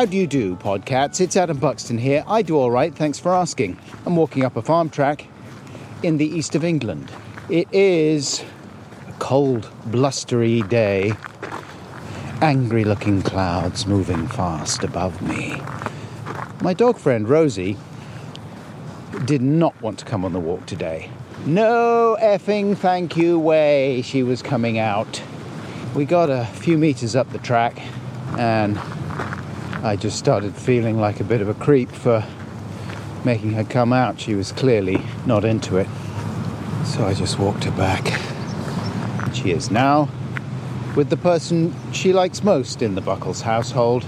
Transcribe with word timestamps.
How 0.00 0.06
do 0.06 0.16
you 0.16 0.26
do, 0.26 0.56
Podcats? 0.56 1.20
It's 1.20 1.36
Adam 1.36 1.58
Buxton 1.58 1.98
here. 1.98 2.24
I 2.26 2.40
do 2.40 2.56
all 2.56 2.70
right, 2.70 2.94
thanks 2.94 3.18
for 3.18 3.34
asking. 3.34 3.78
I'm 4.06 4.16
walking 4.16 4.46
up 4.46 4.56
a 4.56 4.62
farm 4.62 4.88
track 4.88 5.26
in 6.02 6.16
the 6.16 6.24
east 6.24 6.54
of 6.54 6.64
England. 6.64 7.12
It 7.50 7.68
is 7.70 8.42
a 9.06 9.12
cold, 9.18 9.70
blustery 9.84 10.62
day. 10.62 11.12
Angry 12.40 12.82
looking 12.82 13.20
clouds 13.20 13.86
moving 13.86 14.26
fast 14.26 14.84
above 14.84 15.20
me. 15.20 15.60
My 16.62 16.72
dog 16.72 16.96
friend 16.96 17.28
Rosie 17.28 17.76
did 19.26 19.42
not 19.42 19.78
want 19.82 19.98
to 19.98 20.06
come 20.06 20.24
on 20.24 20.32
the 20.32 20.40
walk 20.40 20.64
today. 20.64 21.10
No 21.44 22.16
effing 22.22 22.74
thank 22.74 23.18
you 23.18 23.38
way 23.38 24.00
she 24.00 24.22
was 24.22 24.40
coming 24.40 24.78
out. 24.78 25.22
We 25.94 26.06
got 26.06 26.30
a 26.30 26.46
few 26.46 26.78
meters 26.78 27.14
up 27.14 27.30
the 27.32 27.38
track 27.38 27.78
and 28.38 28.80
I 29.82 29.96
just 29.96 30.18
started 30.18 30.54
feeling 30.54 31.00
like 31.00 31.20
a 31.20 31.24
bit 31.24 31.40
of 31.40 31.48
a 31.48 31.54
creep 31.54 31.90
for 31.90 32.22
making 33.24 33.52
her 33.54 33.64
come 33.64 33.94
out. 33.94 34.20
She 34.20 34.34
was 34.34 34.52
clearly 34.52 35.02
not 35.24 35.42
into 35.42 35.78
it. 35.78 35.88
So 36.84 37.06
I 37.06 37.14
just 37.14 37.38
walked 37.38 37.64
her 37.64 37.70
back. 37.70 38.04
She 39.34 39.52
is 39.52 39.70
now 39.70 40.10
with 40.96 41.08
the 41.08 41.16
person 41.16 41.74
she 41.92 42.12
likes 42.12 42.44
most 42.44 42.82
in 42.82 42.94
the 42.94 43.00
Buckles 43.00 43.40
household, 43.40 44.04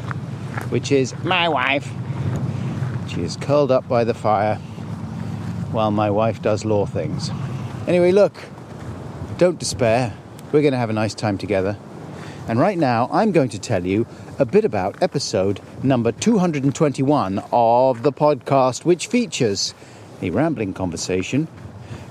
which 0.69 0.93
is 0.93 1.15
my 1.25 1.49
wife. 1.49 1.91
She 3.09 3.23
is 3.23 3.37
curled 3.37 3.71
up 3.71 3.89
by 3.89 4.05
the 4.05 4.15
fire 4.15 4.57
while 5.71 5.91
my 5.91 6.11
wife 6.11 6.43
does 6.43 6.67
law 6.67 6.85
things. 6.85 7.31
Anyway, 7.87 8.13
look, 8.13 8.35
don't 9.39 9.59
despair. 9.59 10.15
We're 10.53 10.61
going 10.61 10.73
to 10.73 10.79
have 10.79 10.91
a 10.91 10.95
nice 10.95 11.15
time 11.15 11.39
together. 11.39 11.79
And 12.47 12.59
right 12.59 12.77
now, 12.77 13.09
I'm 13.11 13.33
going 13.33 13.49
to 13.51 13.59
tell 13.59 13.87
you 13.87 14.07
a 14.39 14.45
bit 14.45 14.65
about 14.65 15.03
episode 15.03 15.61
number 15.83 16.13
221 16.13 17.43
of 17.53 18.03
the 18.03 18.13
podcast, 18.13 18.85
which 18.85 19.07
features 19.07 19.75
a 20.21 20.31
rambling 20.31 20.73
conversation 20.73 21.49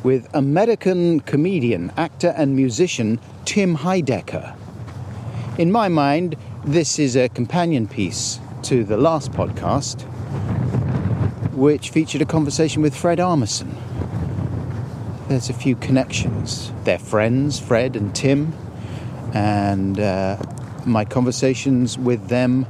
with 0.03 0.27
American 0.33 1.19
comedian, 1.21 1.91
actor, 1.97 2.33
and 2.37 2.55
musician 2.55 3.19
Tim 3.45 3.77
Heidecker. 3.77 4.55
In 5.57 5.71
my 5.71 5.87
mind, 5.87 6.35
this 6.63 6.99
is 6.99 7.15
a 7.15 7.29
companion 7.29 7.87
piece 7.87 8.39
to 8.63 8.83
the 8.83 8.97
last 8.97 9.31
podcast, 9.31 10.01
which 11.53 11.89
featured 11.89 12.21
a 12.21 12.25
conversation 12.25 12.81
with 12.81 12.95
Fred 12.95 13.19
Armisen. 13.19 13.75
There's 15.27 15.49
a 15.49 15.53
few 15.53 15.75
connections. 15.75 16.71
They're 16.83 16.99
friends, 16.99 17.59
Fred 17.59 17.95
and 17.95 18.13
Tim 18.15 18.53
and 19.33 19.99
uh, 19.99 20.37
my 20.85 21.05
conversations 21.05 21.97
with 21.97 22.27
them 22.27 22.65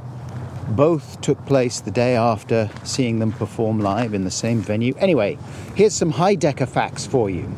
both 0.68 1.20
took 1.20 1.44
place 1.46 1.80
the 1.80 1.90
day 1.90 2.16
after 2.16 2.70
seeing 2.84 3.18
them 3.18 3.32
perform 3.32 3.80
live 3.80 4.14
in 4.14 4.24
the 4.24 4.30
same 4.30 4.60
venue. 4.60 4.94
Anyway, 4.98 5.38
here's 5.74 5.94
some 5.94 6.12
Heidecker 6.12 6.68
facts 6.68 7.06
for 7.06 7.28
you. 7.28 7.52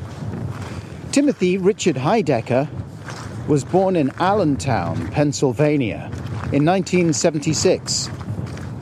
Timothy 1.12 1.58
Richard 1.58 1.96
Heidecker 1.96 2.68
was 3.46 3.64
born 3.64 3.94
in 3.94 4.10
Allentown, 4.18 5.08
Pennsylvania 5.08 6.10
in 6.52 6.64
1976. 6.64 8.10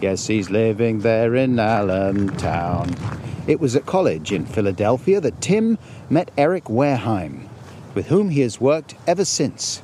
Yes, 0.01 0.27
he's 0.27 0.51
living 0.51 1.01
there 1.01 1.35
in 1.35 1.59
Allentown. 1.59 2.95
It 3.47 3.61
was 3.61 3.77
at 3.77 3.87
college 3.87 4.33
in 4.33 4.47
Philadelphia 4.47 5.21
that 5.21 5.41
Tim 5.41 5.79
met 6.09 6.31
Eric 6.39 6.65
Wareheim, 6.65 7.49
with 7.95 8.07
whom 8.07 8.31
he 8.31 8.41
has 8.41 8.61
worked 8.61 8.95
ever 9.07 9.25
since 9.25 9.83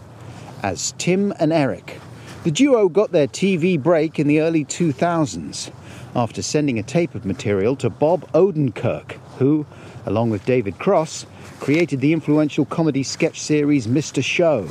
as 0.62 0.92
Tim 0.98 1.32
and 1.38 1.52
Eric. 1.52 2.00
The 2.44 2.50
duo 2.50 2.88
got 2.88 3.12
their 3.12 3.26
TV 3.26 3.82
break 3.82 4.18
in 4.18 4.26
the 4.26 4.40
early 4.40 4.64
2000s 4.64 5.70
after 6.14 6.40
sending 6.40 6.78
a 6.78 6.82
tape 6.82 7.14
of 7.14 7.24
material 7.24 7.76
to 7.76 7.90
Bob 7.90 8.30
Odenkirk, 8.32 9.18
who, 9.38 9.66
along 10.06 10.30
with 10.30 10.46
David 10.46 10.78
Cross, 10.78 11.26
created 11.60 12.00
the 12.00 12.12
influential 12.12 12.64
comedy 12.64 13.02
sketch 13.02 13.40
series 13.40 13.86
Mr. 13.86 14.22
Show, 14.22 14.68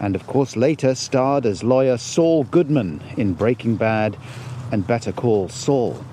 and 0.00 0.14
of 0.14 0.26
course 0.26 0.56
later 0.56 0.94
starred 0.94 1.46
as 1.46 1.64
lawyer 1.64 1.96
Saul 1.96 2.44
Goodman 2.44 3.00
in 3.16 3.32
Breaking 3.32 3.76
Bad 3.76 4.16
and 4.70 4.86
Better 4.86 5.12
Call 5.12 5.48
Saul. 5.48 6.04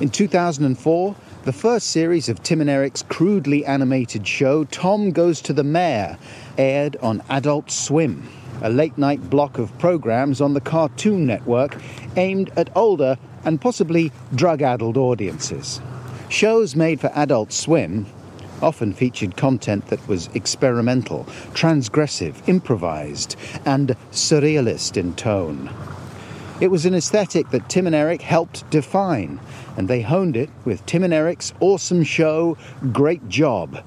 In 0.00 0.08
2004, 0.08 1.14
the 1.44 1.52
first 1.52 1.90
series 1.90 2.28
of 2.28 2.42
Tim 2.42 2.60
and 2.60 2.70
Eric's 2.70 3.02
crudely 3.02 3.64
animated 3.64 4.26
show, 4.26 4.64
Tom 4.64 5.10
Goes 5.10 5.40
to 5.42 5.52
the 5.52 5.64
Mayor, 5.64 6.18
aired 6.56 6.96
on 6.96 7.22
Adult 7.28 7.70
Swim 7.70 8.28
a 8.62 8.70
late 8.70 8.96
night 8.96 9.28
block 9.28 9.58
of 9.58 9.76
programs 9.78 10.40
on 10.40 10.54
the 10.54 10.60
Cartoon 10.60 11.26
Network 11.26 11.76
aimed 12.16 12.50
at 12.56 12.74
older 12.76 13.18
and 13.44 13.60
possibly 13.60 14.10
drug 14.34 14.62
addled 14.62 14.96
audiences. 14.96 15.80
Shows 16.28 16.74
made 16.74 17.00
for 17.00 17.10
Adult 17.14 17.52
Swim 17.52 18.06
often 18.62 18.92
featured 18.92 19.36
content 19.36 19.88
that 19.88 20.06
was 20.08 20.28
experimental, 20.34 21.24
transgressive, 21.52 22.48
improvised, 22.48 23.36
and 23.66 23.96
surrealist 24.12 24.96
in 24.96 25.12
tone. 25.14 25.68
It 26.60 26.70
was 26.70 26.86
an 26.86 26.94
aesthetic 26.94 27.50
that 27.50 27.68
Tim 27.68 27.86
and 27.86 27.94
Eric 27.94 28.22
helped 28.22 28.70
define, 28.70 29.40
and 29.76 29.88
they 29.88 30.00
honed 30.00 30.36
it 30.36 30.48
with 30.64 30.86
Tim 30.86 31.02
and 31.02 31.12
Eric's 31.12 31.52
awesome 31.58 32.04
show, 32.04 32.56
Great 32.92 33.28
Job, 33.28 33.82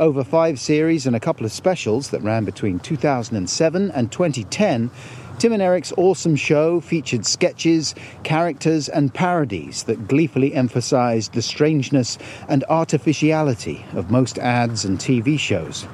over 0.00 0.24
five 0.24 0.58
series 0.58 1.06
and 1.06 1.14
a 1.16 1.20
couple 1.20 1.46
of 1.46 1.52
specials 1.52 2.10
that 2.10 2.22
ran 2.22 2.44
between 2.44 2.78
2007 2.78 3.90
and 3.90 4.12
2010, 4.12 4.90
Tim 5.38 5.52
and 5.52 5.62
Eric's 5.62 5.92
awesome 5.96 6.36
show 6.36 6.80
featured 6.80 7.26
sketches, 7.26 7.94
characters, 8.22 8.88
and 8.88 9.12
parodies 9.12 9.84
that 9.84 10.06
gleefully 10.06 10.54
emphasized 10.54 11.32
the 11.32 11.42
strangeness 11.42 12.16
and 12.48 12.64
artificiality 12.68 13.84
of 13.94 14.10
most 14.10 14.38
ads 14.38 14.84
and 14.84 14.98
TV 14.98 15.38
shows, 15.38 15.86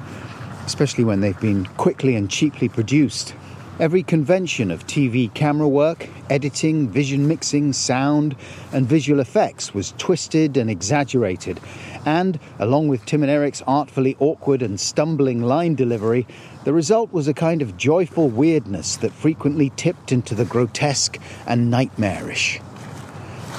especially 0.65 1.03
when 1.03 1.21
they've 1.21 1.39
been 1.39 1.65
quickly 1.77 2.15
and 2.15 2.29
cheaply 2.29 2.69
produced. 2.69 3.33
Every 3.79 4.03
convention 4.03 4.71
of 4.71 4.85
TV 4.85 5.33
camera 5.33 5.67
work, 5.67 6.09
editing, 6.29 6.89
vision 6.89 7.29
mixing, 7.29 7.71
sound, 7.71 8.35
and 8.73 8.85
visual 8.85 9.21
effects 9.21 9.73
was 9.73 9.93
twisted 9.97 10.57
and 10.57 10.69
exaggerated. 10.69 11.61
And, 12.05 12.39
along 12.57 12.87
with 12.87 13.05
Tim 13.05 13.23
and 13.23 13.31
Eric's 13.31 13.61
artfully 13.67 14.15
awkward 14.19 14.61
and 14.61 14.79
stumbling 14.79 15.41
line 15.41 15.75
delivery, 15.75 16.25
the 16.63 16.73
result 16.73 17.11
was 17.11 17.27
a 17.27 17.33
kind 17.33 17.61
of 17.61 17.77
joyful 17.77 18.29
weirdness 18.29 18.97
that 18.97 19.11
frequently 19.11 19.71
tipped 19.75 20.11
into 20.11 20.35
the 20.35 20.45
grotesque 20.45 21.19
and 21.45 21.69
nightmarish. 21.69 22.59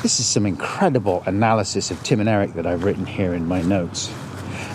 This 0.03 0.19
is 0.19 0.27
some 0.27 0.47
incredible 0.47 1.23
analysis 1.27 1.91
of 1.91 2.03
Tim 2.03 2.21
and 2.21 2.29
Eric 2.29 2.55
that 2.55 2.67
I've 2.67 2.84
written 2.84 3.05
here 3.05 3.34
in 3.34 3.47
my 3.47 3.61
notes. 3.61 4.11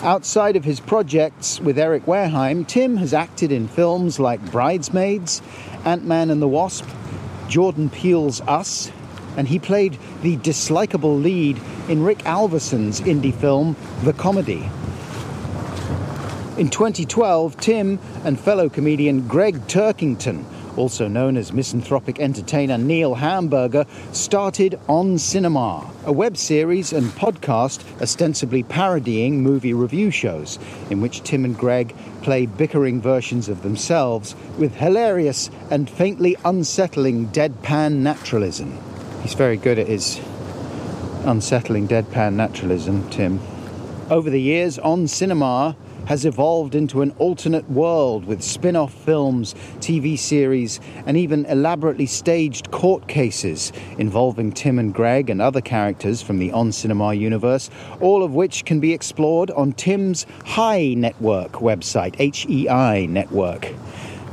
Outside 0.04 0.56
of 0.56 0.64
his 0.64 0.80
projects 0.80 1.60
with 1.60 1.80
Eric 1.80 2.06
Wareheim, 2.06 2.68
Tim 2.68 2.98
has 2.98 3.12
acted 3.12 3.52
in 3.52 3.68
films 3.68 4.20
like 4.20 4.52
Bridesmaids, 4.52 5.42
Ant 5.84 6.06
Man 6.06 6.30
and 6.30 6.42
the 6.42 6.48
Wasp, 6.48 6.86
Jordan 7.48 7.90
Peele's 7.90 8.40
Us, 8.42 8.92
and 9.38 9.48
he 9.48 9.60
played 9.60 9.98
the 10.22 10.38
dislikable 10.38 11.22
lead 11.22 11.60
in 11.90 12.04
Rick 12.04 12.26
Alverson's 12.26 13.02
indie 13.02 13.34
film 13.34 13.76
The 14.04 14.14
Comedy. 14.14 14.70
In 16.58 16.70
2012, 16.70 17.58
Tim 17.58 18.00
and 18.24 18.40
fellow 18.40 18.70
comedian 18.70 19.28
Gregg 19.28 19.56
Turkington 19.68 20.46
also 20.78 21.08
known 21.08 21.38
as 21.38 21.54
misanthropic 21.54 22.20
entertainer 22.20 22.78
Neil 22.78 23.16
Hamburger, 23.16 23.86
started 24.12 24.80
On 24.88 25.18
Cinema, 25.18 25.90
a 26.06 26.12
web 26.12 26.38
series 26.38 26.94
and 26.94 27.06
podcast 27.12 27.84
ostensibly 28.02 28.64
parodying 28.64 29.42
movie 29.42 29.74
review 29.74 30.12
shows, 30.12 30.60
in 30.90 31.02
which 31.02 31.24
Tim 31.24 31.46
and 31.46 31.58
Greg 31.58 31.96
play 32.22 32.46
bickering 32.46 33.02
versions 33.02 33.50
of 33.50 33.64
themselves 33.64 34.36
with 34.58 34.76
hilarious 34.76 35.50
and 35.70 35.90
faintly 35.90 36.36
unsettling 36.44 37.28
deadpan 37.28 37.98
naturalism. 37.98 38.78
He's 39.26 39.34
very 39.34 39.58
good 39.58 39.80
at 39.80 39.88
his 39.88 40.22
unsettling 41.26 41.88
deadpan 41.88 42.34
naturalism, 42.34 43.10
Tim. 43.10 43.40
Over 44.12 44.30
the 44.30 44.40
years, 44.40 44.78
On 44.78 45.08
Cinema 45.08 45.76
has 46.06 46.26
evolved 46.26 46.76
into 46.76 47.02
an 47.02 47.10
alternate 47.18 47.68
world 47.68 48.26
with 48.26 48.44
spin 48.44 48.76
off 48.76 48.94
films, 48.94 49.56
TV 49.80 50.16
series, 50.16 50.80
and 51.08 51.18
even 51.18 51.44
elaborately 51.46 52.06
staged 52.06 52.70
court 52.70 53.08
cases 53.08 53.74
involving 53.98 54.52
Tim 54.52 54.78
and 54.78 54.94
Gregg 54.94 55.32
and 55.32 55.42
other 55.42 55.60
characters 55.60 56.22
from 56.22 56.38
the 56.38 56.52
On 56.52 56.72
Cinema 56.72 57.16
universe, 57.16 57.72
all 58.02 58.22
of 58.22 58.36
which 58.36 58.64
can 58.64 58.80
be 58.80 58.94
explored 58.94 59.50
on 59.50 59.74
Tim's 59.74 60.28
HEI 60.46 60.94
Network 60.94 61.54
website, 61.54 62.16
H 62.20 62.46
E 62.48 62.70
I 62.70 63.08
Network. 63.08 63.74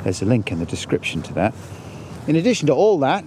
There's 0.02 0.20
a 0.20 0.26
link 0.26 0.52
in 0.52 0.58
the 0.58 0.66
description 0.66 1.22
to 1.22 1.32
that. 1.32 1.54
In 2.26 2.36
addition 2.36 2.66
to 2.66 2.74
all 2.74 2.98
that, 2.98 3.24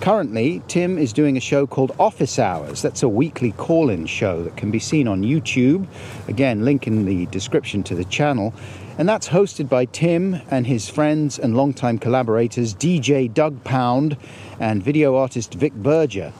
Currently, 0.00 0.62
Tim 0.68 0.96
is 0.96 1.12
doing 1.12 1.36
a 1.36 1.40
show 1.40 1.66
called 1.66 1.90
Office 1.98 2.38
Hours. 2.38 2.82
That's 2.82 3.02
a 3.02 3.08
weekly 3.08 3.50
call 3.50 3.90
in 3.90 4.06
show 4.06 4.44
that 4.44 4.56
can 4.56 4.70
be 4.70 4.78
seen 4.78 5.08
on 5.08 5.22
YouTube. 5.22 5.88
Again, 6.28 6.64
link 6.64 6.86
in 6.86 7.04
the 7.04 7.26
description 7.26 7.82
to 7.82 7.96
the 7.96 8.04
channel. 8.04 8.54
And 8.96 9.08
that's 9.08 9.28
hosted 9.28 9.68
by 9.68 9.86
Tim 9.86 10.40
and 10.52 10.68
his 10.68 10.88
friends 10.88 11.36
and 11.36 11.56
longtime 11.56 11.98
collaborators, 11.98 12.76
DJ 12.76 13.32
Doug 13.32 13.64
Pound 13.64 14.16
and 14.60 14.84
video 14.84 15.16
artist 15.16 15.54
Vic 15.54 15.74
Berger. 15.74 16.32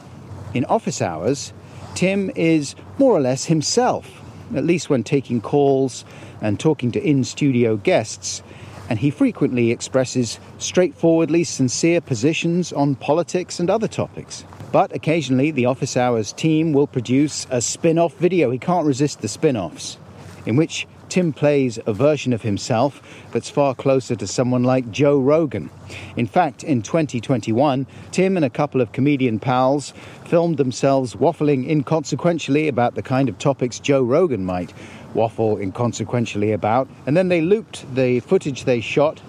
In 0.53 0.63
Office 0.65 1.01
Hours, 1.01 1.51
Tim 1.95 2.31
is 2.35 2.75
more 2.97 3.11
or 3.11 3.19
less 3.19 3.45
himself, 3.45 4.09
at 4.55 4.63
least 4.63 4.89
when 4.89 5.03
taking 5.03 5.41
calls 5.41 6.05
and 6.41 6.57
talking 6.57 6.93
to 6.93 7.03
in 7.03 7.25
studio 7.25 7.75
guests 7.75 8.41
and 8.89 8.99
he 8.99 9.11
frequently 9.11 9.71
expresses 9.71 10.39
straightforwardly 10.57 11.43
sincere 11.43 12.01
positions 12.01 12.73
on 12.73 12.95
politics 12.95 13.59
and 13.59 13.69
other 13.69 13.87
topics. 13.87 14.43
But 14.71 14.93
occasionally, 14.93 15.51
the 15.51 15.67
Office 15.67 15.95
Hours 15.95 16.33
team 16.33 16.73
will 16.73 16.87
produce 16.87 17.47
a 17.51 17.61
spin 17.61 17.99
off 17.99 18.15
video. 18.15 18.49
He 18.49 18.57
can't 18.57 18.85
resist 18.85 19.21
the 19.21 19.27
spin 19.27 19.55
offs, 19.55 19.97
in 20.45 20.55
which 20.55 20.87
Tim 21.09 21.33
plays 21.33 21.79
a 21.87 21.93
version 21.93 22.33
of 22.33 22.43
himself 22.43 23.01
that's 23.31 23.49
far 23.49 23.73
closer 23.73 24.15
to 24.15 24.27
someone 24.27 24.63
like 24.63 24.91
Joe 24.91 25.19
Rogan. 25.19 25.71
In 26.15 26.27
fact, 26.27 26.63
in 26.63 26.83
2021, 26.83 27.87
Tim 28.11 28.35
and 28.35 28.45
a 28.45 28.49
couple 28.49 28.79
of 28.79 28.91
comedian 28.91 29.39
pals 29.39 29.91
filmed 30.25 30.57
themselves 30.57 31.15
waffling 31.15 31.67
inconsequentially 31.67 32.67
about 32.67 32.93
the 32.93 33.01
kind 33.01 33.27
of 33.27 33.39
topics 33.39 33.79
Joe 33.79 34.03
Rogan 34.03 34.45
might 34.45 34.71
waffle 35.13 35.57
inconsequentially 35.57 36.51
about. 36.51 36.87
And 37.05 37.15
then 37.15 37.29
they 37.29 37.41
looped 37.41 37.93
the 37.95 38.19
footage 38.21 38.65
they 38.65 38.81
shot 38.81 39.21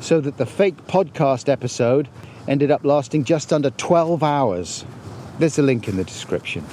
so 0.00 0.20
that 0.20 0.36
the 0.36 0.46
fake 0.46 0.86
podcast 0.86 1.48
episode 1.48 2.08
ended 2.48 2.70
up 2.70 2.84
lasting 2.84 3.24
just 3.24 3.52
under 3.52 3.70
12 3.70 4.22
hours. 4.22 4.84
There's 5.38 5.58
a 5.58 5.62
link 5.62 5.88
in 5.88 5.96
the 5.96 6.04
description. 6.04 6.64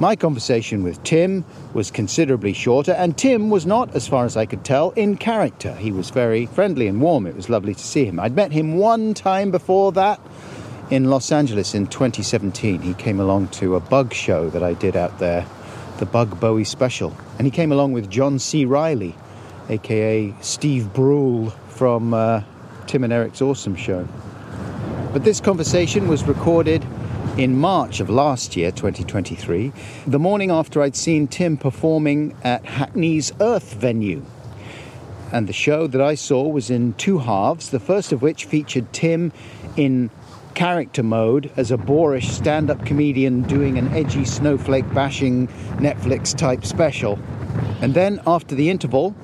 My 0.00 0.16
conversation 0.16 0.82
with 0.82 1.02
Tim 1.04 1.44
was 1.72 1.92
considerably 1.92 2.52
shorter, 2.52 2.92
and 2.92 3.16
Tim 3.16 3.48
was 3.48 3.64
not, 3.64 3.94
as 3.94 4.08
far 4.08 4.24
as 4.24 4.36
I 4.36 4.44
could 4.44 4.64
tell, 4.64 4.90
in 4.90 5.16
character. 5.16 5.72
He 5.76 5.92
was 5.92 6.10
very 6.10 6.46
friendly 6.46 6.88
and 6.88 7.00
warm. 7.00 7.26
It 7.26 7.36
was 7.36 7.48
lovely 7.48 7.74
to 7.74 7.80
see 7.80 8.04
him. 8.04 8.18
I'd 8.18 8.34
met 8.34 8.50
him 8.50 8.76
one 8.76 9.14
time 9.14 9.52
before 9.52 9.92
that 9.92 10.20
in 10.90 11.10
Los 11.10 11.30
Angeles 11.30 11.74
in 11.74 11.86
2017. 11.86 12.82
He 12.82 12.94
came 12.94 13.20
along 13.20 13.48
to 13.48 13.76
a 13.76 13.80
bug 13.80 14.12
show 14.12 14.50
that 14.50 14.64
I 14.64 14.74
did 14.74 14.96
out 14.96 15.18
there 15.20 15.46
the 15.98 16.06
Bug 16.06 16.38
Bowie 16.40 16.64
special. 16.64 17.16
And 17.38 17.46
he 17.46 17.50
came 17.50 17.72
along 17.72 17.92
with 17.92 18.10
John 18.10 18.38
C. 18.38 18.64
Reilly, 18.64 19.14
aka 19.68 20.34
Steve 20.40 20.92
Brule 20.92 21.50
from 21.68 22.14
uh, 22.14 22.42
Tim 22.86 23.04
and 23.04 23.12
Eric's 23.12 23.40
Awesome 23.42 23.76
Show. 23.76 24.06
But 25.12 25.24
this 25.24 25.40
conversation 25.40 26.08
was 26.08 26.24
recorded 26.24 26.84
in 27.36 27.56
March 27.56 28.00
of 28.00 28.10
last 28.10 28.56
year, 28.56 28.70
2023, 28.70 29.72
the 30.06 30.18
morning 30.18 30.50
after 30.50 30.82
I'd 30.82 30.96
seen 30.96 31.26
Tim 31.26 31.56
performing 31.56 32.36
at 32.44 32.64
Hackney's 32.64 33.32
Earth 33.40 33.74
venue. 33.74 34.24
And 35.32 35.48
the 35.48 35.52
show 35.52 35.88
that 35.88 36.00
I 36.00 36.14
saw 36.14 36.46
was 36.46 36.70
in 36.70 36.92
two 36.94 37.18
halves, 37.18 37.70
the 37.70 37.80
first 37.80 38.12
of 38.12 38.22
which 38.22 38.44
featured 38.44 38.92
Tim 38.92 39.32
in 39.76 40.10
character 40.54 41.02
mode 41.02 41.50
as 41.56 41.70
a 41.70 41.76
boorish 41.76 42.28
stand 42.28 42.70
up 42.70 42.84
comedian 42.86 43.42
doing 43.42 43.78
an 43.78 43.88
edgy 43.88 44.24
snowflake 44.24 44.88
bashing 44.94 45.48
Netflix 45.78 46.36
type 46.36 46.64
special. 46.64 47.18
And 47.80 47.94
then 47.94 48.20
after 48.26 48.54
the 48.54 48.70
interval, 48.70 49.14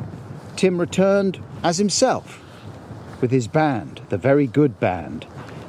Tim 0.57 0.79
returned 0.79 1.43
as 1.63 1.79
himself 1.79 2.45
with 3.21 3.31
his 3.31 3.49
band, 3.49 4.01
the 4.09 4.19
Very 4.19 4.47
Good 4.47 4.81
Band, 4.81 5.27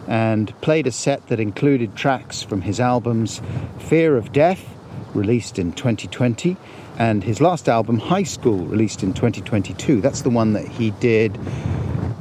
and 0.07 0.59
played 0.61 0.87
a 0.87 0.91
set 0.91 1.27
that 1.27 1.39
included 1.39 1.95
tracks 1.95 2.41
from 2.41 2.61
his 2.61 2.79
albums 2.79 3.41
Fear 3.79 4.17
of 4.17 4.31
Death, 4.31 4.75
released 5.13 5.59
in 5.59 5.73
2020, 5.73 6.57
and 6.97 7.23
his 7.23 7.41
last 7.41 7.69
album, 7.69 7.99
High 7.99 8.23
School, 8.23 8.65
released 8.65 9.03
in 9.03 9.13
2022. 9.13 10.01
That's 10.01 10.21
the 10.21 10.29
one 10.29 10.53
that 10.53 10.67
he 10.67 10.91
did 10.91 11.37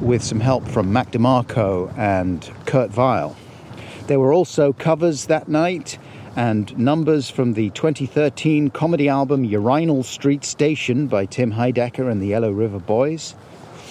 with 0.00 0.22
some 0.22 0.40
help 0.40 0.66
from 0.66 0.92
Mac 0.92 1.12
DeMarco 1.12 1.96
and 1.98 2.50
Kurt 2.66 2.90
Vile. 2.90 3.36
There 4.06 4.18
were 4.18 4.32
also 4.32 4.72
covers 4.72 5.26
that 5.26 5.48
night 5.48 5.98
and 6.36 6.76
numbers 6.78 7.28
from 7.28 7.54
the 7.54 7.70
2013 7.70 8.70
comedy 8.70 9.08
album 9.08 9.44
Urinal 9.44 10.02
Street 10.02 10.44
Station 10.44 11.06
by 11.06 11.26
Tim 11.26 11.52
Heidecker 11.52 12.10
and 12.10 12.22
the 12.22 12.28
Yellow 12.28 12.50
River 12.50 12.78
Boys. 12.78 13.34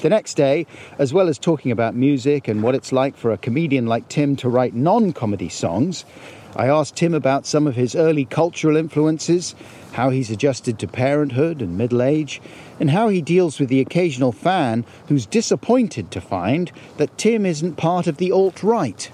The 0.01 0.09
next 0.09 0.35
day, 0.35 0.65
as 0.97 1.13
well 1.13 1.27
as 1.27 1.37
talking 1.37 1.71
about 1.71 1.93
music 1.93 2.47
and 2.47 2.63
what 2.63 2.73
it's 2.73 2.91
like 2.91 3.17
for 3.17 3.31
a 3.31 3.37
comedian 3.37 3.85
like 3.85 4.07
Tim 4.07 4.35
to 4.37 4.49
write 4.49 4.73
non 4.73 5.11
comedy 5.11 5.49
songs, 5.49 6.05
I 6.55 6.67
asked 6.67 6.95
Tim 6.95 7.13
about 7.13 7.45
some 7.45 7.67
of 7.67 7.75
his 7.75 7.95
early 7.95 8.25
cultural 8.25 8.75
influences, 8.75 9.55
how 9.93 10.09
he's 10.09 10.31
adjusted 10.31 10.79
to 10.79 10.87
parenthood 10.87 11.61
and 11.61 11.77
middle 11.77 12.01
age, 12.01 12.41
and 12.79 12.89
how 12.89 13.09
he 13.09 13.21
deals 13.21 13.59
with 13.59 13.69
the 13.69 13.81
occasional 13.81 14.31
fan 14.31 14.85
who's 15.07 15.25
disappointed 15.25 16.11
to 16.11 16.21
find 16.21 16.71
that 16.97 17.17
Tim 17.17 17.45
isn't 17.45 17.75
part 17.75 18.07
of 18.07 18.17
the 18.17 18.31
alt 18.31 18.63
right. 18.63 19.09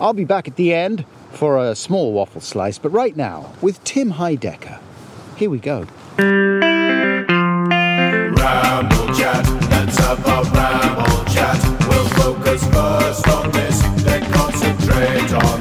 I'll 0.00 0.14
be 0.14 0.24
back 0.24 0.48
at 0.48 0.56
the 0.56 0.74
end 0.74 1.04
for 1.30 1.58
a 1.58 1.74
small 1.74 2.12
waffle 2.12 2.40
slice, 2.40 2.78
but 2.78 2.90
right 2.90 3.16
now, 3.16 3.52
with 3.60 3.82
Tim 3.84 4.12
Heidecker. 4.12 4.80
Here 5.36 5.50
we 5.50 5.58
go. 5.58 5.86
Ramble 8.38 9.14
chat, 9.14 9.46
let's 9.70 9.98
have 9.98 10.18
a 10.26 10.42
ramble 10.50 11.24
chat. 11.32 11.62
We'll 11.88 12.08
focus 12.08 12.64
first 12.68 13.28
on 13.28 13.52
this, 13.52 13.80
then 14.02 14.32
concentrate 14.32 15.32
on 15.32 15.57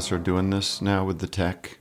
us 0.00 0.10
are 0.10 0.18
doing 0.18 0.48
this 0.48 0.80
now 0.80 1.04
with 1.04 1.18
the 1.18 1.26
tech? 1.26 1.76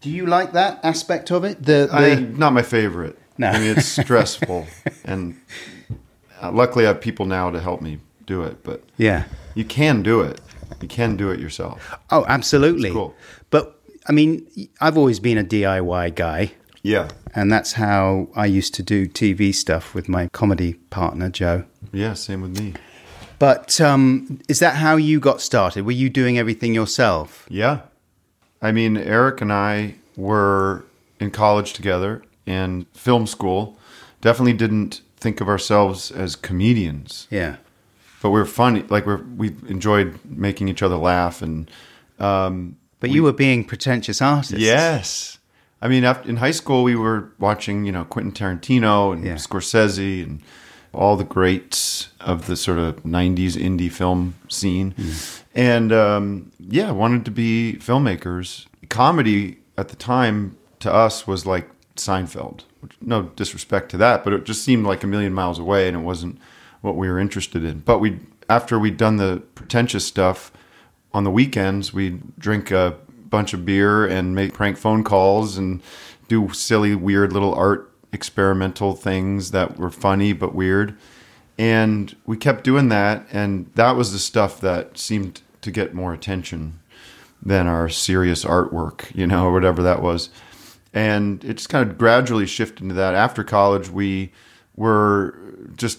Do 0.00 0.10
you 0.10 0.26
like 0.26 0.52
that 0.52 0.80
aspect 0.82 1.30
of 1.30 1.44
it? 1.44 1.62
The, 1.62 1.88
the 1.90 1.96
I 1.96 2.14
not 2.16 2.52
my 2.52 2.62
favorite. 2.62 3.16
No. 3.36 3.48
I 3.48 3.58
mean 3.60 3.76
it's 3.76 3.86
stressful, 4.02 4.66
and 5.04 5.40
uh, 6.42 6.50
luckily 6.52 6.84
I 6.86 6.88
have 6.88 7.00
people 7.00 7.24
now 7.26 7.50
to 7.50 7.60
help 7.60 7.80
me 7.80 7.98
do 8.26 8.42
it. 8.42 8.64
But 8.64 8.82
yeah. 8.96 9.24
you 9.54 9.64
can 9.64 10.02
do 10.02 10.20
it. 10.22 10.40
You 10.80 10.88
can 10.88 11.16
do 11.16 11.30
it 11.30 11.38
yourself. 11.40 11.96
Oh, 12.10 12.24
absolutely. 12.26 12.88
It's 12.88 12.94
cool. 12.94 13.14
But 13.50 13.80
I 14.08 14.12
mean, 14.12 14.46
I've 14.80 14.98
always 14.98 15.20
been 15.20 15.38
a 15.38 15.44
DIY 15.44 16.14
guy, 16.16 16.52
Yeah, 16.82 17.08
and 17.34 17.52
that's 17.52 17.72
how 17.74 18.28
I 18.34 18.46
used 18.46 18.74
to 18.74 18.82
do 18.82 19.06
TV 19.06 19.54
stuff 19.54 19.94
with 19.94 20.08
my 20.08 20.28
comedy 20.32 20.74
partner 20.90 21.28
Joe. 21.30 21.64
yeah. 21.92 22.14
Same 22.14 22.42
with 22.42 22.58
me. 22.58 22.74
But 23.38 23.80
um, 23.80 24.40
is 24.48 24.58
that 24.58 24.76
how 24.76 24.96
you 24.96 25.20
got 25.20 25.40
started? 25.40 25.84
Were 25.84 25.92
you 25.92 26.10
doing 26.10 26.38
everything 26.38 26.74
yourself? 26.74 27.46
Yeah, 27.48 27.80
I 28.60 28.72
mean 28.72 28.96
Eric 28.96 29.40
and 29.40 29.52
I 29.52 29.94
were 30.16 30.84
in 31.20 31.30
college 31.30 31.72
together 31.72 32.22
in 32.46 32.86
film 32.94 33.26
school. 33.26 33.78
Definitely 34.20 34.54
didn't 34.54 35.02
think 35.16 35.40
of 35.40 35.48
ourselves 35.48 36.10
as 36.10 36.34
comedians. 36.36 37.26
Yeah. 37.30 37.56
but 38.22 38.30
we 38.30 38.40
were 38.40 38.46
funny. 38.46 38.82
Like 38.88 39.06
we 39.06 39.14
we 39.16 39.48
enjoyed 39.68 40.18
making 40.24 40.68
each 40.68 40.82
other 40.82 40.96
laugh, 40.96 41.40
and 41.42 41.70
um, 42.18 42.76
But 43.00 43.10
you 43.10 43.22
were 43.22 43.32
being 43.32 43.64
pretentious 43.64 44.20
artists. 44.20 44.58
yes, 44.58 45.38
I 45.80 45.86
mean, 45.86 46.02
in 46.24 46.36
high 46.36 46.50
school 46.50 46.82
we 46.82 46.96
were 46.96 47.30
watching, 47.38 47.84
you 47.86 47.92
know, 47.92 48.04
Quentin 48.04 48.32
Tarantino 48.32 49.12
and 49.12 49.24
Yeah. 49.24 49.34
Scorsese 49.36 50.24
and 50.24 50.42
all 50.92 51.16
the 51.16 51.24
greats 51.24 52.08
of 52.20 52.46
the 52.46 52.56
sort 52.56 52.78
of 52.78 53.02
'90s 53.04 53.54
indie 53.56 53.90
film 53.90 54.34
scene, 54.48 54.94
Mm. 54.98 55.42
and 55.54 55.92
um, 55.92 56.52
yeah, 56.58 56.90
wanted 56.90 57.24
to 57.26 57.30
be 57.30 57.76
filmmakers. 57.80 58.66
Comedy 58.88 59.58
at 59.76 59.88
the 59.88 59.96
time 59.96 60.56
to 60.80 60.92
us 60.92 61.26
was 61.26 61.44
like 61.46 61.68
Seinfeld. 61.96 62.60
No 63.00 63.22
disrespect 63.36 63.90
to 63.90 63.96
that, 63.98 64.24
but 64.24 64.32
it 64.32 64.44
just 64.44 64.62
seemed 64.62 64.86
like 64.86 65.02
a 65.02 65.06
million 65.06 65.32
miles 65.34 65.58
away, 65.58 65.88
and 65.88 65.96
it 65.96 66.00
wasn't 66.00 66.38
what 66.80 66.96
we 66.96 67.08
were 67.08 67.18
interested 67.18 67.64
in. 67.64 67.80
But 67.80 67.98
we, 67.98 68.20
after 68.48 68.78
we'd 68.78 68.96
done 68.96 69.16
the 69.16 69.42
pretentious 69.56 70.04
stuff 70.06 70.52
on 71.12 71.24
the 71.24 71.30
weekends, 71.30 71.92
we'd 71.92 72.36
drink 72.38 72.70
a 72.70 72.94
bunch 73.28 73.52
of 73.52 73.66
beer 73.66 74.06
and 74.06 74.34
make 74.34 74.54
prank 74.54 74.76
phone 74.78 75.02
calls 75.04 75.58
and 75.58 75.82
do 76.28 76.48
silly, 76.52 76.94
weird 76.94 77.32
little 77.32 77.52
art 77.54 77.87
experimental 78.12 78.94
things 78.94 79.50
that 79.50 79.78
were 79.78 79.90
funny 79.90 80.32
but 80.32 80.54
weird. 80.54 80.96
And 81.58 82.14
we 82.24 82.36
kept 82.36 82.62
doing 82.62 82.88
that, 82.88 83.26
and 83.32 83.70
that 83.74 83.96
was 83.96 84.12
the 84.12 84.18
stuff 84.18 84.60
that 84.60 84.96
seemed 84.96 85.42
to 85.60 85.70
get 85.70 85.92
more 85.92 86.12
attention 86.12 86.78
than 87.42 87.66
our 87.66 87.88
serious 87.88 88.44
artwork, 88.44 89.14
you 89.14 89.26
know, 89.26 89.46
or 89.46 89.52
whatever 89.52 89.82
that 89.82 90.02
was. 90.02 90.30
And 90.94 91.44
it 91.44 91.54
just 91.54 91.68
kind 91.68 91.88
of 91.88 91.98
gradually 91.98 92.46
shifted 92.46 92.82
into 92.82 92.94
that. 92.94 93.14
After 93.14 93.44
college, 93.44 93.90
we 93.90 94.32
were 94.76 95.36
just 95.76 95.98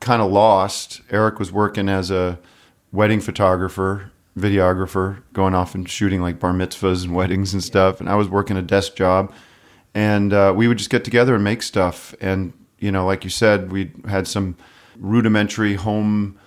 kind 0.00 0.22
of 0.22 0.30
lost. 0.30 1.00
Eric 1.10 1.38
was 1.38 1.52
working 1.52 1.88
as 1.88 2.10
a 2.10 2.38
wedding 2.92 3.20
photographer, 3.20 4.10
videographer, 4.38 5.22
going 5.32 5.54
off 5.54 5.74
and 5.74 5.88
shooting 5.88 6.20
like 6.20 6.38
bar 6.38 6.52
mitzvahs 6.52 7.04
and 7.04 7.14
weddings 7.16 7.52
and 7.52 7.62
stuff. 7.62 8.00
And 8.00 8.08
I 8.08 8.14
was 8.14 8.28
working 8.28 8.56
a 8.56 8.62
desk 8.62 8.94
job. 8.94 9.32
And 9.94 10.32
uh, 10.32 10.52
we 10.56 10.66
would 10.68 10.78
just 10.78 10.90
get 10.90 11.04
together 11.04 11.34
and 11.34 11.44
make 11.44 11.62
stuff. 11.62 12.14
And, 12.20 12.52
you 12.80 12.90
know, 12.90 13.06
like 13.06 13.22
you 13.24 13.30
said, 13.30 13.70
we 13.70 13.92
had 14.08 14.26
some 14.26 14.56
rudimentary 14.98 15.74
home 15.74 16.38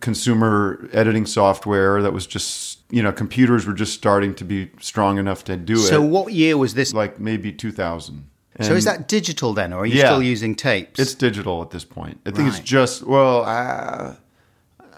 consumer 0.00 0.88
editing 0.92 1.26
software 1.26 2.02
that 2.02 2.12
was 2.12 2.26
just 2.26 2.80
you 2.90 3.02
know 3.02 3.12
computers 3.12 3.66
were 3.66 3.72
just 3.72 3.94
starting 3.94 4.34
to 4.34 4.44
be 4.44 4.70
strong 4.80 5.18
enough 5.18 5.44
to 5.44 5.56
do 5.56 5.74
it. 5.74 5.78
So, 5.86 6.02
what 6.02 6.32
year 6.32 6.56
was 6.56 6.74
this? 6.74 6.92
like 6.92 7.20
maybe 7.20 7.52
2000 7.52 8.28
so, 8.60 8.72
is 8.74 8.84
that 8.86 9.06
digital 9.06 9.52
then, 9.52 9.72
or 9.74 9.80
are 9.80 9.86
you 9.86 9.98
Yeah. 9.98 10.06
still 10.06 10.22
using 10.22 10.54
tapes? 10.54 10.98
it's 10.98 11.14
digital 11.14 11.62
at 11.62 11.70
this 11.70 11.84
point 11.84 12.18
i 12.26 12.30
think 12.30 12.48
it's 12.48 12.58
just 12.60 13.02
well 13.04 13.44
uh, 13.44 14.14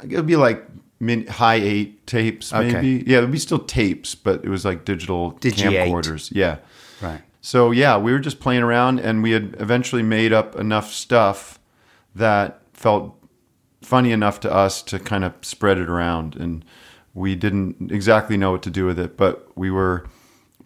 it 0.03 0.17
would 0.17 0.27
be 0.27 0.37
like 0.37 0.65
min, 1.01 1.27
high 1.27 1.57
eight 1.57 2.07
tapes 2.07 2.53
Okay. 2.53 2.73
maybe 2.73 3.05
yeah 3.07 3.19
it 3.19 3.23
would 3.23 3.33
be 3.33 3.39
still 3.39 3.59
tapes 3.59 4.15
but 4.15 4.45
it 4.45 4.49
was 4.49 4.65
like 4.65 4.85
digital 4.85 5.33
Digi-8. 5.41 5.91
camcorders 5.91 6.31
yeah 6.33 6.59
right. 7.03 7.21
So 7.49 7.71
yeah, 7.71 7.97
we 7.97 8.13
were 8.13 8.19
just 8.19 8.41
playing 8.41 8.63
around, 8.63 8.99
and 8.99 9.23
we 9.23 9.31
had 9.31 9.57
eventually 9.59 10.03
made 10.03 10.35
up 10.35 10.55
enough 10.57 10.93
stuff 10.93 11.59
that 12.15 12.61
felt 12.75 13.17
funny 13.81 14.13
enough 14.13 14.39
to 14.41 14.53
us 14.53 14.83
to 14.83 14.99
kind 14.99 15.25
of 15.25 15.33
spread 15.41 15.79
it 15.79 15.89
around. 15.89 16.37
And 16.37 16.63
we 17.15 17.35
didn't 17.35 17.91
exactly 17.91 18.37
know 18.37 18.51
what 18.51 18.61
to 18.65 18.71
do 18.71 18.85
with 18.85 18.99
it, 18.99 19.17
but 19.17 19.49
we 19.57 19.71
were 19.71 20.07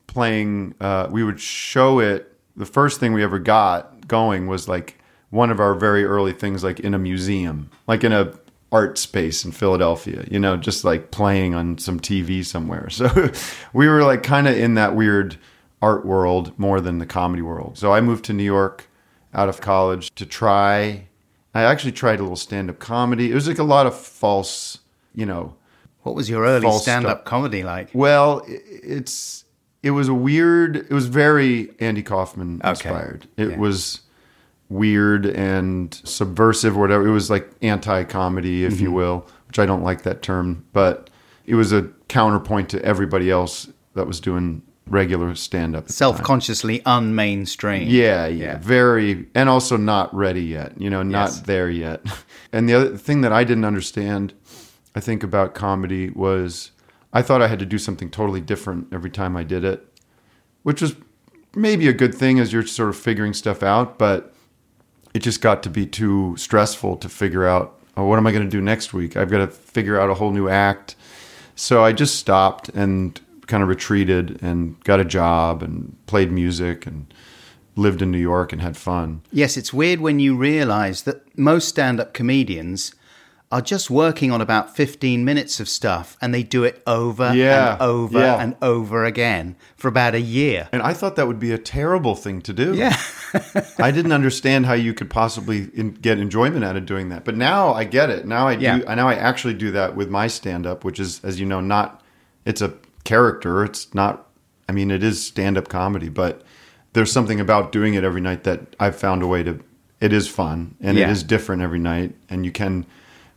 playing. 0.09 0.75
Uh, 0.81 1.07
we 1.09 1.23
would 1.23 1.39
show 1.39 2.01
it. 2.01 2.37
The 2.57 2.67
first 2.67 2.99
thing 2.99 3.13
we 3.13 3.23
ever 3.23 3.39
got 3.39 4.09
going 4.09 4.49
was 4.49 4.67
like 4.67 4.99
one 5.31 5.53
of 5.53 5.61
our 5.61 5.77
very 5.77 6.05
early 6.05 6.33
things, 6.33 6.65
like 6.65 6.81
in 6.81 6.95
a 6.95 6.99
museum, 6.99 7.71
like 7.87 8.03
in 8.03 8.11
a 8.11 8.35
art 8.73 8.99
space 8.99 9.45
in 9.45 9.53
Philadelphia, 9.53 10.25
you 10.29 10.41
know, 10.41 10.57
just 10.57 10.83
like 10.83 11.13
playing 11.13 11.55
on 11.55 11.79
some 11.79 12.01
TV 12.01 12.45
somewhere. 12.45 12.89
So 12.91 13.31
we 13.73 13.87
were 13.87 14.03
like 14.03 14.25
kind 14.25 14.49
of 14.49 14.57
in 14.57 14.75
that 14.75 14.97
weird 14.97 15.39
art 15.83 16.07
world 16.07 16.57
more 16.59 16.81
than 16.81 16.99
the 16.99 17.07
comedy 17.07 17.43
world. 17.43 17.77
So 17.77 17.93
I 17.93 18.01
moved 18.01 18.25
to 18.27 18.33
New 18.33 18.45
York 18.45 18.89
out 19.35 19.49
of 19.49 19.61
college 19.61 20.15
to 20.15 20.25
try. 20.25 21.09
I 21.55 21.63
actually 21.65 21.93
tried 21.93 22.21
a 22.21 22.23
little 22.23 22.37
stand 22.37 22.71
up 22.71 22.79
comedy. 22.79 23.31
It 23.31 23.35
was 23.35 23.47
like 23.49 23.59
a 23.59 23.65
lot 23.65 23.87
of 23.87 23.95
false, 23.95 24.79
you 25.15 25.27
know, 25.27 25.57
What 26.03 26.15
was 26.15 26.31
your 26.31 26.45
early 26.45 26.71
stand-up 26.79 27.25
comedy 27.25 27.63
like? 27.65 27.91
well, 27.93 28.43
it's 28.47 29.45
it 29.83 29.91
was 29.91 30.09
a 30.09 30.15
weird. 30.15 30.77
It 30.77 30.91
was 30.93 31.07
very 31.07 31.71
Andy 31.81 32.03
Kaufman 32.05 32.61
inspired. 32.65 33.27
It 33.37 33.51
Yeah. 33.51 33.57
was 33.59 34.03
weird 34.69 35.27
and 35.27 36.01
subversive, 36.05 36.77
or 36.77 36.81
whatever. 36.81 37.07
It 37.07 37.11
was 37.13 37.29
like 37.31 37.51
anti-comedy, 37.63 38.65
if 38.65 38.75
Mm-hmm. 38.75 38.83
you 38.85 38.93
will, 38.93 39.27
which 39.49 39.59
I 39.59 39.67
don't 39.67 39.83
like 39.83 40.03
that 40.03 40.23
term, 40.23 40.65
but 40.73 41.11
it 41.47 41.57
was 41.57 41.73
a 41.73 41.89
counterpoint 42.09 42.69
to 42.71 42.83
everybody 42.85 43.31
else 43.31 43.69
that 43.95 44.07
was 44.07 44.21
doing 44.21 44.63
regular 44.87 45.35
stand-up. 45.35 45.85
at 45.85 45.87
the 45.89 45.93
time. 45.93 45.97
Self-consciously 45.97 46.81
unmainstream. 46.81 47.87
Yeah, 47.89 48.27
yeah, 48.27 48.59
very, 48.59 49.27
and 49.35 49.49
also 49.49 49.77
not 49.77 50.15
ready 50.15 50.43
yet. 50.43 50.81
You 50.81 50.91
know, 50.91 51.03
not 51.03 51.29
Yes. 51.31 51.41
there 51.41 51.71
yet. 51.71 52.05
And 52.55 52.69
the 52.69 52.75
other 52.75 52.99
thing 52.99 53.23
that 53.23 53.33
I 53.33 53.45
didn't 53.45 53.65
understand, 53.65 54.35
I 54.95 55.01
think 55.01 55.23
about 55.23 55.55
comedy 55.55 56.11
was 56.11 56.73
I 57.11 57.23
thought 57.23 57.41
I 57.41 57.47
had 57.49 57.59
to 57.61 57.65
do 57.65 57.79
something 57.79 58.11
totally 58.11 58.43
different 58.43 58.89
every 58.93 59.09
time 59.09 59.39
I 59.39 59.43
did 59.43 59.65
it, 59.65 59.89
which 60.63 60.83
was 60.83 60.95
maybe 61.57 61.89
a 61.89 61.95
good 61.95 62.15
thing 62.15 62.39
as 62.39 62.53
you're 62.53 62.67
sort 62.67 62.91
of 62.91 62.97
figuring 62.99 63.33
stuff 63.33 63.63
out, 63.63 63.97
but 63.99 64.35
it 65.15 65.21
just 65.21 65.41
got 65.41 65.63
to 65.63 65.71
be 65.71 65.87
too 65.87 66.35
stressful 66.37 66.99
to 66.99 67.09
figure 67.09 67.47
out. 67.47 67.79
Oh, 67.97 68.05
what 68.05 68.19
am 68.19 68.27
I 68.27 68.33
going 68.33 68.45
to 68.45 68.51
do 68.51 68.61
next 68.61 68.93
week? 68.93 69.17
I've 69.17 69.31
got 69.31 69.39
to 69.39 69.47
figure 69.47 69.99
out 69.99 70.11
a 70.11 70.15
whole 70.15 70.31
new 70.31 70.51
act. 70.51 70.95
So 71.57 71.83
I 71.83 71.93
just 71.93 72.17
stopped 72.17 72.69
and 72.71 73.19
kind 73.47 73.63
of 73.63 73.69
retreated 73.69 74.43
and 74.43 74.83
got 74.85 75.01
a 75.01 75.05
job 75.05 75.63
and 75.63 75.97
played 76.07 76.31
music 76.33 76.87
and 76.87 77.13
lived 77.77 78.03
in 78.03 78.11
New 78.11 78.19
York 78.19 78.53
and 78.53 78.61
had 78.63 78.77
fun. 78.77 79.23
Yes, 79.33 79.57
it's 79.57 79.73
weird 79.73 80.01
when 80.01 80.19
you 80.21 80.37
realize 80.37 81.03
that 81.03 81.37
most 81.39 81.69
stand 81.69 82.01
up 82.01 82.13
comedians 82.13 82.95
are 83.51 83.61
just 83.61 83.91
working 83.91 84.31
on 84.31 84.41
about 84.41 84.75
15 84.75 85.27
minutes 85.27 85.61
of 85.61 85.69
stuff 85.69 86.17
and 86.23 86.33
they 86.33 86.43
do 86.43 86.65
it 86.65 86.83
over 86.87 87.35
Yeah, 87.35 87.73
and 87.73 87.83
over 87.83 88.19
yeah. 88.19 88.41
and 88.43 88.57
over 88.63 89.05
again 89.05 89.57
for 89.77 89.89
about 89.89 90.15
a 90.15 90.21
year. 90.23 90.71
And 90.73 90.81
I 90.81 90.95
thought 90.95 91.17
that 91.17 91.27
would 91.27 91.39
be 91.39 91.53
a 91.53 91.59
terrible 91.59 92.15
thing 92.15 92.41
to 92.43 92.53
do. 92.55 92.75
Yeah. 92.75 92.97
I 93.79 93.91
didn't 93.91 94.13
understand 94.13 94.65
how 94.65 94.73
you 94.73 94.95
could 94.95 95.11
possibly 95.11 95.69
in, 95.75 95.93
get 95.93 96.19
enjoyment 96.19 96.65
out 96.65 96.77
of 96.77 96.87
doing 96.87 97.11
that. 97.11 97.27
But 97.27 97.37
now 97.37 97.75
I 97.75 97.85
get 97.85 98.09
it. 98.09 98.27
Now 98.27 98.49
I 98.49 98.57
do. 98.57 98.63
Yeah. 98.63 98.95
Now 98.95 99.09
I 99.09 99.15
actually 99.17 99.55
do 99.55 99.71
that 99.73 99.97
with 99.97 100.09
my 100.09 100.29
stand 100.29 100.67
up, 100.67 100.83
which 100.83 100.99
is, 100.99 101.23
as 101.23 101.39
you 101.39 101.45
know, 101.45 101.61
not. 101.61 102.03
It's 102.47 102.63
a 102.63 102.73
character. 103.05 103.65
It's 103.65 103.95
not. 103.95 104.27
I 104.69 104.73
mean, 104.73 104.91
it 104.91 105.03
is 105.03 105.25
stand 105.25 105.59
up 105.59 105.69
comedy, 105.69 106.09
but 106.09 106.43
there's 106.93 107.13
something 107.13 107.41
about 107.41 107.73
doing 107.73 107.95
it 107.95 108.05
every 108.05 108.21
night 108.21 108.45
that 108.45 108.75
I've 108.81 108.97
found 108.97 109.23
a 109.23 109.27
way 109.27 109.43
to. 109.43 109.61
It 110.01 110.13
is 110.13 110.27
fun 110.29 110.75
and 110.81 110.97
Yeah. 110.99 111.09
it 111.09 111.13
is 111.13 111.23
different 111.23 111.63
every 111.63 111.79
night, 111.79 112.15
and 112.29 112.45
you 112.45 112.51
can, 112.53 112.87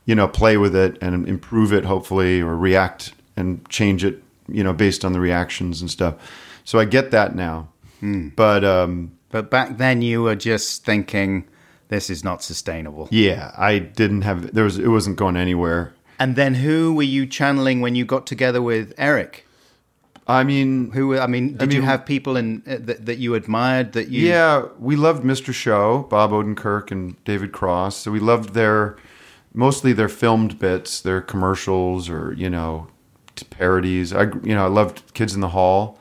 you 0.05 0.15
know, 0.15 0.27
play 0.27 0.57
with 0.57 0.75
it 0.75 0.97
and 1.01 1.27
improve 1.27 1.71
it 1.73 1.85
hopefully, 1.85 2.41
or 2.41 2.55
react 2.57 3.13
and 3.37 3.67
change 3.69 4.03
it, 4.03 4.23
you 4.47 4.63
know, 4.63 4.73
based 4.73 5.05
on 5.05 5.13
the 5.13 5.19
reactions 5.19 5.81
and 5.81 5.91
stuff. 5.91 6.15
So 6.63 6.79
I 6.79 6.85
get 6.85 7.11
that 7.11 7.35
now, 7.35 7.67
Hmm. 7.99 8.29
but. 8.35 8.63
um 8.63 9.11
But 9.31 9.51
back 9.51 9.77
then 9.77 10.01
you 10.01 10.23
were 10.23 10.35
just 10.35 10.85
thinking, 10.85 11.43
this 11.89 12.09
is 12.09 12.23
not 12.23 12.41
sustainable. 12.41 13.07
Yeah, 13.11 13.51
I 13.57 13.77
didn't 13.79 14.21
have 14.23 14.53
there 14.53 14.63
was 14.63 14.79
it 14.79 14.87
wasn't 14.87 15.17
going 15.17 15.35
anywhere. 15.37 15.93
And 16.17 16.35
then 16.35 16.55
who 16.55 16.93
were 16.95 17.03
you 17.03 17.25
channeling 17.27 17.81
when 17.81 17.93
you 17.95 18.05
got 18.05 18.25
together 18.25 18.61
with 18.61 18.93
Eric? 18.97 19.44
I 20.27 20.43
mean, 20.43 20.91
Who 20.91 21.17
I 21.19 21.27
mean, 21.27 21.55
did 21.57 21.71
you 21.73 21.79
mean- 21.81 21.87
have 21.87 22.05
people 22.05 22.35
in 22.35 22.63
uh, 22.67 22.77
that, 22.79 23.05
that 23.05 23.17
you 23.19 23.35
admired 23.35 23.93
that 23.93 24.07
you 24.09 24.27
yeah, 24.27 24.65
we 24.79 24.95
loved 24.95 25.23
Mr. 25.23 25.53
Show, 25.53 26.07
Bob 26.09 26.31
Odenkirk 26.31 26.89
and 26.91 27.23
David 27.25 27.51
Cross. 27.51 27.97
So 27.97 28.11
we 28.11 28.19
loved 28.19 28.53
their 28.55 28.97
mostly 29.53 29.93
their 29.93 30.09
filmed 30.09 30.57
bits, 30.57 30.99
their 31.01 31.21
commercials 31.21 32.09
or 32.09 32.33
you 32.33 32.49
know 32.49 32.87
parodies. 33.51 34.13
I 34.13 34.23
you 34.43 34.55
know 34.55 34.65
I 34.65 34.69
loved 34.69 35.13
Kids 35.13 35.33
in 35.35 35.41
the 35.41 35.49
Hall. 35.49 35.99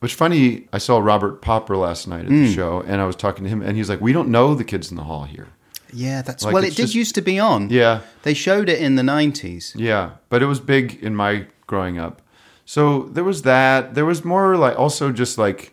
Which 0.00 0.14
funny, 0.14 0.68
I 0.74 0.78
saw 0.78 0.98
Robert 0.98 1.40
Popper 1.40 1.76
last 1.76 2.06
night 2.06 2.26
at 2.26 2.30
Hmm. 2.30 2.44
the 2.44 2.52
show, 2.52 2.82
and 2.86 3.00
I 3.00 3.06
was 3.06 3.16
talking 3.16 3.44
to 3.44 3.50
him, 3.50 3.62
and 3.62 3.76
he's 3.76 3.88
like, 3.88 4.00
"We 4.00 4.12
don't 4.12 4.28
know 4.28 4.54
the 4.54 4.62
Kids 4.64 4.90
in 4.90 4.96
the 4.96 5.04
Hall 5.04 5.24
here." 5.24 5.48
Yeah, 5.92 6.20
that's 6.22 6.44
Like, 6.44 6.52
well 6.54 6.64
it 6.64 6.70
did 6.76 6.82
just- 6.84 6.94
used 6.94 7.14
to 7.14 7.22
be 7.22 7.38
on. 7.38 7.70
Yeah, 7.70 8.00
They 8.22 8.34
showed 8.34 8.68
it 8.68 8.78
in 8.80 8.96
the 8.96 9.02
90s. 9.02 9.72
Yeah, 9.76 10.10
but 10.28 10.42
it 10.42 10.46
was 10.46 10.60
big 10.60 10.98
in 11.00 11.14
my 11.16 11.46
growing 11.66 11.98
up. 11.98 12.20
So 12.66 13.04
there 13.04 13.24
was 13.24 13.42
that. 13.42 13.94
There 13.94 14.04
was 14.04 14.24
more 14.24 14.56
like 14.56 14.78
also 14.78 15.12
just 15.12 15.38
like 15.38 15.72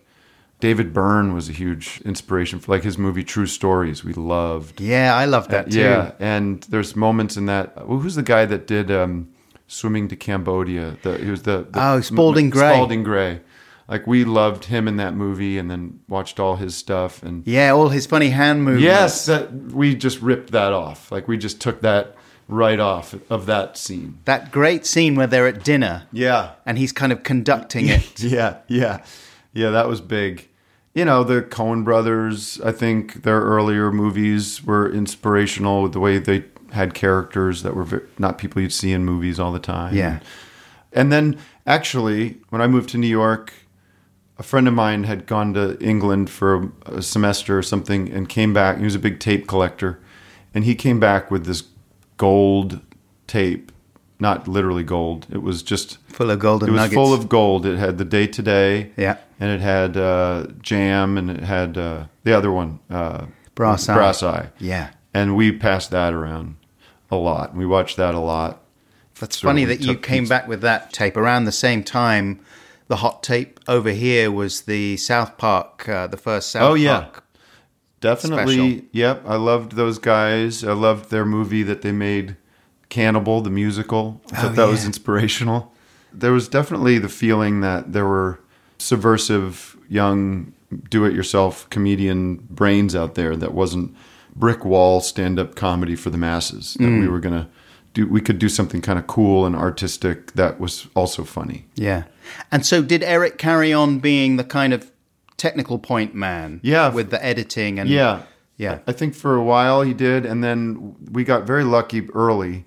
David 0.59 0.93
Byrne 0.93 1.33
was 1.33 1.49
a 1.49 1.51
huge 1.51 1.99
inspiration 2.05 2.59
for 2.59 2.71
like 2.71 2.83
his 2.83 2.97
movie 2.97 3.23
True 3.23 3.47
Stories. 3.47 4.03
We 4.05 4.13
loved. 4.13 4.79
Yeah, 4.79 5.13
I 5.15 5.25
love 5.25 5.49
that 5.49 5.71
too. 5.71 5.79
Yeah, 5.81 6.11
and 6.19 6.61
there's 6.69 6.95
moments 6.95 7.35
in 7.35 7.47
that. 7.47 7.87
well, 7.87 7.97
Who's 7.99 8.15
the 8.15 8.23
guy 8.23 8.45
that 8.45 8.67
did 8.67 8.89
um, 8.91 9.27
Swimming 9.67 10.07
to 10.09 10.15
Cambodia? 10.15 10.95
The 11.01 11.17
he 11.17 11.29
was 11.31 11.41
the, 11.43 11.67
the 11.69 11.79
Oh, 11.83 11.99
Spalding 12.01 12.49
Gray. 12.51 12.71
Spalding 12.73 13.03
Gray. 13.03 13.41
Like 13.87 14.07
we 14.07 14.23
loved 14.23 14.65
him 14.65 14.87
in 14.87 14.95
that 14.97 15.13
movie, 15.15 15.57
and 15.57 15.69
then 15.69 15.99
watched 16.07 16.39
all 16.39 16.55
his 16.57 16.75
stuff. 16.77 17.21
And 17.23 17.45
Yeah, 17.45 17.71
all 17.71 17.89
his 17.89 18.05
funny 18.05 18.29
hand 18.29 18.63
movements. 18.63 18.83
yes, 18.85 19.25
that 19.25 19.51
we 19.51 19.95
just 19.95 20.21
ripped 20.21 20.51
that 20.51 20.71
off. 20.73 21.11
Like 21.11 21.27
we 21.27 21.37
just 21.37 21.59
took 21.59 21.81
that 21.81 22.15
right 22.47 22.79
off 22.79 23.15
of 23.29 23.45
that 23.45 23.77
scene. 23.77 24.19
That 24.25 24.51
great 24.51 24.85
scene 24.85 25.15
where 25.15 25.27
they're 25.27 25.47
at 25.47 25.63
dinner 25.63 26.07
Yeah, 26.11 26.51
and 26.65 26.77
he's 26.77 26.91
kind 26.91 27.11
of 27.11 27.23
conducting 27.23 27.87
it. 27.87 28.19
yeah, 28.23 28.57
yeah, 28.67 29.03
yeah. 29.53 29.69
That 29.69 29.87
was 29.87 30.01
big. 30.01 30.47
You 30.93 31.05
know, 31.05 31.23
the 31.23 31.41
Coen 31.41 31.83
brothers. 31.83 32.61
I 32.61 32.71
think 32.71 33.23
their 33.23 33.41
earlier 33.41 33.91
movies 33.91 34.63
were 34.63 34.91
inspirational 34.91 35.83
with 35.83 35.93
the 35.93 35.99
way 35.99 36.19
they 36.19 36.45
had 36.71 36.93
characters 36.93 37.63
that 37.63 37.75
were 37.75 38.03
not 38.17 38.37
people 38.37 38.61
you'd 38.61 38.73
see 38.73 38.91
in 38.91 39.05
movies 39.05 39.39
all 39.39 39.51
the 39.51 39.59
time. 39.59 39.95
Yeah. 39.95 40.19
And 40.91 41.11
then, 41.11 41.39
actually, 41.65 42.37
when 42.49 42.61
I 42.61 42.67
moved 42.67 42.89
to 42.89 42.97
New 42.97 43.07
York, 43.07 43.53
a 44.37 44.43
friend 44.43 44.67
of 44.67 44.73
mine 44.73 45.03
had 45.03 45.25
gone 45.25 45.53
to 45.53 45.77
England 45.79 46.29
for 46.29 46.71
a 46.85 47.01
semester 47.01 47.57
or 47.57 47.63
something 47.63 48.11
and 48.11 48.27
came 48.27 48.53
back. 48.53 48.77
He 48.77 48.83
was 48.83 48.95
a 48.95 48.99
big 48.99 49.19
tape 49.19 49.47
collector, 49.47 49.99
and 50.53 50.65
he 50.65 50.75
came 50.75 50.99
back 50.99 51.29
with 51.29 51.45
this 51.45 51.63
gold 52.17 52.79
tape, 53.27 53.71
not 54.19 54.47
literally 54.47 54.83
gold. 54.83 55.27
It 55.31 55.41
was 55.41 55.63
just 55.63 55.97
Full 56.09 56.29
of 56.31 56.39
golden 56.39 56.69
it 56.69 56.71
was 56.71 56.77
nuggets. 56.81 56.93
full 56.95 57.13
of 57.13 57.27
gold. 57.29 57.65
It 57.65 57.77
had 57.77 57.97
the 57.97 58.05
Day 58.05 58.27
Today, 58.27 58.91
Yeah. 58.97 59.17
and 59.39 59.49
it 59.51 59.61
had 59.61 59.97
uh, 59.97 60.47
jam, 60.61 61.17
and 61.17 61.29
it 61.29 61.41
had 61.43 61.77
uh, 61.77 62.05
the 62.23 62.33
other 62.37 62.51
one, 62.51 62.79
uh, 62.89 63.25
Brass 63.55 63.87
Eye. 63.89 63.93
brass 63.95 64.23
eye. 64.23 64.49
Yeah. 64.59 64.89
and 65.13 65.35
we 65.35 65.51
passed 65.51 65.91
that 65.91 66.13
around 66.13 66.55
a 67.11 67.15
lot. 67.15 67.55
We 67.55 67.65
watched 67.65 67.97
that 67.97 68.15
a 68.15 68.19
lot. 68.19 68.61
That's 69.19 69.37
of 69.37 69.41
funny 69.43 69.63
that 69.65 69.81
you 69.81 69.95
came 69.95 70.27
back 70.27 70.47
with 70.47 70.61
that 70.61 70.91
tape 70.91 71.15
around 71.17 71.45
the 71.45 71.51
same 71.51 71.83
time. 71.83 72.39
The 72.87 72.97
hot 72.97 73.21
tape 73.23 73.59
over 73.67 73.91
here 73.91 74.31
was 74.31 74.61
the 74.61 74.97
South 74.97 75.37
Park, 75.37 75.87
uh, 75.87 76.07
the 76.07 76.17
first 76.17 76.49
South 76.51 76.63
Oh, 76.71 76.73
yeah. 76.73 76.99
Park. 77.01 77.22
Definitely. 78.03 78.55
Special. 78.55 78.85
Yep. 78.91 79.23
I 79.25 79.35
loved 79.37 79.71
those 79.77 79.97
guys. 79.97 80.63
I 80.63 80.73
loved 80.73 81.09
their 81.09 81.25
movie 81.25 81.63
that 81.63 81.81
they 81.81 81.91
made, 81.93 82.35
Cannibal, 82.89 83.41
the 83.41 83.49
musical. 83.49 84.21
I 84.31 84.35
thought 84.35 84.51
Oh, 84.51 84.55
that 84.55 84.67
was 84.67 84.85
inspirational. 84.85 85.71
There 86.13 86.31
was 86.33 86.47
definitely 86.47 86.99
the 86.99 87.09
feeling 87.09 87.61
that 87.61 87.93
there 87.93 88.05
were 88.05 88.39
subversive 88.77 89.77
young 89.89 90.53
do 90.89 91.05
it 91.05 91.13
yourself 91.13 91.69
comedian 91.69 92.35
brains 92.49 92.95
out 92.95 93.15
there 93.15 93.35
that 93.35 93.53
wasn't 93.53 93.95
brick 94.35 94.65
wall 94.65 94.99
stand 95.01 95.39
up 95.39 95.55
comedy 95.55 95.95
for 95.95 96.09
the 96.09 96.17
masses. 96.17 96.73
That 96.79 96.85
Mm. 96.85 96.99
we 97.01 97.07
were 97.07 97.19
going 97.19 97.35
to 97.35 97.47
do, 97.93 98.07
we 98.07 98.19
could 98.21 98.39
do 98.39 98.49
something 98.49 98.81
kind 98.81 98.97
of 98.99 99.05
cool 99.07 99.45
and 99.45 99.55
artistic 99.55 100.33
that 100.33 100.59
was 100.59 100.87
also 100.95 101.23
funny. 101.23 101.65
Yeah. 101.75 102.03
And 102.51 102.65
so 102.65 102.81
did 102.81 103.03
Eric 103.03 103.37
carry 103.37 103.71
on 103.71 103.99
being 103.99 104.37
the 104.37 104.43
kind 104.43 104.73
of 104.73 104.91
technical 105.43 105.77
point 105.77 106.15
man? 106.15 106.59
Yeah. 106.63 106.89
With 106.89 107.09
the 107.09 107.23
editing 107.23 107.79
and 107.79 107.89
Yeah. 107.89 108.21
Yeah. 108.57 108.79
I 108.87 108.91
think 108.93 109.13
for 109.15 109.35
a 109.35 109.43
while 109.43 109.81
he 109.81 109.93
did, 109.93 110.25
and 110.25 110.41
then 110.43 110.95
we 111.11 111.23
got 111.23 111.45
very 111.45 111.63
lucky 111.65 112.07
early, 112.13 112.65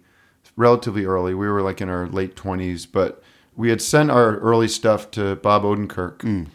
relatively 0.57 1.05
early. 1.07 1.33
We 1.35 1.49
were 1.49 1.63
like 1.63 1.81
in 1.81 1.89
our 1.89 2.07
late 2.07 2.37
twenties, 2.37 2.85
but 2.87 3.23
we 3.57 3.71
had 3.71 3.81
sent 3.81 4.11
our 4.11 4.37
early 4.39 4.69
stuff 4.69 5.11
to 5.13 5.37
Bob 5.37 5.63
Odenkirk, 5.63 6.19
Mm. 6.19 6.47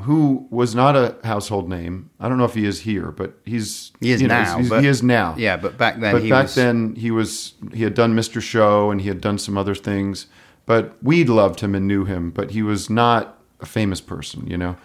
who 0.00 0.46
was 0.50 0.74
not 0.74 0.96
a 0.96 1.16
household 1.24 1.68
name. 1.68 2.08
I 2.20 2.28
don't 2.28 2.38
know 2.38 2.44
if 2.44 2.54
he 2.54 2.64
is 2.64 2.80
here, 2.80 3.10
but 3.10 3.38
he's 3.44 3.92
He 4.00 4.12
is 4.12 4.22
you 4.22 4.28
know, 4.28 4.34
now, 4.34 4.44
he's- 4.44 4.56
he's- 4.58 4.68
but- 4.70 4.82
he 4.82 4.88
is 4.88 5.02
now. 5.02 5.34
Yeah, 5.36 5.56
but 5.58 5.76
back 5.76 6.00
then 6.00 6.12
but 6.14 6.22
back 6.28 6.44
was 6.44 6.54
then 6.54 6.94
he 6.96 7.10
was 7.10 7.52
he 7.74 7.82
had 7.82 7.94
done 7.94 8.14
Mr. 8.14 8.40
Show 8.40 8.90
and 8.90 9.00
he 9.02 9.08
had 9.08 9.20
done 9.20 9.36
some 9.38 9.58
other 9.58 9.74
things. 9.74 10.26
But 10.64 10.96
we 11.02 11.22
loved 11.24 11.60
him 11.60 11.74
and 11.74 11.86
knew 11.86 12.04
him, 12.06 12.30
but 12.30 12.50
he 12.52 12.62
was 12.62 12.88
not 12.88 13.38
a 13.60 13.66
famous 13.66 14.00
person, 14.00 14.46
you 14.46 14.56
know. 14.56 14.76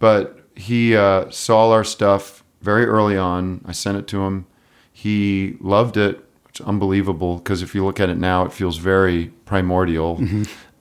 But 0.00 0.37
he 0.58 0.96
uh, 0.96 1.30
saw 1.30 1.70
our 1.70 1.84
stuff 1.84 2.42
very 2.60 2.84
early 2.84 3.16
on. 3.16 3.62
I 3.64 3.72
sent 3.72 3.96
it 3.96 4.08
to 4.08 4.22
him. 4.24 4.46
He 4.92 5.56
loved 5.60 5.96
it, 5.96 6.24
It's 6.48 6.60
unbelievable 6.60 7.36
because 7.36 7.62
if 7.62 7.74
you 7.74 7.84
look 7.84 8.00
at 8.00 8.08
it 8.08 8.18
now, 8.18 8.44
it 8.44 8.52
feels 8.52 8.78
very 8.78 9.28
primordial. 9.44 10.20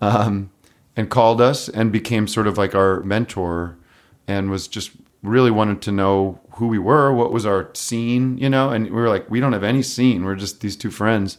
Um, 0.02 0.52
and 0.96 1.10
called 1.10 1.42
us 1.42 1.70
and 1.70 1.92
became 1.92 2.28
sort 2.28 2.48
of 2.48 2.58
like 2.58 2.74
our 2.76 3.02
mentor 3.02 3.78
and 4.28 4.50
was 4.50 4.68
just 4.68 4.92
really 5.24 5.52
wanted 5.52 5.82
to 5.84 5.92
know 5.92 6.40
who 6.52 6.68
we 6.68 6.80
were, 6.80 7.14
what 7.14 7.32
was 7.32 7.46
our 7.46 7.70
scene, 7.74 8.38
you 8.40 8.50
know? 8.50 8.70
And 8.72 8.86
we 8.86 8.92
were 8.92 9.10
like, 9.10 9.30
we 9.30 9.40
don't 9.40 9.54
have 9.54 9.64
any 9.64 9.84
scene. 9.84 10.26
We're 10.26 10.36
just 10.36 10.62
these 10.62 10.76
two 10.76 10.90
friends. 10.92 11.38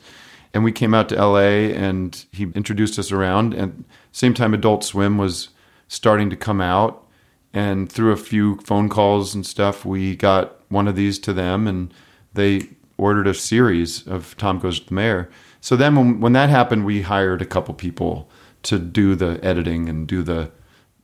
And 0.54 0.62
we 0.64 0.72
came 0.72 0.94
out 0.94 1.08
to 1.08 1.16
LA 1.16 1.70
and 1.74 2.24
he 2.32 2.44
introduced 2.54 2.98
us 2.98 3.10
around. 3.10 3.54
And 3.54 3.84
same 4.12 4.34
time, 4.34 4.54
Adult 4.54 4.84
Swim 4.84 5.18
was 5.18 5.48
starting 5.88 6.30
to 6.30 6.36
come 6.36 6.60
out. 6.60 7.04
And 7.52 7.90
through 7.90 8.12
a 8.12 8.16
few 8.16 8.56
phone 8.58 8.88
calls 8.88 9.34
and 9.34 9.46
stuff, 9.46 9.84
we 9.84 10.16
got 10.16 10.60
one 10.68 10.86
of 10.86 10.96
these 10.96 11.18
to 11.20 11.32
them 11.32 11.66
and 11.66 11.92
they 12.34 12.68
ordered 12.98 13.26
a 13.26 13.34
series 13.34 14.06
of 14.06 14.36
Tom 14.36 14.58
Goes 14.58 14.80
to 14.80 14.86
the 14.86 14.94
Mayor. 14.94 15.30
So 15.60 15.76
then 15.76 15.96
when, 15.96 16.20
when 16.20 16.32
that 16.34 16.50
happened, 16.50 16.84
we 16.84 17.02
hired 17.02 17.40
a 17.40 17.46
couple 17.46 17.74
people 17.74 18.30
to 18.64 18.78
do 18.78 19.14
the 19.14 19.40
editing 19.42 19.88
and 19.88 20.06
do 20.06 20.22
the, 20.22 20.50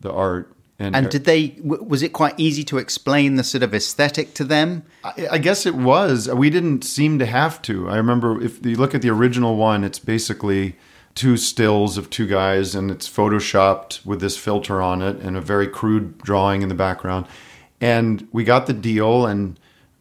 the 0.01 0.13
art. 0.13 0.51
And 0.79 1.09
did 1.09 1.25
they 1.25 1.49
w- 1.49 1.83
was 1.85 2.03
it 2.03 2.13
quite 2.13 2.35
easy 2.37 2.65
to 2.65 2.79
explain 2.79 3.37
the 3.37 3.45
sort 3.45 3.63
of 3.63 3.73
aesthetic 3.73 4.35
to 4.35 4.45
them? 4.45 4.83
I, 5.05 5.29
I 5.33 5.39
guess 5.39 5.67
it 5.67 5.75
was. 5.77 6.29
We 6.29 6.51
didn't 6.51 6.83
seem 6.83 7.21
to 7.21 7.27
have 7.27 7.63
to. 7.63 7.89
I 7.89 7.97
remember 7.97 8.43
if 8.43 8.65
you 8.67 8.77
look 8.77 8.95
at 8.95 9.01
the 9.01 9.11
original 9.11 9.57
one, 9.57 9.85
it's 9.85 10.01
basically 10.01 10.77
two 11.15 11.37
stills 11.37 11.97
of 11.97 12.11
two 12.11 12.27
guys 12.27 12.75
and 12.75 12.91
it's 12.91 13.09
photoshopped 13.09 14.05
with 14.05 14.21
this 14.21 14.37
filter 14.37 14.83
on 14.83 15.01
it 15.01 15.17
and 15.17 15.37
a 15.37 15.41
very 15.41 15.69
crude 15.69 16.19
drawing 16.19 16.63
in 16.63 16.69
the 16.69 16.75
background. 16.75 17.27
And 17.81 18.27
we 18.33 18.45
got 18.45 18.67
the 18.67 18.73
deal 18.73 19.27
and 19.27 19.59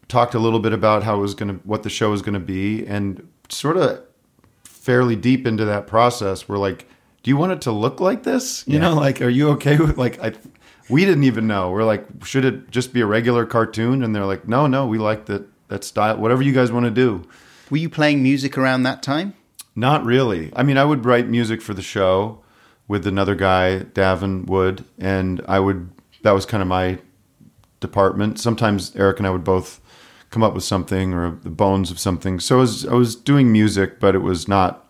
talked 0.08 0.34
a 0.34 0.38
little 0.38 0.58
bit 0.58 0.72
about 0.72 1.02
how 1.02 1.16
it 1.16 1.20
was 1.20 1.34
going 1.34 1.48
to 1.48 1.66
what 1.66 1.82
the 1.82 1.90
show 1.90 2.10
was 2.10 2.22
going 2.22 2.34
to 2.34 2.40
be 2.40 2.86
and 2.86 3.26
sort 3.48 3.76
of 3.76 4.02
fairly 4.64 5.16
deep 5.16 5.46
into 5.46 5.64
that 5.64 5.86
process 5.86 6.48
we're 6.48 6.58
like 6.58 6.86
do 7.22 7.30
you 7.30 7.38
want 7.38 7.52
it 7.52 7.62
to 7.62 7.72
look 7.72 8.00
like 8.00 8.22
this? 8.22 8.64
You 8.68 8.78
know 8.78 8.94
like 8.94 9.22
are 9.22 9.30
you 9.30 9.48
okay 9.52 9.78
with 9.78 9.96
like 9.96 10.22
i 10.22 10.32
we 10.90 11.06
didn't 11.06 11.24
even 11.24 11.46
know. 11.46 11.70
We're 11.70 11.84
like 11.84 12.06
should 12.24 12.44
it 12.44 12.70
just 12.70 12.92
be 12.92 13.00
a 13.00 13.06
regular 13.06 13.46
cartoon? 13.46 14.04
And 14.04 14.14
they're 14.14 14.26
like 14.26 14.46
no 14.46 14.66
no 14.66 14.86
we 14.86 14.98
like 14.98 15.24
that 15.26 15.48
that 15.68 15.84
style 15.84 16.18
whatever 16.18 16.42
you 16.42 16.52
guys 16.52 16.70
want 16.70 16.84
to 16.84 16.90
do. 16.90 17.26
Were 17.70 17.78
you 17.78 17.88
playing 17.88 18.22
music 18.22 18.58
around 18.58 18.82
that 18.82 19.02
time? 19.02 19.32
Not 19.76 20.04
really 20.04 20.52
i 20.56 20.62
mean 20.62 20.76
i 20.78 20.84
would 20.84 21.04
write 21.04 21.28
music 21.28 21.60
for 21.62 21.74
the 21.74 21.82
show 21.82 22.38
with 22.88 23.06
another 23.06 23.34
guy 23.34 23.80
davin 23.94 24.46
wood 24.46 24.84
and 24.98 25.40
i 25.48 25.58
would 25.58 25.90
that 26.22 26.32
was 26.32 26.46
kind 26.46 26.62
of 26.62 26.68
my 26.68 26.98
department 27.80 28.38
sometimes 28.40 28.94
eric 28.96 29.18
and 29.18 29.26
i 29.26 29.30
would 29.30 29.44
both 29.44 29.80
come 30.30 30.42
up 30.42 30.54
with 30.54 30.64
something 30.64 31.12
or 31.14 31.30
the 31.42 31.50
bones 31.50 31.90
of 31.90 31.98
something 31.98 32.40
so 32.40 32.56
I 32.56 32.60
was, 32.60 32.86
I 32.86 32.94
was 32.94 33.14
doing 33.16 33.52
music 33.52 34.00
but 34.00 34.14
it 34.14 34.18
was 34.20 34.48
not 34.48 34.88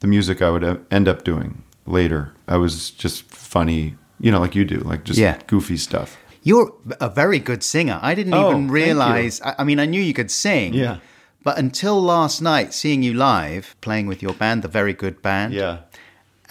the 0.00 0.06
music 0.06 0.40
i 0.42 0.50
would 0.50 0.64
end 0.90 1.08
up 1.08 1.24
doing 1.24 1.62
later 1.86 2.32
i 2.48 2.56
was 2.56 2.90
just 2.90 3.22
funny 3.24 3.96
you 4.20 4.30
know 4.30 4.40
like 4.40 4.54
you 4.54 4.64
do 4.64 4.78
like 4.78 5.04
just 5.04 5.18
Yeah. 5.18 5.38
goofy 5.46 5.76
stuff 5.76 6.16
You're 6.42 6.72
a 7.00 7.08
very 7.10 7.40
good 7.40 7.62
singer. 7.64 7.98
I 8.00 8.14
didn't 8.14 8.34
Oh, 8.34 8.50
even 8.50 8.68
realize. 8.70 9.40
I, 9.42 9.56
I 9.58 9.64
mean, 9.64 9.80
I 9.80 9.86
knew 9.86 10.00
you 10.00 10.14
could 10.14 10.30
sing. 10.30 10.74
Yeah. 10.74 10.98
But 11.46 11.58
until 11.58 11.96
last 12.02 12.42
night, 12.42 12.74
seeing 12.80 13.02
you 13.04 13.14
live, 13.14 13.64
playing 13.86 14.06
with 14.10 14.20
your 14.24 14.34
band, 14.42 14.58
the 14.66 14.68
Very 14.80 14.92
Good 15.04 15.16
Band. 15.22 15.50
yeah 15.62 15.76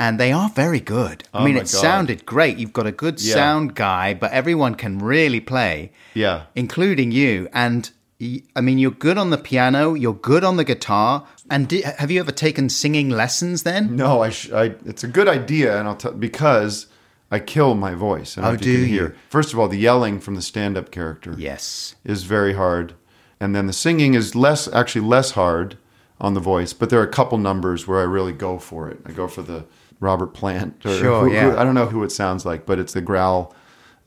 And 0.05 0.13
they 0.21 0.31
are 0.39 0.49
very 0.65 0.79
good. 0.97 1.17
I 1.33 1.39
Oh 1.39 1.43
mean, 1.45 1.55
it 1.63 1.67
God. 1.71 1.83
sounded 1.87 2.19
great. 2.33 2.55
You've 2.59 2.77
got 2.79 2.87
a 2.93 2.97
good 3.03 3.17
Yeah. 3.21 3.33
sound 3.39 3.67
guy, 3.75 4.13
but 4.21 4.29
everyone 4.41 4.75
can 4.83 4.93
really 5.13 5.41
play, 5.53 5.75
yeah 6.23 6.37
including 6.63 7.09
you. 7.21 7.33
And 7.65 7.81
I 8.59 8.61
mean, 8.67 8.77
you're 8.81 8.99
good 9.07 9.17
on 9.23 9.29
the 9.35 9.41
piano, 9.49 9.83
you're 10.03 10.19
good 10.31 10.43
on 10.49 10.55
the 10.61 10.63
guitar. 10.73 11.11
And 11.53 11.61
di 11.71 11.77
have 12.01 12.09
you 12.13 12.19
ever 12.25 12.31
taken 12.47 12.69
singing 12.69 13.09
lessons 13.21 13.63
then? 13.69 13.83
No, 14.03 14.11
I, 14.27 14.29
sh- 14.37 14.51
I. 14.61 14.65
It's 14.91 15.03
a 15.09 15.11
good 15.17 15.27
idea, 15.39 15.69
and 15.77 15.83
I'll 15.87 15.99
tell 16.03 16.13
because 16.29 16.73
I 17.35 17.39
kill 17.53 17.71
my 17.87 17.93
voice. 18.09 18.31
I 18.37 18.41
Oh, 18.51 18.55
do 18.55 18.71
you? 18.71 18.85
hear. 18.95 19.07
First 19.37 19.49
of 19.53 19.59
all, 19.59 19.67
the 19.75 19.81
yelling 19.89 20.15
from 20.25 20.35
the 20.39 20.41
stand-up 20.51 20.87
character 20.97 21.31
Yes. 21.37 21.95
is 22.13 22.19
very 22.35 22.53
hard, 22.63 22.87
and 23.39 23.55
then 23.55 23.67
the 23.67 23.73
singing 23.73 24.13
is 24.13 24.35
less, 24.35 24.67
actually 24.73 25.05
less 25.05 25.31
hard 25.31 25.77
on 26.19 26.33
the 26.33 26.39
voice. 26.39 26.73
But 26.73 26.89
there 26.89 26.99
are 26.99 27.03
a 27.03 27.07
couple 27.11 27.37
numbers 27.37 27.87
where 27.87 27.99
I 27.99 28.03
really 28.03 28.33
go 28.33 28.57
for 28.59 28.89
it. 28.89 28.99
I 29.05 29.11
go 29.11 29.27
for 29.27 29.41
the 29.41 29.65
Robert 29.99 30.33
Plant. 30.33 30.85
Or 30.85 30.93
Sure, 30.97 31.21
who- 31.23 31.29
who- 31.29 31.33
yeah. 31.35 31.55
I 31.59 31.63
don't 31.63 31.75
know 31.75 31.87
who 31.87 32.03
it 32.03 32.11
sounds 32.11 32.45
like, 32.45 32.65
but 32.65 32.79
it's 32.79 32.93
the 32.93 33.01
growl, 33.01 33.53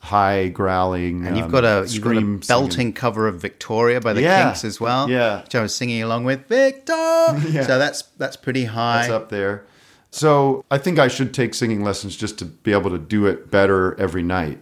high 0.00 0.48
growling. 0.48 1.26
And 1.26 1.36
you've 1.36 1.46
um, 1.46 1.50
got 1.52 1.64
a 1.64 1.84
you've 1.88 2.02
got 2.04 2.16
a 2.16 2.20
belting 2.46 2.70
singing. 2.70 2.92
cover 2.94 3.26
of 3.28 3.40
Victoria 3.40 4.00
by 4.00 4.12
the 4.12 4.22
Yeah. 4.22 4.44
Kinks 4.44 4.64
as 4.64 4.80
well. 4.80 5.10
Yeah. 5.10 5.42
Which 5.42 5.54
I 5.54 5.60
was 5.62 5.74
singing 5.74 6.02
along 6.02 6.24
with 6.24 6.46
Victor. 6.46 6.94
So 7.66 7.78
that's 7.78 8.02
that's 8.16 8.36
pretty 8.36 8.64
high. 8.64 9.00
That's 9.02 9.10
up 9.12 9.28
there. 9.28 9.64
So 10.10 10.64
I 10.70 10.78
think 10.78 10.98
I 10.98 11.08
should 11.08 11.34
take 11.34 11.52
singing 11.52 11.84
lessons 11.84 12.16
just 12.16 12.38
to 12.38 12.46
be 12.46 12.72
able 12.72 12.88
to 12.90 12.98
do 12.98 13.26
it 13.26 13.50
better 13.50 13.94
every 14.00 14.22
night. 14.22 14.58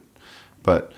But 0.65 0.91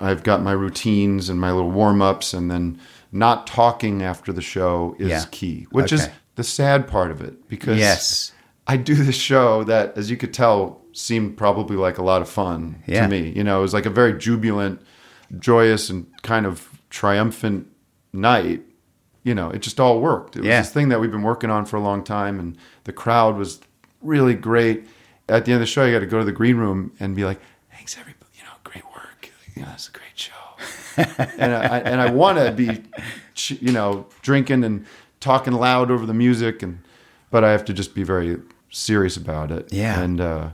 I've 0.00 0.24
got 0.24 0.42
my 0.42 0.50
routines 0.50 1.28
and 1.28 1.40
my 1.40 1.52
little 1.52 1.70
warm 1.70 2.02
ups, 2.02 2.34
and 2.34 2.50
then 2.50 2.80
not 3.14 3.46
talking 3.46 4.02
after 4.02 4.32
the 4.32 4.42
show 4.42 4.96
is 4.98 5.08
Yeah. 5.08 5.24
key, 5.30 5.66
which 5.70 5.92
is 5.92 6.08
the 6.34 6.42
sad 6.44 6.86
part 6.88 7.10
of 7.12 7.20
it 7.22 7.48
because 7.48 7.78
Yes. 7.78 8.32
I 8.66 8.76
do 8.76 8.94
this 8.96 9.14
show 9.14 9.62
that, 9.64 9.96
as 9.96 10.10
you 10.10 10.16
could 10.16 10.34
tell, 10.34 10.80
seemed 10.92 11.36
probably 11.36 11.76
like 11.76 11.96
a 11.96 12.02
lot 12.02 12.20
of 12.22 12.28
fun 12.28 12.82
Yeah. 12.86 13.02
to 13.02 13.08
me. 13.08 13.32
You 13.36 13.44
know, 13.44 13.60
it 13.60 13.62
was 13.62 13.72
like 13.72 13.86
a 13.86 13.90
very 13.90 14.18
jubilant, 14.18 14.80
joyous, 15.38 15.88
and 15.90 16.06
kind 16.22 16.44
of 16.44 16.68
triumphant 16.90 17.68
night. 18.12 18.62
You 19.22 19.34
know, 19.34 19.48
it 19.50 19.60
just 19.62 19.78
all 19.78 20.00
worked. 20.00 20.34
It 20.36 20.40
was 20.40 20.48
this 20.48 20.70
thing 20.70 20.88
that 20.88 21.00
we've 21.00 21.10
been 21.12 21.22
working 21.22 21.50
on 21.50 21.64
for 21.66 21.76
a 21.76 21.80
long 21.80 22.02
time, 22.02 22.40
and 22.40 22.56
the 22.82 22.92
crowd 22.92 23.36
was 23.36 23.60
really 24.02 24.34
great. 24.34 24.86
At 25.28 25.44
the 25.44 25.52
end 25.52 25.56
of 25.58 25.60
the 25.60 25.66
show, 25.66 25.84
you 25.84 25.92
got 25.92 26.00
to 26.00 26.06
go 26.06 26.18
to 26.18 26.24
the 26.24 26.32
green 26.32 26.56
room 26.56 26.92
and 27.00 27.14
be 27.16 27.24
like, 27.24 27.40
"Thanks, 27.72 27.96
everybody. 27.98 28.26
You 28.34 28.42
know, 28.44 28.50
great 28.64 28.84
work. 28.86 29.30
You 29.54 29.62
know, 29.62 29.68
it's 29.72 29.88
a 29.88 29.92
great 29.92 30.16
show." 30.16 30.32
And 30.96 31.52
I 31.54 31.78
and 31.80 32.00
I 32.00 32.10
want 32.10 32.38
to 32.38 32.52
be, 32.52 32.82
you 33.54 33.72
know, 33.72 34.06
drinking 34.22 34.64
and 34.64 34.86
talking 35.20 35.52
loud 35.52 35.90
over 35.90 36.06
the 36.06 36.14
music, 36.14 36.62
and 36.62 36.80
but 37.30 37.44
I 37.44 37.52
have 37.52 37.64
to 37.66 37.72
just 37.72 37.94
be 37.94 38.02
very 38.02 38.38
serious 38.70 39.16
about 39.16 39.50
it. 39.50 39.72
Yeah. 39.72 40.00
and 40.00 40.20
uh, 40.20 40.50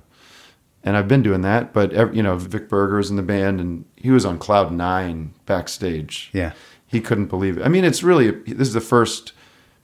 and 0.83 0.97
I've 0.97 1.09
been 1.09 1.23
doing 1.23 1.43
that. 1.43 1.73
But 1.73 2.15
you 2.15 2.23
know, 2.23 2.37
Vic 2.37 2.69
Berger's 2.69 3.11
in 3.11 3.17
the 3.17 3.23
band, 3.23 3.61
and 3.61 3.85
he 3.97 4.11
was 4.11 4.25
on 4.25 4.39
cloud 4.39 4.73
nine 4.73 5.35
backstage. 5.47 6.31
Yeah. 6.33 6.53
he 6.87 7.01
couldn't 7.01 7.27
believe 7.27 7.59
it. 7.59 7.65
I 7.65 7.69
mean, 7.69 7.85
it's 7.85 8.03
really 8.03 8.31
this 8.31 8.69
is 8.69 8.75
the 8.75 8.81
first 8.81 9.33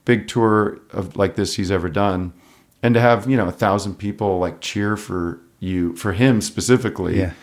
big 0.05 0.27
tour 0.27 0.79
of 0.91 1.15
like 1.15 1.35
this 1.35 1.55
he's 1.55 1.71
ever 1.71 1.89
done, 1.89 2.33
and 2.81 2.93
to 2.93 3.01
have 3.01 3.29
you 3.29 3.37
know 3.37 3.47
a 3.47 3.51
thousand 3.51 3.95
people 3.95 4.39
like 4.39 4.61
cheer 4.61 4.97
for 4.97 5.39
you 5.59 5.95
for 5.95 6.13
him 6.13 6.41
specifically. 6.41 7.19
Yeah. 7.19 7.33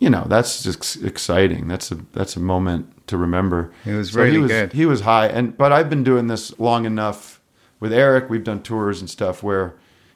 You 0.00 0.08
know 0.10 0.24
that's 0.28 0.62
just 0.62 1.04
exciting. 1.04 1.68
That's 1.68 1.92
a 1.92 1.96
that's 2.12 2.34
a 2.34 2.40
moment 2.40 3.06
to 3.08 3.16
remember. 3.18 3.70
It 3.84 3.94
was 3.94 4.10
So 4.10 4.24
he 4.24 4.30
really 4.30 4.38
was, 4.38 4.50
good. 4.50 4.72
He 4.72 4.86
was 4.86 5.02
high, 5.02 5.26
and 5.28 5.56
but 5.56 5.72
I've 5.72 5.88
been 5.90 6.02
doing 6.02 6.26
this 6.26 6.58
long 6.58 6.86
enough 6.86 7.40
with 7.78 7.92
Eric. 7.92 8.28
We've 8.30 8.42
done 8.42 8.62
tours 8.62 9.00
and 9.00 9.08
stuff 9.08 9.42
where 9.42 9.74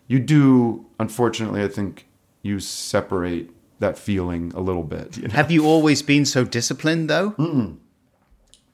you 0.09 0.19
do. 0.19 0.87
Unfortunately, 0.99 1.63
I 1.63 1.69
think 1.69 2.07
you 2.43 2.61
separate 2.61 3.51
that 3.79 3.99
feeling 3.99 4.53
a 4.55 4.61
little 4.61 4.85
bit. 4.85 5.19
you 5.19 5.23
know? 5.29 5.35
Have 5.35 5.51
you 5.51 5.67
always 5.67 6.01
been 6.03 6.25
so 6.25 6.45
disciplined, 6.45 7.11
though? 7.11 7.33
Mm. 7.33 7.77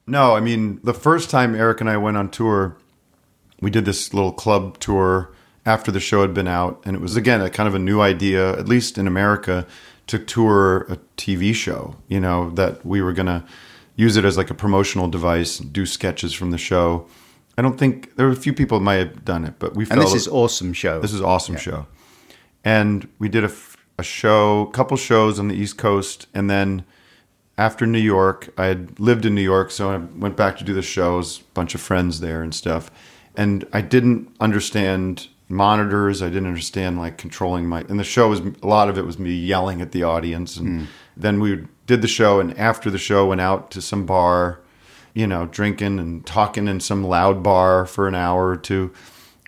No, 0.07 0.33
I 0.35 0.39
mean 0.39 0.79
the 0.83 0.93
first 0.93 1.29
time 1.29 1.55
Eric 1.55 1.81
and 1.81 1.89
I 1.89 1.97
went 1.97 2.15
on 2.17 2.29
tour, 2.31 2.77
we 3.59 3.69
did 3.69 3.83
this 3.85 4.13
little 4.13 4.31
club 4.31 4.79
tour 4.79 5.31
after 5.65 5.91
the 5.91 5.99
show 5.99 6.21
had 6.21 6.33
been 6.33 6.47
out, 6.47 6.81
and 6.85 6.95
it 6.95 7.01
was 7.01 7.15
again 7.17 7.41
a 7.41 7.49
kind 7.49 7.67
of 7.67 7.75
a 7.75 7.79
new 7.79 7.99
idea, 8.01 8.53
at 8.57 8.67
least 8.69 8.97
in 8.97 9.07
America, 9.07 9.67
to 10.11 10.19
tour 10.19 10.81
a 10.89 10.97
TV 11.17 11.53
show. 11.55 11.95
You 12.07 12.19
know 12.19 12.49
that 12.51 12.85
we 12.85 13.01
were 13.01 13.13
gonna 13.13 13.45
use 13.95 14.17
it 14.17 14.25
as 14.25 14.37
like 14.37 14.49
a 14.49 14.53
promotional 14.53 15.07
device, 15.07 15.57
do 15.57 15.85
sketches 15.85 16.33
from 16.33 16.51
the 16.51 16.57
show. 16.57 17.07
I 17.57 17.61
don't 17.61 17.77
think 17.77 18.15
there 18.15 18.25
were 18.25 18.33
a 18.33 18.37
few 18.37 18.53
people 18.53 18.79
that 18.79 18.83
might 18.83 18.95
have 18.95 19.25
done 19.25 19.45
it, 19.45 19.55
but 19.57 19.75
we 19.75 19.85
And 19.89 20.01
this 20.01 20.13
is 20.13 20.27
awesome 20.27 20.73
show. 20.73 20.99
this 20.99 21.13
is 21.13 21.21
awesome 21.21 21.57
show. 21.57 21.87
And 22.63 23.07
we 23.19 23.29
did 23.29 23.43
a 23.43 24.03
show, 24.03 24.67
a 24.67 24.71
couple 24.71 24.97
shows 24.97 25.39
on 25.39 25.47
the 25.47 25.55
East 25.55 25.77
Coast. 25.77 26.27
And 26.33 26.49
then 26.49 26.83
after 27.57 27.85
New 27.85 27.99
York, 27.99 28.49
I 28.57 28.65
had 28.65 28.99
lived 28.99 29.25
in 29.25 29.33
New 29.35 29.41
York. 29.41 29.71
So 29.71 29.91
I 29.91 29.97
went 29.97 30.35
back 30.35 30.57
to 30.57 30.63
do 30.63 30.73
the 30.73 30.81
shows, 30.81 31.39
bunch 31.53 31.73
of 31.75 31.81
friends 31.81 32.19
there 32.19 32.41
and 32.41 32.53
stuff. 32.53 32.91
And 33.35 33.65
I 33.71 33.81
didn't 33.81 34.35
understand 34.39 35.27
monitors. 35.51 36.21
I 36.21 36.29
didn't 36.29 36.47
understand 36.47 36.97
like 36.97 37.17
controlling 37.17 37.67
my, 37.67 37.81
and 37.81 37.99
the 37.99 38.03
show 38.03 38.29
was, 38.29 38.39
a 38.39 38.67
lot 38.67 38.89
of 38.89 38.97
it 38.97 39.05
was 39.05 39.19
me 39.19 39.33
yelling 39.33 39.81
at 39.81 39.91
the 39.91 40.03
audience. 40.03 40.57
And 40.57 40.87
then 41.17 41.39
we 41.39 41.65
did 41.85 42.01
the 42.01 42.07
show. 42.07 42.39
And 42.39 42.57
after 42.57 42.89
the 42.89 42.97
show, 42.97 43.27
went 43.27 43.41
out 43.41 43.69
to 43.71 43.81
some 43.81 44.05
bar, 44.05 44.61
you 45.13 45.27
know, 45.27 45.45
drinking 45.45 45.99
and 45.99 46.25
talking 46.25 46.67
in 46.67 46.79
some 46.79 47.03
loud 47.03 47.43
bar 47.43 47.85
for 47.85 48.07
an 48.07 48.15
hour 48.15 48.47
or 48.47 48.57
two. 48.57 48.91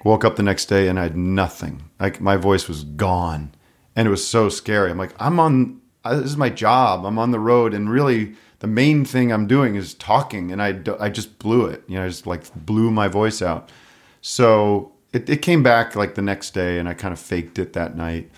Woke 0.04 0.26
up 0.26 0.36
the 0.36 0.44
next 0.44 0.66
day 0.66 0.88
and 0.89 1.00
I 1.00 1.04
had 1.04 1.16
nothing. 1.18 1.89
Like 2.00 2.20
my 2.20 2.36
voice 2.36 2.68
was 2.68 2.84
gone, 2.84 3.54
and 3.96 4.06
it 4.08 4.12
was 4.12 4.28
so 4.28 4.50
scary. 4.50 4.92
I'm 4.92 4.98
like, 4.98 5.16
I'm 5.18 5.39
on. 5.39 5.80
uh, 6.04 6.16
This 6.18 6.26
is 6.32 6.38
my 6.38 6.50
job. 6.50 7.06
I'm 7.06 7.18
on 7.18 7.32
the 7.32 7.39
road, 7.39 7.74
and 7.74 7.89
really, 7.89 8.34
the 8.60 8.68
main 8.68 9.06
thing 9.06 9.32
I'm 9.32 9.48
doing 9.48 9.76
is 9.76 9.94
talking. 9.94 10.52
And 10.52 10.62
I, 10.62 10.80
I 11.00 11.10
just 11.10 11.39
blew 11.39 11.66
it. 11.68 11.84
You 11.88 11.96
know, 11.96 12.04
I 12.06 12.08
just 12.10 12.28
like 12.28 12.54
blew 12.54 12.92
my 12.92 13.08
voice 13.08 13.42
out. 13.42 13.70
So 14.20 14.92
it, 15.13 15.30
it 15.30 15.41
came 15.41 15.63
back 15.63 15.95
like 15.95 16.15
the 16.15 16.21
next 16.21 16.54
day, 16.54 16.80
and 16.80 16.89
I 16.89 16.93
kind 16.93 17.13
of 17.13 17.19
faked 17.19 17.60
it 17.60 17.73
that 17.73 17.95
night. 17.95 18.30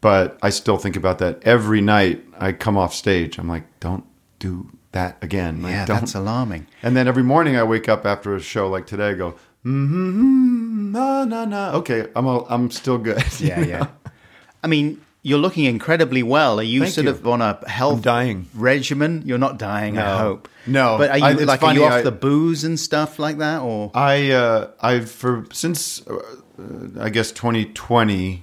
But 0.00 0.38
I 0.42 0.50
still 0.50 0.76
think 0.76 0.96
about 0.96 1.18
that 1.18 1.42
every 1.44 1.80
night. 1.80 2.24
I 2.38 2.52
come 2.52 2.76
off 2.76 2.94
stage. 2.94 3.38
I'm 3.38 3.48
like, 3.48 3.64
don't 3.80 4.04
do 4.38 4.70
that 4.92 5.18
again. 5.22 5.62
Like, 5.62 5.72
yeah, 5.72 5.86
don't. 5.86 6.00
that's 6.00 6.14
alarming. 6.14 6.66
And 6.82 6.96
then 6.96 7.08
every 7.08 7.22
morning 7.22 7.56
I 7.56 7.64
wake 7.64 7.88
up 7.88 8.06
after 8.06 8.34
a 8.34 8.40
show 8.40 8.68
like 8.68 8.86
today, 8.86 9.10
I 9.10 9.14
go, 9.14 9.32
mm-hmm, 9.64 10.92
no, 10.92 11.24
no, 11.24 11.44
no. 11.44 11.72
Okay, 11.74 12.08
I'm 12.14 12.26
all, 12.26 12.46
I'm 12.48 12.70
still 12.70 12.98
good. 12.98 13.22
Yeah, 13.40 13.60
yeah. 13.60 13.86
I 14.62 14.66
mean, 14.66 15.00
you're 15.28 15.38
looking 15.38 15.64
incredibly 15.66 16.22
well. 16.22 16.58
Are 16.58 16.62
you 16.74 16.80
Thank 16.82 16.94
sort 16.94 17.04
you. 17.06 17.10
of 17.10 17.26
on 17.26 17.40
a 17.42 17.58
health 17.68 17.96
I'm 17.96 18.00
dying. 18.02 18.46
regimen? 18.54 19.22
You're 19.26 19.38
not 19.38 19.58
dying, 19.58 19.98
I 19.98 20.18
hope. 20.18 20.48
No. 20.66 20.96
But 20.98 21.10
are 21.10 21.18
you 21.18 21.24
I- 21.24 21.32
like 21.52 21.62
are 21.62 21.74
you 21.74 21.84
off 21.84 21.92
I- 21.92 22.02
the 22.02 22.12
booze 22.12 22.64
and 22.64 22.78
stuff 22.80 23.18
like 23.18 23.38
that, 23.38 23.60
or 23.62 23.90
I 23.94 24.30
uh, 24.32 24.70
I've 24.80 25.10
for 25.10 25.46
since 25.52 26.06
uh, 26.06 26.18
I 27.00 27.08
guess 27.10 27.30
2020, 27.32 28.42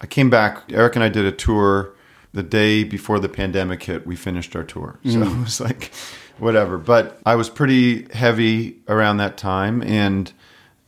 I 0.00 0.06
came 0.06 0.30
back. 0.30 0.62
Eric 0.72 0.96
and 0.96 1.04
I 1.04 1.08
did 1.08 1.24
a 1.24 1.32
tour 1.32 1.92
the 2.32 2.42
day 2.42 2.84
before 2.84 3.18
the 3.18 3.28
pandemic 3.28 3.82
hit. 3.84 4.06
We 4.06 4.16
finished 4.16 4.54
our 4.56 4.64
tour, 4.64 4.98
so 5.04 5.10
Mm. 5.10 5.36
it 5.40 5.42
was 5.44 5.60
like 5.60 5.92
whatever. 6.38 6.78
But 6.78 7.18
I 7.24 7.34
was 7.36 7.48
pretty 7.48 8.06
heavy 8.12 8.76
around 8.88 9.16
that 9.18 9.36
time, 9.36 9.82
and 9.82 10.28
it 10.28 10.34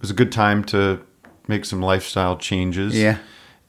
was 0.00 0.10
a 0.10 0.14
good 0.14 0.32
time 0.32 0.62
to 0.64 1.00
make 1.46 1.64
some 1.64 1.80
lifestyle 1.80 2.36
changes. 2.36 2.94
Yeah. 2.98 3.18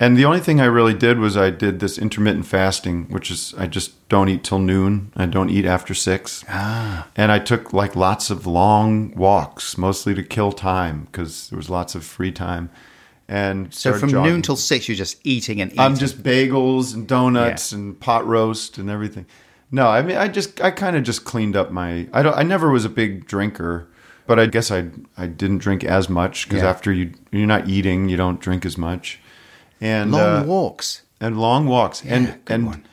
And 0.01 0.15
the 0.15 0.23
only 0.23 0.39
thing 0.39 0.61
I 0.61 0.65
really 0.65 0.93
did 0.93 1.19
was 1.19 1.35
I 1.35 1.49
did 1.49 1.81
this 1.81 1.97
intermittent 1.97 2.45
fasting, 2.45 3.07
which 3.09 3.29
is 3.29 3.53
I 3.57 3.67
just 3.67 4.07
don't 4.07 4.29
eat 4.29 4.45
till 4.45 4.59
noon. 4.59 5.11
I 5.17 5.25
don't 5.25 5.49
eat 5.49 5.65
after 5.65 5.93
six. 5.93 6.45
ah, 6.47 7.07
And 7.17 7.31
I 7.33 7.39
took 7.39 7.73
like 7.73 7.97
lots 7.97 8.29
of 8.29 8.47
long 8.47 9.13
walks, 9.15 9.77
mostly 9.77 10.15
to 10.15 10.23
kill 10.23 10.53
time 10.53 11.07
because 11.11 11.49
there 11.49 11.57
was 11.57 11.69
lots 11.69 11.95
of 11.95 12.05
free 12.05 12.31
time. 12.31 12.69
And 13.27 13.73
so 13.73 13.93
from 13.93 14.09
jogging. 14.09 14.31
noon 14.31 14.41
till 14.41 14.55
six, 14.55 14.87
you're 14.87 14.95
just 14.97 15.17
eating 15.25 15.59
and 15.61 15.69
eating. 15.71 15.81
I'm 15.81 15.95
just 15.95 16.23
bagels 16.23 16.93
and 16.95 17.05
donuts 17.05 17.71
Yeah. 17.73 17.79
and 17.79 17.99
pot 17.99 18.25
roast 18.25 18.77
and 18.77 18.89
everything. 18.89 19.25
No, 19.69 19.89
I 19.89 20.01
mean 20.01 20.15
I 20.17 20.29
just 20.29 20.61
I 20.61 20.71
kind 20.71 20.95
of 20.95 21.03
just 21.03 21.25
cleaned 21.25 21.55
up 21.57 21.71
my. 21.71 22.07
I 22.13 22.23
don't. 22.23 22.35
I 22.37 22.43
never 22.43 22.71
was 22.71 22.85
a 22.85 22.89
big 22.89 23.27
drinker, 23.27 23.87
but 24.25 24.39
I 24.39 24.45
guess 24.47 24.71
I 24.71 24.89
I 25.17 25.27
didn't 25.27 25.59
drink 25.59 25.83
as 25.83 26.09
much 26.09 26.47
because 26.47 26.63
Yeah. 26.63 26.69
after 26.69 26.91
you 26.93 27.11
you're 27.31 27.45
not 27.45 27.67
eating, 27.67 28.07
you 28.09 28.15
don't 28.17 28.39
drink 28.39 28.65
as 28.65 28.77
much. 28.77 29.19
And 29.81 30.11
long 30.11 30.21
uh, 30.21 30.43
walks. 30.45 31.03
and 31.19 31.39
long 31.39 31.65
walks. 31.67 32.03
And 32.03 32.25
good 32.45 32.53
and 32.53 32.65
one. 32.65 32.85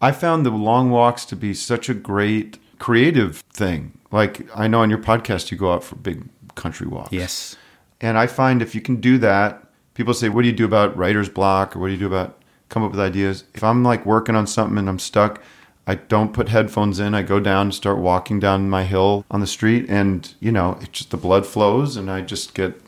i 0.00 0.12
found 0.12 0.44
the 0.44 0.50
long 0.50 0.90
walks 0.90 1.24
to 1.26 1.36
be 1.36 1.54
such 1.54 1.88
a 1.88 1.94
great 1.94 2.58
creative 2.78 3.38
thing. 3.52 3.98
Like 4.10 4.46
i 4.54 4.68
know 4.68 4.80
on 4.82 4.90
your 4.90 4.98
podcast 4.98 5.50
you 5.50 5.58
go 5.58 5.72
out 5.72 5.84
for 5.84 5.96
big 5.96 6.28
country 6.54 6.86
walks. 6.86 7.12
Yes. 7.12 7.56
and 8.00 8.16
i 8.18 8.26
find 8.26 8.62
if 8.62 8.74
you 8.74 8.80
can 8.80 8.96
do 8.96 9.18
that 9.18 9.64
people 9.94 10.14
say 10.14 10.28
what 10.28 10.42
do 10.42 10.48
you 10.48 10.54
do 10.54 10.64
about 10.64 10.96
writer's 10.96 11.28
block? 11.28 11.74
Or 11.74 11.78
what 11.80 11.86
do 11.86 11.92
you 11.92 11.98
do 11.98 12.06
about 12.06 12.38
come 12.68 12.82
up 12.82 12.90
with 12.90 13.00
ideas? 13.00 13.44
If 13.54 13.64
i'm 13.64 13.82
like 13.82 14.04
working 14.06 14.36
on 14.36 14.46
something 14.46 14.78
and 14.78 14.88
i'm 14.88 14.98
stuck 14.98 15.42
i 15.86 15.94
don't 15.94 16.32
put 16.32 16.48
headphones 16.48 16.98
in. 17.00 17.14
I 17.14 17.22
go 17.22 17.40
down 17.40 17.66
and 17.68 17.74
start 17.74 17.98
walking 17.98 18.38
down 18.40 18.70
my 18.70 18.84
hill 18.84 19.24
on 19.30 19.40
the 19.40 19.46
street 19.46 19.86
and 19.88 20.32
you 20.40 20.52
know 20.52 20.78
it 20.82 20.92
just 20.92 21.10
the 21.10 21.16
blood 21.16 21.46
flows 21.46 21.96
and 21.96 22.10
i 22.10 22.20
just 22.20 22.54
get 22.54 22.80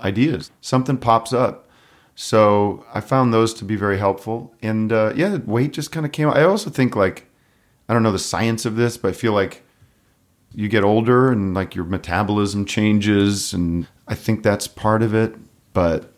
ideas. 0.00 0.50
Something 0.60 0.98
pops 0.98 1.32
up 1.32 1.68
so 2.14 2.84
I 2.92 3.00
found 3.00 3.32
those 3.32 3.54
to 3.54 3.64
be 3.64 3.76
very 3.76 3.98
helpful. 3.98 4.54
And 4.62 4.92
uh, 4.92 5.12
yeah, 5.14 5.38
weight 5.38 5.72
just 5.72 5.92
kind 5.92 6.04
of 6.06 6.12
came. 6.12 6.28
I 6.28 6.42
also 6.42 6.70
think 6.70 6.94
like 6.94 7.26
I 7.88 7.94
don't 7.94 8.02
know 8.02 8.12
the 8.12 8.18
science 8.18 8.64
of 8.64 8.76
this, 8.76 8.96
but 8.96 9.08
I 9.08 9.12
feel 9.12 9.32
like 9.32 9.62
you 10.54 10.68
get 10.68 10.84
older 10.84 11.32
and 11.32 11.54
like 11.54 11.74
your 11.74 11.84
metabolism 11.84 12.64
changes, 12.64 13.52
and 13.52 13.86
I 14.06 14.14
think 14.14 14.42
that's 14.42 14.68
part 14.68 15.02
of 15.02 15.14
it. 15.14 15.34
But 15.72 16.12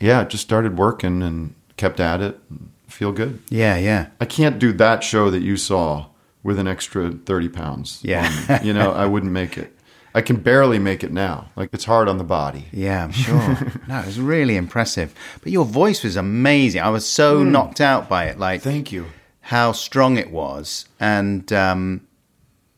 yeah, 0.00 0.22
it 0.22 0.30
just 0.30 0.44
started 0.44 0.78
working 0.78 1.22
and 1.22 1.54
kept 1.76 1.98
at 2.00 2.20
it. 2.20 2.38
Feel 2.86 3.12
good. 3.12 3.42
Yeah, 3.48 3.76
yeah. 3.76 4.08
I 4.20 4.24
can't 4.24 4.58
do 4.58 4.72
that 4.74 5.02
show 5.02 5.30
that 5.30 5.42
you 5.42 5.56
saw 5.56 6.06
with 6.44 6.58
an 6.58 6.68
extra 6.68 7.10
thirty 7.10 7.48
pounds. 7.48 8.00
Yeah. 8.02 8.30
on 8.48 8.64
you 8.64 8.72
know 8.72 8.92
I 8.92 9.06
wouldn't 9.06 9.32
make 9.32 9.58
it. 9.58 9.73
I 10.16 10.20
can 10.22 10.36
barely 10.36 10.78
make 10.78 11.02
it 11.02 11.12
now. 11.12 11.48
Like 11.56 11.70
it's 11.72 11.84
hard 11.86 12.08
on 12.08 12.18
the 12.18 12.24
body. 12.24 12.66
Yeah, 12.72 13.04
I'm 13.04 13.12
sure. 13.12 13.36
no, 13.88 13.98
it 14.00 14.06
was 14.06 14.20
really 14.20 14.56
impressive. 14.56 15.12
But 15.42 15.50
your 15.52 15.64
voice 15.64 16.04
was 16.04 16.16
amazing. 16.16 16.80
I 16.82 16.90
was 16.90 17.04
so 17.06 17.42
knocked 17.42 17.80
out 17.80 18.08
by 18.08 18.26
it. 18.26 18.38
Like. 18.38 18.62
Thank 18.62 18.92
you. 18.92 19.06
how 19.40 19.72
strong 19.72 20.16
it 20.16 20.30
was, 20.30 20.86
and 21.00 21.52
um, 21.52 22.00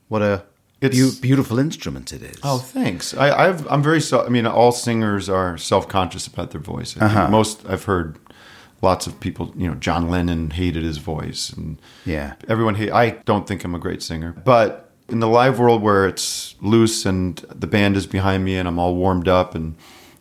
what 0.08 0.22
a 0.22 0.42
It's- 0.80 0.98
beau- 1.00 1.20
beautiful 1.20 1.58
instrument 1.58 2.12
it 2.12 2.22
is. 2.22 2.38
Oh, 2.42 2.58
thanks. 2.58 3.14
I, 3.14 3.30
I've, 3.48 3.70
I'm 3.70 3.82
very. 3.82 4.00
So, 4.00 4.24
I 4.24 4.28
mean, 4.30 4.46
all 4.46 4.72
singers 4.72 5.28
are 5.28 5.58
self-conscious 5.58 6.26
about 6.26 6.50
their 6.52 6.60
voice. 6.60 6.96
Uh-huh. 6.96 7.28
Most 7.28 7.64
I've 7.68 7.84
heard 7.84 8.18
lots 8.82 9.06
of 9.06 9.20
people. 9.20 9.52
You 9.56 9.68
know, 9.68 9.74
John 9.74 10.08
Lennon 10.08 10.50
hated 10.50 10.82
his 10.84 10.98
voice, 10.98 11.50
and 11.50 11.78
yeah, 12.04 12.34
everyone. 12.48 12.74
Hate, 12.76 12.90
I 12.92 13.10
don't 13.26 13.46
think 13.46 13.62
I'm 13.64 13.74
a 13.74 13.78
great 13.78 14.02
singer, 14.02 14.32
but 14.44 14.85
in 15.08 15.20
the 15.20 15.28
live 15.28 15.58
world 15.58 15.82
where 15.82 16.06
it's 16.08 16.54
loose 16.60 17.06
and 17.06 17.36
the 17.54 17.66
band 17.66 17.96
is 17.96 18.06
behind 18.06 18.44
me 18.44 18.56
and 18.56 18.66
I'm 18.68 18.78
all 18.78 18.94
warmed 18.96 19.28
up, 19.28 19.54
and 19.54 19.76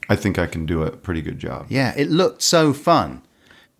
I 0.09 0.15
think 0.15 0.37
I 0.37 0.45
can 0.45 0.65
do 0.65 0.83
a 0.83 0.91
pretty 0.91 1.21
good 1.21 1.39
job. 1.39 1.65
yeah. 1.69 1.93
It 1.97 2.09
looked 2.09 2.41
so 2.41 2.73
fun, 2.73 3.21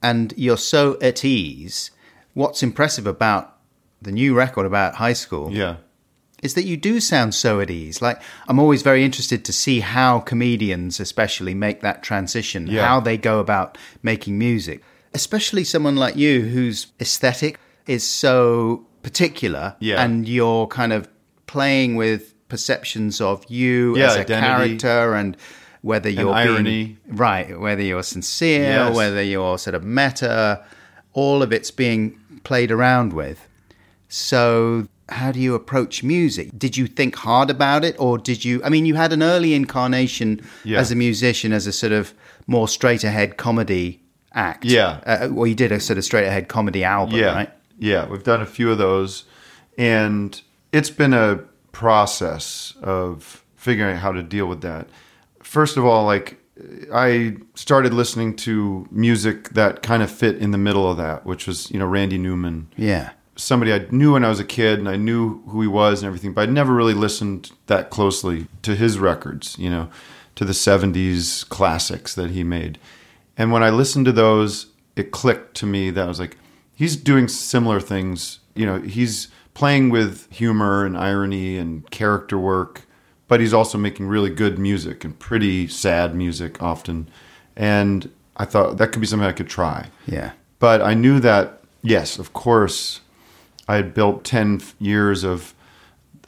and 0.02 0.34
you're 0.38 0.58
so 0.58 0.98
at 1.02 1.24
ease. 1.24 1.91
What's 2.34 2.63
impressive 2.63 3.06
about 3.08 3.56
the 4.02 4.12
new 4.12 4.34
record 4.34 4.65
about 4.65 4.96
high 4.96 5.13
school 5.13 5.52
Yeah. 5.52 5.78
is 6.44 6.54
that 6.56 6.65
you 6.65 6.78
do 6.78 7.00
sound 7.00 7.34
so 7.34 7.60
at 7.60 7.70
ease. 7.72 8.02
Like 8.02 8.22
I'm 8.48 8.60
always 8.60 8.82
very 8.82 9.04
interested 9.04 9.46
to 9.46 9.54
see 9.54 9.80
how 9.80 10.20
comedians, 10.20 11.00
especially, 11.00 11.54
make 11.54 11.82
that 11.82 12.04
transition. 12.04 12.68
Yeah. 12.68 12.86
How 12.88 13.00
they 13.00 13.18
go 13.18 13.39
about 13.39 13.78
making 14.04 14.38
music, 14.38 14.82
especially 15.13 15.63
someone 15.63 15.96
like 15.96 16.15
you 16.18 16.41
whose 16.41 16.88
aesthetic 17.00 17.60
is 17.88 18.04
so 18.04 18.86
particular, 19.10 19.76
Yeah. 19.80 20.04
and 20.04 20.28
you're 20.28 20.68
kind 20.68 20.91
of 20.98 21.08
playing 21.48 21.96
with 21.96 22.22
perceptions 22.50 23.22
of 23.22 23.44
you 23.48 23.96
Yeah, 23.98 24.08
as 24.08 24.15
a 24.15 24.20
identity. 24.22 24.78
character 24.78 25.13
and. 25.15 25.38
Whether 25.94 26.10
you're 26.10 26.34
being- 26.34 26.48
irony. 26.56 26.98
right? 27.08 27.60
Whether 27.65 27.84
you're 27.84 28.02
sincere, 28.02 28.72
Yes. 28.88 28.96
whether 28.96 29.22
you're 29.22 29.60
sort 29.60 29.76
of 29.76 29.84
meta, 29.84 30.62
all 31.13 31.44
of 31.44 31.54
it's 31.54 31.70
being 31.70 32.15
played 32.44 32.72
around 32.72 33.13
with. 33.13 33.39
So, 34.10 34.88
how 35.10 35.32
do 35.32 35.39
you 35.39 35.54
approach 35.54 36.02
music? 36.02 36.50
Did 36.58 36.76
you 36.76 36.88
think 36.88 37.15
hard 37.18 37.52
about 37.52 37.86
it, 37.86 37.96
or 38.00 38.18
did 38.18 38.44
you? 38.44 38.62
I 38.63 38.70
mean, 38.70 38.88
you 38.88 38.96
had 38.96 39.13
an 39.13 39.22
early 39.22 39.54
incarnation 39.54 40.41
Yeah. 40.63 40.80
as 40.80 40.91
a 40.91 40.96
musician, 40.96 41.54
as 41.54 41.68
a 41.68 41.72
sort 41.72 41.91
of 41.94 42.15
more 42.48 42.68
straight 42.68 43.04
ahead 43.04 43.38
comedy 43.38 44.02
act. 44.34 44.65
Yeah. 44.65 44.98
Uh, 45.06 45.28
well, 45.32 45.46
you 45.46 45.54
did 45.54 45.72
a 45.72 45.80
sort 45.80 46.00
of 46.00 46.04
straight 46.04 46.26
ahead 46.26 46.48
comedy 46.48 46.84
album, 46.84 47.20
yeah, 47.20 47.36
right? 47.36 47.50
Yeah, 47.78 48.08
we've 48.08 48.24
done 48.24 48.42
a 48.42 48.46
few 48.46 48.72
of 48.72 48.78
those, 48.78 49.26
and 49.78 50.40
it's 50.72 50.90
been 50.90 51.14
a 51.14 51.40
process 51.72 52.74
of 52.82 53.44
figuring 53.56 53.96
out 53.96 54.02
how 54.02 54.12
to 54.12 54.24
deal 54.24 54.46
with 54.48 54.62
that. 54.62 54.88
First 55.44 55.78
of 55.78 55.86
all, 55.86 56.06
like 56.06 56.40
I 56.94 57.36
started 57.56 57.94
listening 57.94 58.36
to 58.38 58.88
music 58.92 59.50
that 59.50 59.82
kind 59.84 60.02
of 60.02 60.10
fit 60.10 60.38
in 60.38 60.52
the 60.52 60.58
middle 60.58 60.90
of 60.90 60.98
that, 60.98 61.26
which 61.26 61.48
was 61.48 61.70
you 61.72 61.78
know 61.80 61.86
Randy 61.86 62.18
Newman, 62.18 62.68
Yeah. 62.78 63.10
somebody 63.36 63.74
I 63.74 63.86
knew 63.92 64.14
when 64.14 64.24
I 64.24 64.30
was 64.30 64.40
a 64.40 64.46
kid, 64.46 64.80
and 64.80 64.88
I 64.88 64.96
knew 64.96 65.42
who 65.48 65.62
he 65.62 65.68
was 65.68 66.02
and 66.02 66.08
everything, 66.08 66.32
but 66.34 66.44
I'd 66.44 66.54
never 66.54 66.74
really 66.74 66.94
listened 66.94 67.52
that 67.68 67.90
closely 67.90 68.48
to 68.62 68.76
his 68.76 68.98
records, 68.98 69.58
you 69.60 69.70
know, 69.70 69.90
to 70.36 70.46
the 70.46 70.54
70s 70.54 71.48
classics 71.50 72.16
that 72.16 72.32
he 72.32 72.44
made. 72.44 72.78
And 73.38 73.52
when 73.52 73.64
I 73.64 73.70
listened 73.70 74.06
to 74.06 74.14
those, 74.14 74.68
it 74.96 75.12
clicked 75.12 75.56
to 75.58 75.66
me 75.66 75.90
that 75.92 76.06
I 76.06 76.08
was 76.08 76.20
like, 76.22 76.38
he's 76.76 76.96
doing 76.96 77.28
similar 77.28 77.80
things. 77.80 78.40
You 78.56 78.66
know, 78.66 78.80
he's 78.82 79.30
playing 79.54 79.90
with 79.90 80.32
humor 80.32 80.86
and 80.86 80.98
irony 80.98 81.58
and 81.58 81.90
character 81.92 82.38
work, 82.38 82.84
but 83.28 83.40
he's 83.40 83.54
also 83.54 83.78
making 83.78 84.08
really 84.08 84.30
good 84.30 84.60
music 84.60 85.04
and 85.06 85.18
pretty 85.18 85.68
sad 85.68 86.14
music 86.16 86.62
often. 86.62 87.08
And 87.56 88.10
I 88.38 88.46
thought 88.46 88.78
that 88.78 88.92
could 88.92 89.00
be 89.02 89.08
something 89.08 89.28
I 89.28 89.32
could 89.32 89.48
try 89.50 89.88
Yeah. 90.06 90.32
but 90.60 90.82
I 90.82 90.94
knew 90.94 91.20
that 91.22 91.62
yes, 91.82 92.20
of 92.20 92.34
course, 92.34 93.00
I 93.68 93.76
had 93.78 93.94
built 93.94 94.24
ten 94.26 94.62
years 94.80 95.24
of 95.24 95.54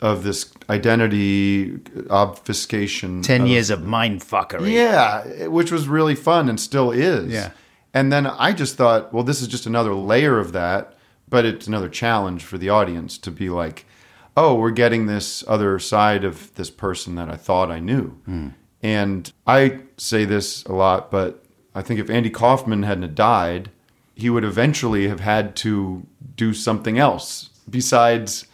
of 0.02 0.24
this 0.24 0.52
identity 0.70 1.80
obfuscation. 2.10 3.22
10 3.24 3.42
of- 3.42 3.48
years 3.48 3.70
of 3.72 3.84
mind 3.84 4.22
fuckery. 4.22 4.72
yeah, 4.72 5.48
which 5.48 5.72
was 5.72 5.88
really 5.88 6.14
fun 6.16 6.50
and 6.50 6.60
still 6.60 6.92
is. 6.92 7.32
Yeah. 7.34 7.50
And 7.98 8.14
then 8.14 8.28
I 8.28 8.54
just 8.54 8.76
thought, 8.76 9.12
well, 9.12 9.24
this 9.24 9.42
is 9.42 9.48
just 9.48 9.66
another 9.66 9.96
layer 9.96 10.40
of 10.40 10.52
that, 10.52 10.94
but 11.28 11.46
it's 11.46 11.66
another 11.66 11.90
challenge 11.90 12.44
for 12.44 12.60
the 12.60 12.70
audience 12.70 13.18
to 13.18 13.32
be 13.32 13.50
like, 13.50 13.88
oh, 14.36 14.54
we're 14.54 14.70
getting 14.70 15.08
this 15.08 15.44
other 15.48 15.80
side 15.80 16.24
of 16.24 16.54
this 16.54 16.70
person 16.70 17.16
that 17.16 17.28
I 17.28 17.36
thought 17.38 17.72
I 17.72 17.80
knew. 17.80 18.10
Hmm. 18.26 18.50
And 18.84 19.34
I 19.48 19.80
say 19.98 20.26
this 20.26 20.64
a 20.66 20.74
lot, 20.74 21.10
but 21.10 21.44
I 21.74 21.82
think 21.82 22.00
if 22.00 22.08
Andy 22.08 22.30
Kaufman 22.30 22.84
hadn't 22.84 23.16
died, 23.16 23.72
he 24.14 24.30
would 24.30 24.44
eventually 24.44 25.08
have 25.08 25.22
had 25.22 25.56
to 25.56 26.06
do 26.36 26.54
something 26.54 27.00
else 27.00 27.50
besides 27.68 28.46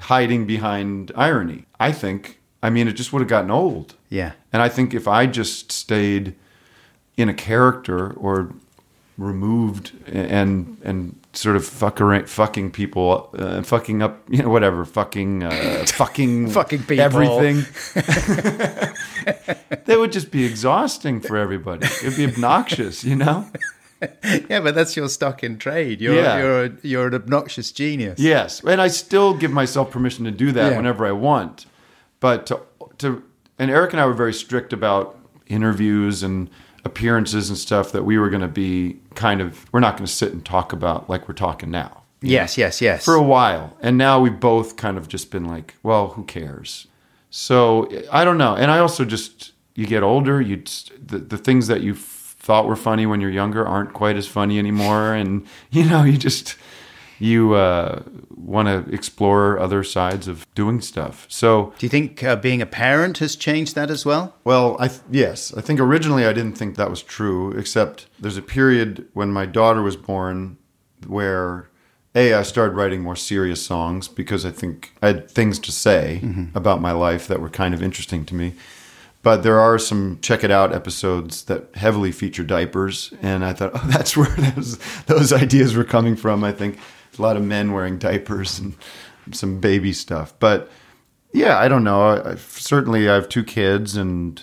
hiding 0.00 0.44
behind 0.44 1.12
irony. 1.14 1.66
I 1.78 1.92
think, 1.92 2.40
I 2.64 2.70
mean, 2.70 2.88
it 2.88 2.94
just 2.94 3.12
would 3.12 3.20
have 3.20 3.28
gotten 3.28 3.52
old. 3.52 3.94
Yeah. 4.08 4.32
And 4.52 4.60
I 4.60 4.68
think 4.68 4.92
if 4.92 5.06
I 5.06 5.26
just 5.26 5.70
stayed 5.70 6.34
in 7.16 7.28
a 7.28 7.34
character 7.34 8.10
or 8.14 8.52
removed 9.18 9.92
and 10.06 10.78
and 10.82 11.18
sort 11.34 11.56
of 11.56 11.62
fuckering, 11.62 12.28
fucking 12.28 12.70
people, 12.70 13.30
uh, 13.38 13.62
fucking 13.62 14.02
up, 14.02 14.22
you 14.28 14.42
know, 14.42 14.50
whatever, 14.50 14.84
fucking, 14.84 15.42
uh, 15.42 15.84
fucking, 15.94 16.50
Fucking 16.50 16.80
people. 16.80 17.00
everything. 17.00 17.64
that 19.86 19.96
would 19.98 20.12
just 20.12 20.30
be 20.30 20.44
exhausting 20.44 21.20
for 21.20 21.36
everybody. 21.36 21.86
It'd 22.04 22.16
be 22.16 22.26
obnoxious, 22.26 23.04
you 23.04 23.16
know. 23.16 23.48
Yeah, 24.50 24.60
but 24.60 24.74
that's 24.74 24.96
your 24.96 25.08
stock 25.08 25.44
in 25.44 25.58
trade. 25.58 26.00
You're 26.00 26.16
Yeah. 26.16 26.38
you're 26.38 26.64
a, 26.64 26.70
you're 26.82 27.06
an 27.06 27.14
obnoxious 27.14 27.70
genius. 27.72 28.18
Yes, 28.18 28.60
and 28.64 28.80
I 28.80 28.88
still 28.88 29.32
give 29.34 29.52
myself 29.52 29.90
permission 29.90 30.24
to 30.24 30.30
do 30.32 30.50
that 30.52 30.72
Yeah. 30.72 30.76
whenever 30.76 31.06
I 31.06 31.12
want. 31.12 31.66
But 32.20 32.46
to 32.46 32.60
to 32.98 33.22
and 33.58 33.70
Eric 33.70 33.92
and 33.92 34.00
I 34.00 34.06
were 34.06 34.12
very 34.12 34.32
strict 34.34 34.72
about 34.72 35.16
interviews 35.46 36.22
and 36.22 36.50
appearances 36.84 37.48
and 37.48 37.56
stuff 37.58 37.92
that 37.92 38.04
we 38.04 38.18
were 38.18 38.28
going 38.30 38.42
to 38.42 38.48
be 38.48 38.98
kind 39.14 39.40
of 39.40 39.66
we're 39.72 39.80
not 39.80 39.96
going 39.96 40.06
to 40.06 40.12
sit 40.12 40.32
and 40.32 40.44
talk 40.44 40.72
about 40.72 41.08
like 41.08 41.28
we're 41.28 41.34
talking 41.34 41.70
now 41.70 42.02
Yes, 42.24 42.56
yes, 42.56 42.80
yes. 42.80 43.04
for 43.04 43.14
a 43.14 43.22
while. 43.22 43.76
And 43.80 43.98
now 43.98 44.20
we've 44.20 44.38
both 44.38 44.76
kind 44.76 44.96
of 44.96 45.08
just 45.08 45.32
been 45.32 45.44
like, 45.44 45.74
well, 45.82 46.08
who 46.10 46.22
cares? 46.22 46.86
So 47.30 47.88
I 48.12 48.24
don't 48.24 48.38
know. 48.38 48.54
And 48.54 48.70
I 48.70 48.78
also 48.78 49.04
just 49.04 49.52
you 49.74 49.86
get 49.86 50.02
older, 50.04 50.40
you 50.40 50.58
just- 50.58 50.92
the 51.04 51.18
the 51.18 51.38
things 51.38 51.66
that 51.66 51.80
you 51.80 51.94
thought 51.96 52.66
were 52.66 52.76
funny 52.76 53.06
when 53.06 53.20
you're 53.20 53.30
younger 53.30 53.66
aren't 53.66 53.92
quite 53.92 54.16
as 54.16 54.26
funny 54.28 54.58
anymore, 54.58 55.14
and 55.14 55.46
you 55.70 55.84
know 55.84 56.02
you 56.04 56.16
just 56.16 56.56
you 57.18 57.54
uh, 57.54 58.02
want 58.36 58.68
to 58.68 58.92
explore 58.92 59.58
other 59.58 59.84
sides 59.84 60.28
of 60.28 60.46
doing 60.54 60.80
stuff. 60.80 61.26
So 61.28 61.72
Do 61.78 61.86
you 61.86 61.90
think 61.90 62.22
uh, 62.24 62.36
being 62.36 62.60
a 62.62 62.66
parent 62.66 63.18
has 63.18 63.36
changed 63.36 63.74
that 63.74 63.90
as 63.90 64.04
well? 64.04 64.34
well, 64.44 64.76
I 64.80 64.88
th- 64.88 65.00
yes, 65.10 65.52
I 65.56 65.60
think 65.60 65.80
originally 65.80 66.24
I 66.26 66.32
didn't 66.32 66.54
think 66.58 66.76
that 66.76 66.90
was 66.90 67.02
true. 67.02 67.52
Except 67.52 68.06
there's 68.18 68.36
a 68.36 68.42
period 68.42 69.06
when 69.12 69.30
my 69.32 69.46
daughter 69.46 69.82
was 69.82 69.96
born 69.96 70.56
where 71.06 71.68
a 72.14 72.34
I 72.34 72.42
started 72.42 72.74
writing 72.76 73.02
more 73.02 73.16
serious 73.16 73.64
songs 73.64 74.06
because 74.08 74.44
I 74.44 74.50
think 74.50 74.92
I 75.02 75.06
had 75.08 75.30
things 75.30 75.58
to 75.60 75.72
say 75.72 76.22
about 76.54 76.80
my 76.80 76.92
life 76.92 77.26
that 77.28 77.40
were 77.40 77.48
kind 77.50 77.72
of 77.74 77.82
interesting 77.82 78.24
to 78.26 78.34
me. 78.34 78.54
But 79.22 79.44
there 79.44 79.60
are 79.60 79.78
some 79.78 80.18
check 80.20 80.42
it 80.42 80.50
out 80.50 80.74
episodes 80.74 81.44
that 81.44 81.74
heavily 81.76 82.10
feature 82.10 82.42
diapers, 82.42 83.14
and 83.22 83.44
I 83.44 83.52
thought, 83.52 83.70
oh, 83.74 83.86
that's 83.88 84.16
where 84.16 84.28
those 84.36 84.78
those 85.06 85.32
ideas 85.44 85.74
were 85.76 85.84
coming 85.84 86.16
from. 86.16 86.42
I 86.44 86.52
think 86.52 86.78
a 87.18 87.22
lot 87.22 87.36
of 87.36 87.42
men 87.44 87.72
wearing 87.72 87.98
diapers 87.98 88.58
and 88.58 88.74
some 89.32 89.60
baby 89.60 89.92
stuff, 89.92 90.34
but 90.38 90.70
yeah, 91.32 91.58
I 91.58 91.68
don't 91.68 91.84
know. 91.84 92.02
I, 92.08 92.32
I, 92.32 92.34
certainly, 92.36 93.08
I 93.08 93.14
have 93.14 93.28
two 93.28 93.44
kids, 93.44 93.96
and 93.96 94.42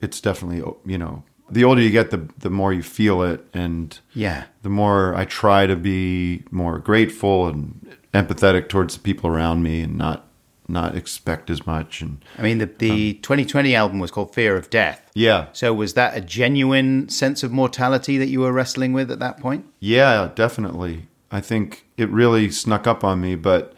it's 0.00 0.20
definitely 0.20 0.58
you 0.86 0.98
know 0.98 1.22
the 1.50 1.64
older 1.64 1.80
you 1.80 1.90
get, 1.90 2.10
the 2.10 2.28
the 2.38 2.50
more 2.50 2.72
you 2.72 2.82
feel 2.82 3.22
it, 3.22 3.44
and 3.54 3.98
Yeah. 4.14 4.44
the 4.62 4.68
more 4.68 5.14
I 5.14 5.24
try 5.24 5.66
to 5.66 5.74
be 5.76 6.44
more 6.50 6.78
grateful 6.78 7.48
and 7.48 7.96
empathetic 8.14 8.68
towards 8.68 8.94
the 8.94 9.00
people 9.00 9.28
around 9.30 9.62
me, 9.62 9.80
and 9.80 9.96
not 9.96 10.26
not 10.70 10.94
expect 10.94 11.48
as 11.48 11.66
much. 11.66 12.02
And 12.02 12.22
I 12.38 12.42
mean, 12.42 12.58
the, 12.58 12.66
the 12.66 13.12
um, 13.16 13.22
2020 13.22 13.74
album 13.74 13.98
was 14.00 14.10
called 14.10 14.34
Fear 14.34 14.54
of 14.56 14.68
Death. 14.68 15.10
yeah, 15.14 15.46
So 15.54 15.72
was 15.72 15.94
that 15.94 16.14
a 16.14 16.20
genuine 16.20 17.08
sense 17.08 17.42
of 17.42 17.50
mortality 17.50 18.18
that 18.18 18.28
you 18.28 18.40
were 18.40 18.52
wrestling 18.52 18.92
with 18.92 19.10
at 19.10 19.18
that 19.18 19.40
point? 19.40 19.64
Yeah, 19.80 20.30
definitely. 20.34 21.06
I 21.30 21.40
think 21.40 21.84
it 21.96 22.08
really 22.10 22.50
snuck 22.50 22.86
up 22.86 23.04
on 23.04 23.20
me, 23.20 23.34
but 23.34 23.74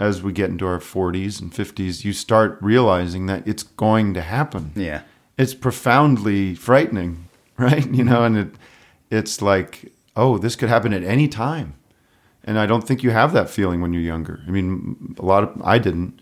as 0.00 0.22
we 0.22 0.32
get 0.32 0.50
into 0.50 0.66
our 0.66 0.78
40s 0.78 1.40
and 1.40 1.52
50s, 1.52 2.04
you 2.04 2.12
start 2.12 2.58
realizing 2.60 3.26
that 3.26 3.46
it's 3.46 3.62
going 3.62 4.14
to 4.14 4.22
happen. 4.22 4.72
Yeah. 4.74 5.02
It's 5.38 5.54
profoundly 5.54 6.54
frightening, 6.54 7.28
right? 7.58 7.88
You 7.92 8.04
know, 8.04 8.24
and 8.24 8.36
it 8.36 8.48
it's 9.10 9.40
like, 9.40 9.92
oh, 10.16 10.38
this 10.38 10.56
could 10.56 10.68
happen 10.68 10.92
at 10.92 11.04
any 11.04 11.28
time. 11.28 11.74
And 12.42 12.58
I 12.58 12.66
don't 12.66 12.86
think 12.86 13.02
you 13.02 13.10
have 13.10 13.32
that 13.32 13.48
feeling 13.48 13.80
when 13.80 13.92
you're 13.92 14.02
younger. 14.02 14.42
I 14.46 14.50
mean, 14.50 15.14
a 15.18 15.24
lot 15.24 15.44
of 15.44 15.62
I 15.62 15.78
didn't 15.78 16.20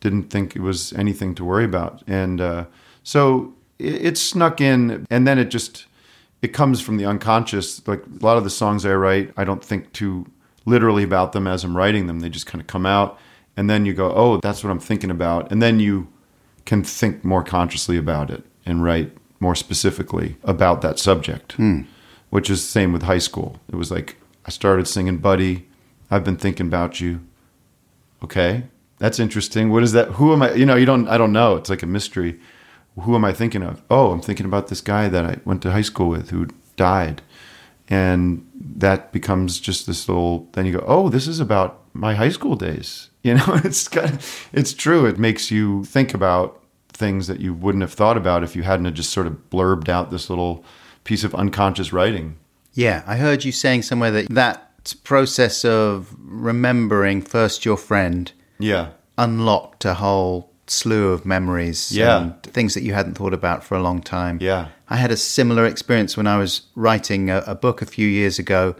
didn't 0.00 0.24
think 0.24 0.56
it 0.56 0.62
was 0.62 0.92
anything 0.94 1.34
to 1.36 1.44
worry 1.44 1.64
about. 1.64 2.02
And 2.06 2.40
uh, 2.40 2.64
so 3.02 3.54
it, 3.78 4.06
it 4.06 4.18
snuck 4.18 4.60
in, 4.60 5.06
and 5.10 5.26
then 5.26 5.38
it 5.38 5.50
just 5.50 5.86
it 6.42 6.48
comes 6.48 6.80
from 6.80 6.96
the 6.96 7.06
unconscious. 7.06 7.86
Like 7.86 8.02
a 8.04 8.24
lot 8.24 8.36
of 8.36 8.44
the 8.44 8.50
songs 8.50 8.84
I 8.86 8.94
write, 8.94 9.32
I 9.36 9.44
don't 9.44 9.64
think 9.64 9.92
too 9.92 10.26
literally 10.66 11.02
about 11.02 11.32
them 11.32 11.46
as 11.46 11.64
I'm 11.64 11.76
writing 11.76 12.06
them. 12.06 12.20
They 12.20 12.28
just 12.28 12.46
kind 12.46 12.60
of 12.60 12.66
come 12.66 12.86
out, 12.86 13.18
and 13.56 13.68
then 13.68 13.86
you 13.86 13.94
go, 13.94 14.12
"Oh, 14.12 14.38
that's 14.38 14.64
what 14.64 14.70
I'm 14.70 14.80
thinking 14.80 15.10
about," 15.10 15.50
and 15.50 15.62
then 15.62 15.80
you 15.80 16.08
can 16.64 16.82
think 16.84 17.24
more 17.24 17.42
consciously 17.42 17.96
about 17.96 18.30
it 18.30 18.44
and 18.66 18.84
write 18.84 19.12
more 19.40 19.54
specifically 19.54 20.36
about 20.44 20.82
that 20.82 20.98
subject. 20.98 21.52
Hmm. 21.52 21.82
Which 22.28 22.48
is 22.48 22.60
the 22.60 22.70
same 22.70 22.92
with 22.92 23.02
high 23.02 23.18
school. 23.18 23.58
It 23.68 23.76
was 23.76 23.90
like 23.90 24.16
I 24.46 24.50
started 24.50 24.86
singing 24.86 25.18
"Buddy," 25.18 25.66
I've 26.10 26.24
been 26.24 26.36
thinking 26.36 26.66
about 26.66 27.00
you. 27.00 27.20
Okay, 28.22 28.64
that's 28.98 29.18
interesting. 29.18 29.70
What 29.70 29.82
is 29.82 29.92
that? 29.92 30.08
Who 30.12 30.32
am 30.32 30.42
I? 30.42 30.52
You 30.52 30.66
know, 30.66 30.76
you 30.76 30.86
don't. 30.86 31.08
I 31.08 31.18
don't 31.18 31.32
know. 31.32 31.56
It's 31.56 31.70
like 31.70 31.82
a 31.82 31.86
mystery. 31.86 32.38
Who 33.02 33.14
am 33.14 33.24
I 33.24 33.32
thinking 33.32 33.62
of? 33.62 33.82
Oh, 33.90 34.12
I'm 34.12 34.20
thinking 34.20 34.46
about 34.46 34.68
this 34.68 34.80
guy 34.80 35.08
that 35.08 35.24
I 35.24 35.38
went 35.44 35.62
to 35.62 35.72
high 35.72 35.82
school 35.82 36.08
with 36.08 36.30
who 36.30 36.48
died, 36.76 37.22
and 37.88 38.46
that 38.54 39.12
becomes 39.12 39.60
just 39.60 39.86
this 39.86 40.08
little. 40.08 40.48
Then 40.52 40.66
you 40.66 40.72
go, 40.78 40.84
oh, 40.86 41.08
this 41.08 41.26
is 41.26 41.40
about 41.40 41.80
my 41.92 42.14
high 42.14 42.28
school 42.30 42.56
days. 42.56 43.06
You 43.22 43.34
know, 43.34 43.60
it's 43.64 43.86
kind 43.86 44.14
of, 44.14 44.48
it's 44.50 44.72
true. 44.72 45.04
It 45.04 45.18
makes 45.18 45.50
you 45.50 45.84
think 45.84 46.14
about 46.14 46.62
things 46.88 47.26
that 47.26 47.38
you 47.38 47.52
wouldn't 47.52 47.82
have 47.82 47.92
thought 47.92 48.16
about 48.16 48.42
if 48.42 48.56
you 48.56 48.62
hadn't 48.62 48.94
just 48.94 49.10
sort 49.10 49.26
of 49.26 49.50
blurbed 49.50 49.90
out 49.90 50.10
this 50.10 50.30
little 50.30 50.64
piece 51.04 51.22
of 51.22 51.34
unconscious 51.34 51.92
writing. 51.92 52.38
Yeah, 52.72 53.02
I 53.06 53.16
heard 53.18 53.44
you 53.44 53.52
saying 53.52 53.82
somewhere 53.82 54.10
that 54.12 54.28
that 54.30 54.94
process 55.04 55.66
of 55.66 56.16
remembering 56.18 57.20
first 57.20 57.66
your 57.66 57.76
friend 57.76 58.32
Yeah. 58.58 58.92
unlocked 59.18 59.84
a 59.84 59.92
whole 59.94 60.49
slew 60.70 61.08
of 61.12 61.26
memories 61.26 61.92
Yeah. 61.92 62.18
and 62.20 62.42
things 62.42 62.74
that 62.74 62.82
you 62.82 62.94
hadn't 62.94 63.14
thought 63.14 63.34
about 63.34 63.64
for 63.64 63.76
a 63.76 63.82
long 63.82 64.00
time. 64.00 64.38
Yeah. 64.40 64.68
I 64.88 64.96
had 64.96 65.10
a 65.10 65.16
similar 65.16 65.66
experience 65.66 66.16
when 66.16 66.26
I 66.26 66.36
was 66.38 66.62
writing 66.74 67.30
a, 67.30 67.42
a 67.46 67.54
book 67.54 67.82
a 67.82 67.86
few 67.86 68.06
years 68.06 68.38
ago, 68.38 68.74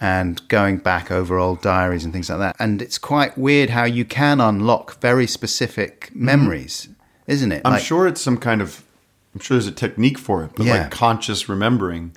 and 0.00 0.46
going 0.48 0.78
back 0.78 1.10
over 1.10 1.38
old 1.38 1.62
diaries 1.62 2.04
and 2.04 2.12
things 2.12 2.28
like 2.28 2.38
that. 2.40 2.56
And 2.58 2.82
it's 2.82 2.98
quite 2.98 3.38
weird 3.38 3.70
how 3.70 3.84
you 3.84 4.04
can 4.04 4.40
unlock 4.40 5.00
very 5.00 5.26
specific 5.26 6.06
mm-hmm. 6.06 6.24
memories, 6.24 6.88
isn't 7.26 7.52
it? 7.52 7.62
I'm 7.64 7.72
Like- 7.74 7.82
sure 7.82 8.06
it's 8.06 8.20
some 8.20 8.36
kind 8.36 8.60
of. 8.60 8.82
I'm 9.34 9.40
sure 9.40 9.56
there's 9.56 9.66
a 9.66 9.72
technique 9.72 10.18
for 10.18 10.44
it, 10.44 10.50
but 10.56 10.66
Yeah. 10.66 10.74
like 10.82 10.90
conscious 10.90 11.48
remembering 11.48 12.12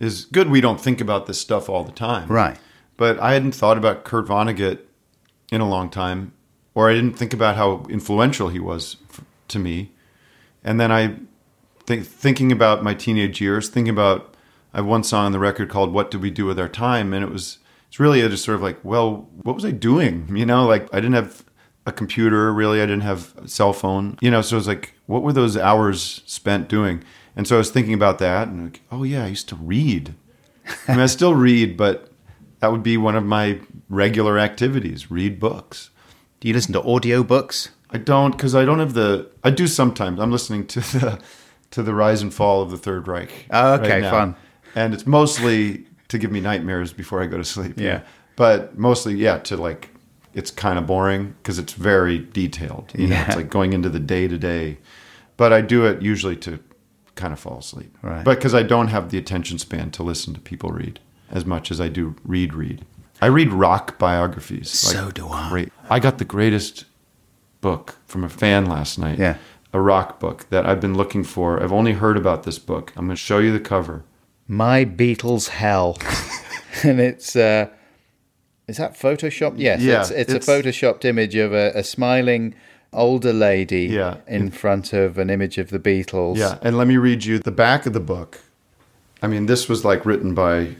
is 0.00 0.26
good. 0.26 0.50
We 0.50 0.60
don't 0.60 0.80
think 0.80 1.00
about 1.00 1.26
this 1.26 1.40
stuff 1.40 1.68
all 1.68 1.84
the 1.84 1.92
time, 1.92 2.28
Right. 2.28 2.58
But 2.98 3.18
I 3.20 3.32
hadn't 3.32 3.54
thought 3.54 3.78
about 3.78 4.04
Kurt 4.04 4.26
Vonnegut 4.26 4.78
in 5.50 5.60
a 5.62 5.68
long 5.68 5.88
time, 5.90 6.32
or 6.74 6.90
I 6.90 6.94
didn't 6.94 7.18
think 7.18 7.32
about 7.32 7.56
how 7.56 7.86
influential 7.88 8.48
he 8.48 8.58
was 8.58 8.96
f- 9.10 9.24
to 9.48 9.58
me. 9.58 9.92
And 10.64 10.80
then 10.80 10.90
I 10.92 11.16
think 11.86 12.06
thinking 12.06 12.52
about 12.52 12.82
my 12.82 12.94
teenage 12.94 13.40
years, 13.40 13.68
thinking 13.68 13.92
about 13.92 14.34
I 14.72 14.78
have 14.78 14.86
one 14.86 15.04
song 15.04 15.26
on 15.26 15.32
the 15.32 15.38
record 15.38 15.68
called 15.68 15.92
"What 15.92 16.10
Did 16.10 16.22
We 16.22 16.30
Do 16.30 16.46
with 16.46 16.58
Our 16.58 16.68
Time," 16.68 17.12
and 17.12 17.24
it 17.24 17.30
was 17.30 17.58
it's 17.88 18.00
really 18.00 18.22
just 18.22 18.44
sort 18.44 18.54
of 18.54 18.62
like, 18.62 18.78
well, 18.82 19.28
what 19.42 19.54
was 19.54 19.64
I 19.64 19.70
doing? 19.70 20.28
You 20.36 20.46
know, 20.46 20.66
like 20.66 20.88
I 20.94 20.96
didn't 20.96 21.14
have 21.14 21.44
a 21.84 21.92
computer 21.92 22.52
really, 22.52 22.80
I 22.80 22.86
didn't 22.86 23.02
have 23.02 23.34
a 23.36 23.48
cell 23.48 23.72
phone, 23.72 24.16
you 24.20 24.30
know, 24.30 24.40
so 24.40 24.56
it 24.56 24.60
was 24.60 24.68
like, 24.68 24.94
what 25.06 25.22
were 25.22 25.32
those 25.32 25.56
hours 25.56 26.22
spent 26.26 26.68
doing? 26.68 27.02
And 27.34 27.46
so 27.46 27.56
I 27.56 27.58
was 27.58 27.70
thinking 27.70 27.94
about 27.94 28.18
that, 28.18 28.48
and 28.48 28.64
like, 28.64 28.80
oh 28.90 29.02
yeah, 29.02 29.24
I 29.24 29.28
used 29.28 29.48
to 29.50 29.56
read. 29.56 30.14
I 30.88 30.92
mean, 30.92 31.00
I 31.00 31.06
still 31.06 31.34
read, 31.34 31.76
but 31.76 32.12
that 32.60 32.70
would 32.70 32.82
be 32.82 32.96
one 32.96 33.16
of 33.16 33.24
my 33.24 33.60
regular 33.88 34.38
activities: 34.38 35.10
read 35.10 35.40
books. 35.40 35.90
Do 36.42 36.48
you 36.48 36.54
listen 36.54 36.72
to 36.72 36.80
audiobooks? 36.80 37.68
I 37.90 37.98
don't 37.98 38.32
because 38.32 38.56
I 38.56 38.64
don't 38.64 38.80
have 38.80 38.94
the. 38.94 39.30
I 39.44 39.50
do 39.50 39.68
sometimes. 39.68 40.18
I'm 40.18 40.32
listening 40.32 40.66
to 40.66 40.80
the 40.80 41.20
to 41.70 41.84
the 41.84 41.94
rise 41.94 42.20
and 42.20 42.34
fall 42.34 42.62
of 42.62 42.72
the 42.72 42.76
Third 42.76 43.06
Reich. 43.06 43.46
Oh, 43.52 43.74
okay, 43.74 44.00
now. 44.00 44.10
fun. 44.10 44.36
And 44.74 44.92
it's 44.92 45.06
mostly 45.06 45.86
to 46.08 46.18
give 46.18 46.32
me 46.32 46.40
nightmares 46.40 46.92
before 46.92 47.22
I 47.22 47.26
go 47.26 47.36
to 47.36 47.44
sleep. 47.44 47.78
Yeah. 47.78 48.00
but 48.34 48.76
mostly, 48.76 49.14
yeah, 49.14 49.38
to 49.38 49.56
like, 49.56 49.90
it's 50.34 50.50
kind 50.50 50.80
of 50.80 50.86
boring 50.86 51.36
because 51.40 51.60
it's 51.60 51.74
very 51.74 52.18
detailed. 52.18 52.90
You 52.96 53.06
know, 53.06 53.24
it's 53.28 53.36
like 53.36 53.48
going 53.48 53.72
into 53.72 53.88
the 53.88 54.00
day 54.00 54.26
to 54.26 54.36
day. 54.36 54.78
But 55.36 55.52
I 55.52 55.60
do 55.60 55.86
it 55.86 56.02
usually 56.02 56.34
to 56.38 56.58
kind 57.14 57.32
of 57.32 57.38
fall 57.38 57.58
asleep. 57.58 57.96
Right. 58.02 58.24
But 58.24 58.38
because 58.38 58.52
I 58.52 58.64
don't 58.64 58.88
have 58.88 59.12
the 59.12 59.18
attention 59.18 59.58
span 59.58 59.92
to 59.92 60.02
listen 60.02 60.34
to 60.34 60.40
people 60.40 60.70
read 60.70 60.98
as 61.30 61.46
much 61.46 61.70
as 61.70 61.80
I 61.80 61.86
do 61.86 62.16
read 62.24 62.52
read. 62.52 62.84
I 63.22 63.26
read 63.26 63.52
rock 63.52 63.98
biographies. 63.98 64.68
So 64.68 65.12
do 65.12 65.28
I. 65.28 65.48
Great. 65.48 65.72
I 65.88 66.00
got 66.00 66.18
the 66.18 66.24
greatest 66.24 66.86
book 67.60 67.96
from 68.04 68.24
a 68.24 68.28
fan 68.28 68.66
last 68.66 68.98
night. 68.98 69.18
Yeah. 69.18 69.36
A 69.72 69.80
rock 69.80 70.18
book 70.18 70.48
that 70.50 70.66
I've 70.66 70.80
been 70.80 70.94
looking 70.96 71.22
for. 71.22 71.62
I've 71.62 71.72
only 71.72 71.92
heard 71.92 72.16
about 72.16 72.42
this 72.42 72.58
book. 72.58 72.92
I'm 72.96 73.06
going 73.06 73.16
to 73.16 73.22
show 73.22 73.38
you 73.38 73.52
the 73.52 73.60
cover. 73.60 74.02
My 74.48 74.84
Beatles 74.84 75.48
Hell. 75.50 75.96
and 76.82 77.00
it's 77.00 77.36
uh 77.36 77.68
is 78.66 78.76
that 78.78 78.94
photoshopped? 78.98 79.54
Yes, 79.56 79.80
Yeah, 79.82 80.00
it's, 80.00 80.10
it's, 80.10 80.32
it's- 80.32 80.48
a 80.48 80.50
photoshopped 80.50 81.04
image 81.04 81.36
of 81.36 81.52
a, 81.52 81.70
a 81.76 81.84
smiling 81.84 82.54
older 82.92 83.32
lady 83.32 83.84
Yeah. 83.86 84.16
in 84.26 84.50
front 84.50 84.92
of 84.92 85.16
an 85.16 85.30
image 85.30 85.58
of 85.58 85.70
the 85.70 85.78
Beatles. 85.78 86.36
Yeah, 86.38 86.58
and 86.60 86.76
let 86.76 86.86
me 86.88 86.96
read 86.96 87.24
you 87.24 87.38
the 87.38 87.50
back 87.52 87.86
of 87.86 87.92
the 87.92 88.00
book. 88.00 88.40
I 89.22 89.28
mean, 89.28 89.46
this 89.46 89.68
was 89.68 89.84
like 89.84 90.04
written 90.04 90.34
by 90.34 90.74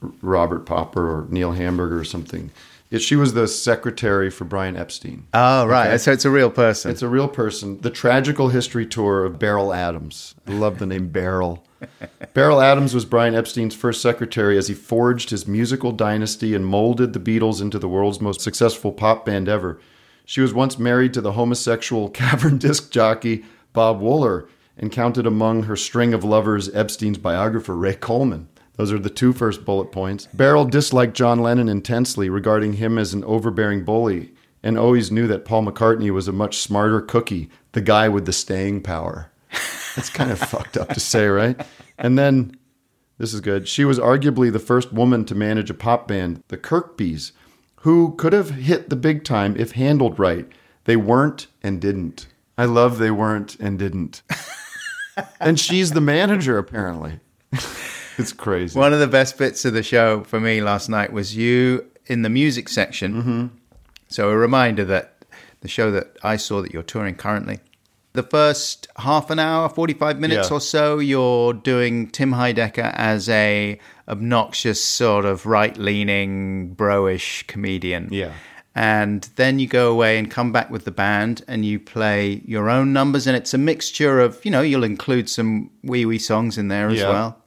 Robert 0.00 0.66
Popper 0.66 1.08
or 1.08 1.26
Neil 1.28 1.52
Hamburger 1.52 1.98
or 1.98 2.04
something. 2.04 2.50
She 2.98 3.16
was 3.16 3.34
the 3.34 3.48
secretary 3.48 4.30
for 4.30 4.44
Brian 4.44 4.76
Epstein. 4.76 5.26
Oh, 5.34 5.66
right. 5.66 5.88
Okay. 5.88 5.98
So 5.98 6.12
it's 6.12 6.24
a 6.24 6.30
real 6.30 6.50
person. 6.50 6.90
It's 6.90 7.02
a 7.02 7.08
real 7.08 7.26
person. 7.26 7.80
The 7.80 7.90
tragical 7.90 8.48
history 8.48 8.86
tour 8.86 9.24
of 9.24 9.40
Beryl 9.40 9.74
Adams. 9.74 10.36
I 10.46 10.52
love 10.52 10.78
the 10.78 10.86
name 10.86 11.08
Beryl. 11.08 11.64
Beryl 12.34 12.60
Adams 12.60 12.94
was 12.94 13.04
Brian 13.04 13.34
Epstein's 13.34 13.74
first 13.74 14.00
secretary 14.00 14.56
as 14.56 14.68
he 14.68 14.74
forged 14.74 15.30
his 15.30 15.48
musical 15.48 15.90
dynasty 15.90 16.54
and 16.54 16.64
molded 16.64 17.12
the 17.12 17.20
Beatles 17.20 17.60
into 17.60 17.78
the 17.78 17.88
world's 17.88 18.20
most 18.20 18.40
successful 18.40 18.92
pop 18.92 19.26
band 19.26 19.48
ever. 19.48 19.80
She 20.24 20.40
was 20.40 20.54
once 20.54 20.78
married 20.78 21.12
to 21.14 21.20
the 21.20 21.32
homosexual 21.32 22.08
cavern 22.10 22.56
disc 22.56 22.92
jockey 22.92 23.44
Bob 23.72 24.00
Wooler 24.00 24.48
and 24.78 24.92
counted 24.92 25.26
among 25.26 25.64
her 25.64 25.76
string 25.76 26.14
of 26.14 26.22
lovers 26.22 26.72
Epstein's 26.74 27.18
biographer 27.18 27.76
Ray 27.76 27.94
Coleman. 27.94 28.48
Those 28.76 28.92
are 28.92 28.98
the 28.98 29.10
two 29.10 29.32
first 29.32 29.64
bullet 29.64 29.90
points. 29.90 30.28
Beryl 30.34 30.64
disliked 30.64 31.14
John 31.14 31.40
Lennon 31.40 31.68
intensely, 31.68 32.28
regarding 32.28 32.74
him 32.74 32.98
as 32.98 33.14
an 33.14 33.24
overbearing 33.24 33.84
bully, 33.84 34.32
and 34.62 34.78
always 34.78 35.10
knew 35.10 35.26
that 35.26 35.44
Paul 35.44 35.64
McCartney 35.64 36.10
was 36.10 36.28
a 36.28 36.32
much 36.32 36.58
smarter 36.58 37.00
cookie, 37.00 37.50
the 37.72 37.80
guy 37.80 38.08
with 38.08 38.26
the 38.26 38.32
staying 38.32 38.82
power. 38.82 39.30
That's 39.94 40.10
kind 40.10 40.30
of 40.30 40.38
fucked 40.50 40.76
up 40.76 40.90
to 40.90 41.00
say, 41.00 41.26
right? 41.26 41.58
And 41.98 42.18
then, 42.18 42.56
this 43.18 43.32
is 43.32 43.40
good. 43.40 43.66
She 43.66 43.84
was 43.84 43.98
arguably 43.98 44.52
the 44.52 44.58
first 44.58 44.92
woman 44.92 45.24
to 45.26 45.34
manage 45.34 45.70
a 45.70 45.74
pop 45.74 46.06
band, 46.06 46.42
the 46.48 46.58
Kirkbys, 46.58 47.32
who 47.80 48.14
could 48.16 48.34
have 48.34 48.50
hit 48.50 48.90
the 48.90 48.96
big 48.96 49.24
time 49.24 49.56
if 49.56 49.72
handled 49.72 50.18
right. 50.18 50.46
They 50.84 50.96
weren't 50.96 51.46
and 51.62 51.80
didn't. 51.80 52.26
I 52.58 52.66
love 52.66 52.98
they 52.98 53.10
weren't 53.10 53.56
and 53.58 53.78
didn't. 53.78 54.22
and 55.40 55.58
she's 55.58 55.92
the 55.92 56.00
manager, 56.00 56.58
apparently. 56.58 57.20
it's 58.18 58.32
crazy. 58.32 58.78
One 58.78 58.92
of 58.92 59.00
the 59.00 59.06
best 59.06 59.38
bits 59.38 59.64
of 59.64 59.72
the 59.74 59.82
show 59.82 60.24
for 60.24 60.40
me 60.40 60.60
last 60.60 60.88
night 60.88 61.12
was 61.12 61.36
you 61.36 61.84
in 62.06 62.22
the 62.22 62.30
music 62.30 62.68
section. 62.68 63.14
Mm-hmm. 63.14 63.46
So 64.08 64.30
a 64.30 64.36
reminder 64.36 64.84
that 64.84 65.24
the 65.60 65.68
show 65.68 65.90
that 65.90 66.16
I 66.22 66.36
saw 66.36 66.62
that 66.62 66.72
you're 66.72 66.82
touring 66.82 67.16
currently, 67.16 67.58
the 68.12 68.22
first 68.22 68.86
half 68.96 69.30
an 69.30 69.38
hour, 69.38 69.68
45 69.68 70.18
minutes 70.20 70.48
Yeah. 70.50 70.56
or 70.56 70.60
so, 70.60 70.98
you're 70.98 71.52
doing 71.52 72.08
Tim 72.08 72.32
Heidecker 72.32 72.92
as 72.94 73.28
a 73.28 73.78
obnoxious 74.08 74.82
sort 74.82 75.24
of 75.24 75.44
right-leaning, 75.46 76.74
bro-ish 76.74 77.44
comedian. 77.46 78.08
Yeah. 78.12 78.32
And 78.74 79.22
then 79.36 79.58
you 79.58 79.66
go 79.66 79.90
away 79.90 80.18
and 80.18 80.30
come 80.30 80.52
back 80.52 80.70
with 80.70 80.84
the 80.84 80.90
band 80.90 81.42
and 81.48 81.64
you 81.64 81.80
play 81.80 82.42
your 82.44 82.68
own 82.68 82.92
numbers. 82.92 83.26
And 83.26 83.34
it's 83.36 83.54
a 83.54 83.58
mixture 83.58 84.20
of, 84.20 84.44
you 84.44 84.50
know, 84.50 84.60
you'll 84.60 84.84
include 84.84 85.28
some 85.30 85.70
wee 85.82 86.04
wee 86.04 86.18
songs 86.18 86.58
in 86.58 86.68
there 86.68 86.88
as 86.88 87.00
Yeah. 87.00 87.08
well. 87.08 87.42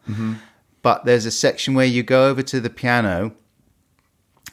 But 0.82 1.06
there's 1.06 1.26
a 1.26 1.32
section 1.32 1.74
where 1.74 1.86
you 1.86 2.04
go 2.04 2.30
over 2.30 2.42
to 2.44 2.60
the 2.60 2.70
piano 2.70 3.34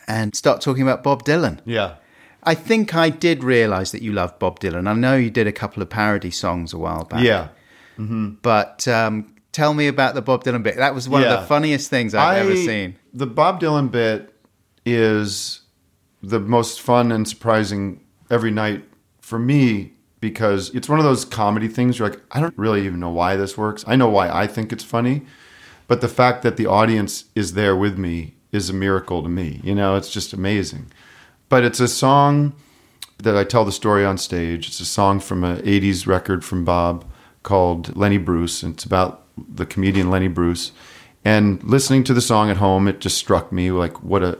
and 0.09 0.35
start 0.35 0.61
talking 0.61 0.83
about 0.83 1.03
Bob 1.03 1.25
Dylan. 1.25 1.61
Yeah. 1.65 1.97
I 2.43 2.55
think 2.55 2.95
I 2.95 3.11
did 3.11 3.43
realize 3.43 3.93
that 3.93 4.03
you 4.03 4.13
love 4.13 4.39
Bob 4.39 4.61
Dylan. 4.61 4.89
I 4.89 4.93
know 4.95 5.17
you 5.17 5.31
did 5.31 5.47
a 5.47 5.53
couple 5.53 5.83
of 5.83 5.91
parody 5.91 6.31
songs 6.31 6.73
a 6.73 6.79
while 6.79 7.05
back. 7.05 7.23
Yeah. 7.23 7.49
But 7.97 8.87
um, 8.87 9.35
tell 9.53 9.75
me 9.75 9.87
about 9.89 10.15
the 10.15 10.23
Bob 10.23 10.45
Dylan 10.45 10.63
bit. 10.63 10.77
That 10.77 10.95
was 10.95 11.09
one 11.09 11.23
of 11.25 11.31
the 11.31 11.47
funniest 11.47 11.91
things 11.91 12.15
I've 12.15 12.39
ever 12.39 12.57
seen. 12.57 12.97
The 13.15 13.27
Bob 13.27 13.61
Dylan 13.61 13.91
bit 13.91 14.33
is 14.85 15.63
the 16.23 16.41
most 16.41 16.81
fun 16.81 17.11
and 17.11 17.27
surprising 17.27 18.05
every 18.31 18.51
night 18.51 18.85
for 19.21 19.39
me 19.39 19.93
because 20.21 20.71
it's 20.75 20.89
one 20.89 20.99
of 20.99 21.05
those 21.05 21.25
comedy 21.25 21.69
things 21.69 21.99
you're 21.99 22.09
like, 22.11 22.21
I 22.33 22.41
don't 22.41 22.57
really 22.57 22.85
even 22.87 23.01
know 23.01 23.11
why 23.11 23.37
this 23.37 23.57
works. 23.57 23.85
I 23.87 23.97
know 23.97 24.09
why 24.09 24.29
I 24.29 24.47
think 24.47 24.73
it's 24.73 24.85
funny, 24.85 25.23
but 25.89 26.01
the 26.01 26.09
fact 26.09 26.43
that 26.43 26.57
the 26.57 26.67
audience 26.67 27.27
is 27.35 27.55
there 27.55 27.77
with 27.77 27.99
me 27.99 28.35
is 28.53 28.71
a 28.71 28.75
miracle 28.75 29.23
to 29.23 29.29
me. 29.29 29.61
You 29.63 29.75
know, 29.75 29.97
it's 29.97 30.11
just 30.11 30.33
amazing. 30.33 30.91
But 31.49 31.65
it's 31.65 31.81
a 31.81 31.89
song 31.89 32.55
that 33.19 33.37
I 33.37 33.45
tell 33.45 33.65
the 33.65 33.73
story 33.73 34.05
on 34.05 34.19
stage. 34.19 34.69
It's 34.69 34.81
a 34.81 34.87
song 34.87 35.21
from 35.21 35.45
an 35.45 35.59
80s 35.59 36.07
record 36.07 36.45
from 36.45 36.65
Bob 36.65 37.05
called 37.43 37.97
Lenny 37.97 38.19
Bruce. 38.19 38.63
And 38.63 38.75
it's 38.75 38.85
about 38.85 39.25
the 39.37 39.67
comedian 39.67 40.11
Lenny 40.11 40.29
Bruce. 40.29 40.73
And 41.25 41.63
listening 41.65 42.05
to 42.05 42.15
the 42.15 42.21
song 42.21 42.51
at 42.51 42.57
home, 42.59 42.89
it 42.89 43.01
just 43.01 43.19
struck 43.19 43.53
me 43.53 43.71
like 43.71 44.03
what 44.03 44.23
a 44.23 44.39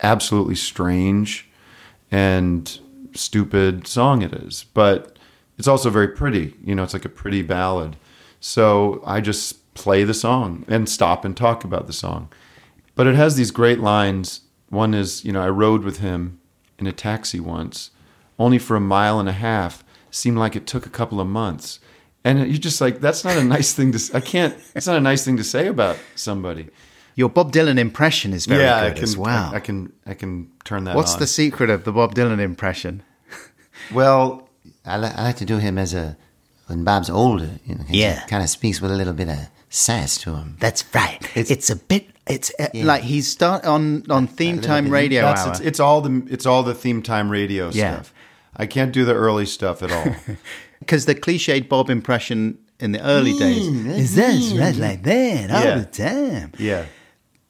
absolutely 0.00 0.54
strange 0.54 1.48
and 2.10 2.78
stupid 3.14 3.86
song 3.86 4.22
it 4.22 4.32
is. 4.32 4.64
But 4.74 5.18
it's 5.58 5.68
also 5.68 5.90
very 5.90 6.08
pretty. 6.08 6.54
You 6.62 6.74
know, 6.74 6.82
it's 6.82 6.94
like 6.94 7.04
a 7.04 7.10
pretty 7.10 7.42
ballad. 7.42 7.96
So 8.40 9.02
I 9.04 9.20
just 9.20 9.57
play 9.82 10.04
the 10.04 10.14
song 10.14 10.64
and 10.68 10.88
stop 10.88 11.24
and 11.24 11.36
talk 11.36 11.64
about 11.64 11.86
the 11.86 11.92
song. 11.92 12.28
But 12.94 13.06
it 13.06 13.14
has 13.14 13.36
these 13.36 13.50
great 13.50 13.80
lines. 13.80 14.42
One 14.68 14.92
is, 14.94 15.24
you 15.24 15.32
know, 15.32 15.42
I 15.42 15.48
rode 15.48 15.82
with 15.84 15.98
him 15.98 16.40
in 16.78 16.86
a 16.86 16.92
taxi 16.92 17.40
once, 17.40 17.90
only 18.38 18.58
for 18.58 18.76
a 18.76 18.80
mile 18.80 19.18
and 19.20 19.28
a 19.28 19.32
half. 19.32 19.84
Seemed 20.10 20.38
like 20.38 20.56
it 20.56 20.66
took 20.66 20.86
a 20.86 20.90
couple 20.90 21.20
of 21.20 21.26
months. 21.26 21.80
And 22.24 22.38
you're 22.48 22.58
just 22.58 22.80
like, 22.80 23.00
that's 23.00 23.24
not 23.24 23.36
a 23.36 23.44
nice 23.44 23.72
thing 23.74 23.92
to. 23.92 24.10
I 24.16 24.20
can't. 24.20 24.54
It's 24.74 24.86
not 24.86 24.96
a 24.96 25.00
nice 25.00 25.24
thing 25.24 25.36
to 25.36 25.44
say 25.44 25.68
about 25.68 25.96
somebody. 26.16 26.68
Your 27.14 27.28
Bob 27.28 27.52
Dylan 27.52 27.78
impression 27.78 28.32
is 28.32 28.46
very 28.46 28.64
I 28.66 28.88
good 28.88 28.94
can. 28.96 29.04
as 29.04 29.16
well. 29.16 29.50
I, 29.52 29.56
I 29.56 29.60
can. 29.60 29.92
I 30.06 30.14
can 30.14 30.50
turn 30.64 30.84
that. 30.84 30.96
What's 30.96 31.14
on. 31.14 31.20
the 31.20 31.26
secret 31.26 31.68
of 31.70 31.84
the 31.84 31.92
Bob 31.92 32.14
Dylan 32.14 32.40
impression? 32.40 33.02
Well, 33.92 34.48
I, 34.84 34.98
li- 34.98 35.12
I 35.14 35.22
like 35.24 35.36
to 35.36 35.44
do 35.44 35.58
him 35.58 35.78
as 35.78 35.94
a 35.94 36.16
when 36.66 36.84
Bob's 36.84 37.10
older. 37.10 37.50
You 37.64 37.76
know, 37.76 37.84
Yeah. 37.88 38.24
kind 38.26 38.42
of 38.42 38.48
speaks 38.50 38.80
with 38.80 38.90
a 38.90 38.94
little 38.96 39.12
bit 39.14 39.28
of 39.28 39.38
sass 39.70 40.18
to 40.18 40.34
him. 40.34 40.56
That's 40.60 40.84
right. 40.94 41.18
It's, 41.34 41.70
a 41.70 41.76
bit. 41.76 42.08
It's 42.26 42.52
uh, 42.58 42.68
like 42.74 43.02
he's 43.02 43.26
start 43.28 43.64
on 43.64 44.10
on 44.10 44.26
theme 44.26 44.60
time 44.60 44.90
radio 44.90 45.22
that's 45.22 45.40
hour. 45.42 45.50
it's, 45.52 45.60
it's 45.60 45.80
all 45.80 46.00
the 46.00 46.26
it's 46.30 46.46
all 46.46 46.62
the 46.62 46.74
theme 46.74 47.02
time 47.02 47.30
radio 47.30 47.70
Yeah. 47.72 47.94
stuff. 47.94 48.12
I 48.56 48.66
can't 48.66 48.92
do 48.92 49.04
the 49.04 49.14
early 49.14 49.46
stuff 49.46 49.82
at 49.82 49.92
all. 49.92 50.14
Because 50.80 51.06
the 51.06 51.14
cliched 51.16 51.68
Bob 51.68 51.90
impression 51.90 52.56
in 52.78 52.92
the 52.92 53.04
early 53.04 53.32
days 53.36 53.66
is 53.66 54.14
this 54.14 54.52
right 54.52 54.76
like 54.76 55.02
that 55.02 55.50
all 55.50 55.64
Yeah. 55.64 55.78
the 55.78 55.84
time. 55.84 56.52
yeah. 56.56 56.86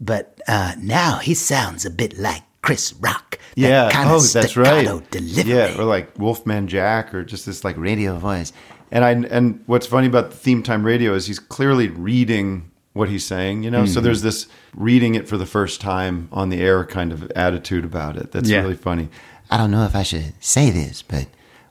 but 0.00 0.40
uh, 0.48 0.74
now 0.80 1.18
he 1.18 1.34
sounds 1.34 1.84
a 1.84 1.90
bit 1.90 2.18
like 2.18 2.42
Chris 2.62 2.94
Rock. 2.94 3.38
That 3.56 3.60
Yeah. 3.68 3.90
kind 3.90 4.08
oh, 4.10 4.18
that's 4.20 4.56
right. 4.56 4.66
staccato 4.86 5.00
Delivery. 5.10 5.52
Yeah, 5.52 5.78
or 5.78 5.84
like 5.84 6.18
Wolfman 6.18 6.68
Jack, 6.68 7.12
or 7.14 7.22
just 7.22 7.44
this 7.46 7.64
like 7.64 7.76
radio. 7.76 8.12
Radio 8.12 8.18
voice. 8.18 8.52
And 8.90 9.04
I 9.04 9.10
and 9.12 9.62
what's 9.66 9.86
funny 9.86 10.06
about 10.06 10.30
the 10.30 10.36
theme 10.36 10.62
time 10.62 10.84
radio 10.84 11.14
is 11.14 11.26
he's 11.26 11.38
clearly 11.38 11.88
reading 11.88 12.70
what 12.94 13.08
he's 13.08 13.24
saying. 13.24 13.62
You 13.62 13.70
know, 13.70 13.82
Mm-hmm. 13.84 13.92
so 13.92 14.00
there's 14.00 14.22
this 14.22 14.46
reading 14.74 15.14
it 15.14 15.28
for 15.28 15.36
the 15.36 15.46
first 15.46 15.80
time 15.80 16.28
on 16.32 16.48
the 16.48 16.60
air 16.60 16.84
kind 16.84 17.12
of 17.12 17.30
attitude 17.32 17.84
about 17.84 18.16
it. 18.16 18.32
That's 18.32 18.48
Yeah. 18.48 18.62
really 18.62 18.76
funny. 18.76 19.08
I 19.50 19.56
don't 19.56 19.70
know 19.70 19.84
if 19.84 19.94
I 19.94 20.02
should 20.02 20.32
say 20.40 20.70
this, 20.70 21.02
but 21.02 21.26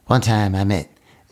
one 0.06 0.22
time 0.22 0.56
I 0.56 0.64
met 0.64 0.90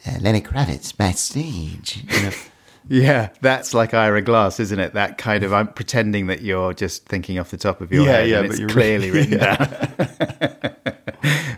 uh, 0.07 0.17
Lenny 0.21 0.41
Kravitz 0.41 0.95
backstage. 0.95 2.03
You 2.09 2.21
know, 2.23 2.31
Yeah, 2.87 3.29
that's 3.41 3.73
like 3.73 3.95
Ira 3.95 4.21
Glass, 4.21 4.59
isn't 4.59 4.79
it? 4.79 4.93
That 4.93 5.17
kind 5.17 5.43
of 5.43 5.51
I'm 5.53 5.67
pretending 5.69 6.27
that 6.27 6.41
you're 6.43 6.71
just 6.73 7.05
thinking 7.07 7.39
off 7.39 7.49
the 7.49 7.57
top 7.57 7.81
of 7.81 7.91
your 7.91 8.05
Yeah, 8.05 8.11
head, 8.11 8.29
yeah, 8.29 8.37
and 8.39 8.47
but 8.47 8.51
it's 8.51 8.59
you're 8.59 8.69
clearly 8.69 9.09
really- 9.09 9.27
written 9.31 9.39
down. 10.59 10.74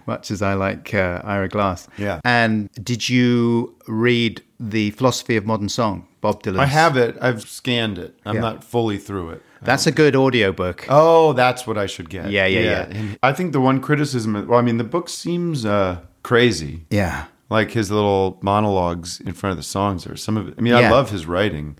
Much 0.07 0.31
as 0.31 0.41
I 0.41 0.53
like 0.53 0.93
uh, 0.93 1.21
Ira 1.23 1.49
Glass. 1.49 1.87
Yeah. 1.97 2.21
And 2.23 2.69
did 2.83 3.09
you 3.09 3.75
read 3.87 4.41
the 4.59 4.91
Philosophy 4.91 5.35
of 5.35 5.45
Modern 5.45 5.69
Song, 5.69 6.07
Bob 6.21 6.41
Dylan? 6.43 6.59
I 6.59 6.65
have 6.65 6.95
it. 6.97 7.17
I've 7.21 7.41
scanned 7.41 7.97
it. 7.99 8.17
I'm 8.25 8.35
Yeah. 8.35 8.41
not 8.41 8.63
fully 8.63 8.97
through 8.97 9.31
it. 9.31 9.41
That's 9.61 9.85
a 9.87 9.91
good 9.91 10.15
audiobook. 10.15 10.85
Oh, 10.87 11.33
that's 11.33 11.67
what 11.67 11.77
I 11.77 11.87
should 11.87 12.09
get. 12.09 12.31
Yeah, 12.31 12.45
yeah, 12.45 12.59
yeah. 12.61 12.81
And 12.89 13.19
I 13.21 13.33
think 13.33 13.51
the 13.53 13.59
one 13.59 13.81
criticism. 13.81 14.47
Well, 14.47 14.57
I 14.59 14.61
mean, 14.61 14.77
the 14.77 14.83
book 14.83 15.09
seems 15.09 15.65
uh, 15.65 15.99
crazy. 16.23 16.85
Yeah. 16.89 17.25
like 17.49 17.71
his 17.71 17.89
little 17.91 18.37
monologues 18.41 19.19
in 19.21 19.33
front 19.33 19.51
of 19.51 19.57
the 19.57 19.63
songs 19.63 20.05
or 20.07 20.15
some 20.15 20.37
of 20.37 20.47
it. 20.49 20.53
I 20.57 20.61
mean, 20.61 20.73
I 20.73 20.89
love 20.89 21.11
his 21.11 21.25
writing. 21.25 21.77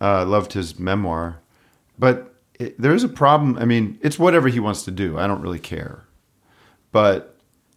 Uh, 0.00 0.20
I 0.20 0.22
loved 0.24 0.52
his 0.54 0.78
memoir, 0.78 1.40
but 1.98 2.34
it, 2.58 2.78
there 2.80 2.94
is 2.94 3.04
a 3.04 3.08
problem. 3.08 3.56
I 3.58 3.64
mean, 3.64 3.98
it's 4.02 4.18
whatever 4.18 4.48
he 4.48 4.60
wants 4.60 4.82
to 4.84 4.90
do. 4.90 5.18
I 5.18 5.26
don't 5.26 5.40
really 5.42 5.58
care, 5.60 6.04
but 6.90 7.33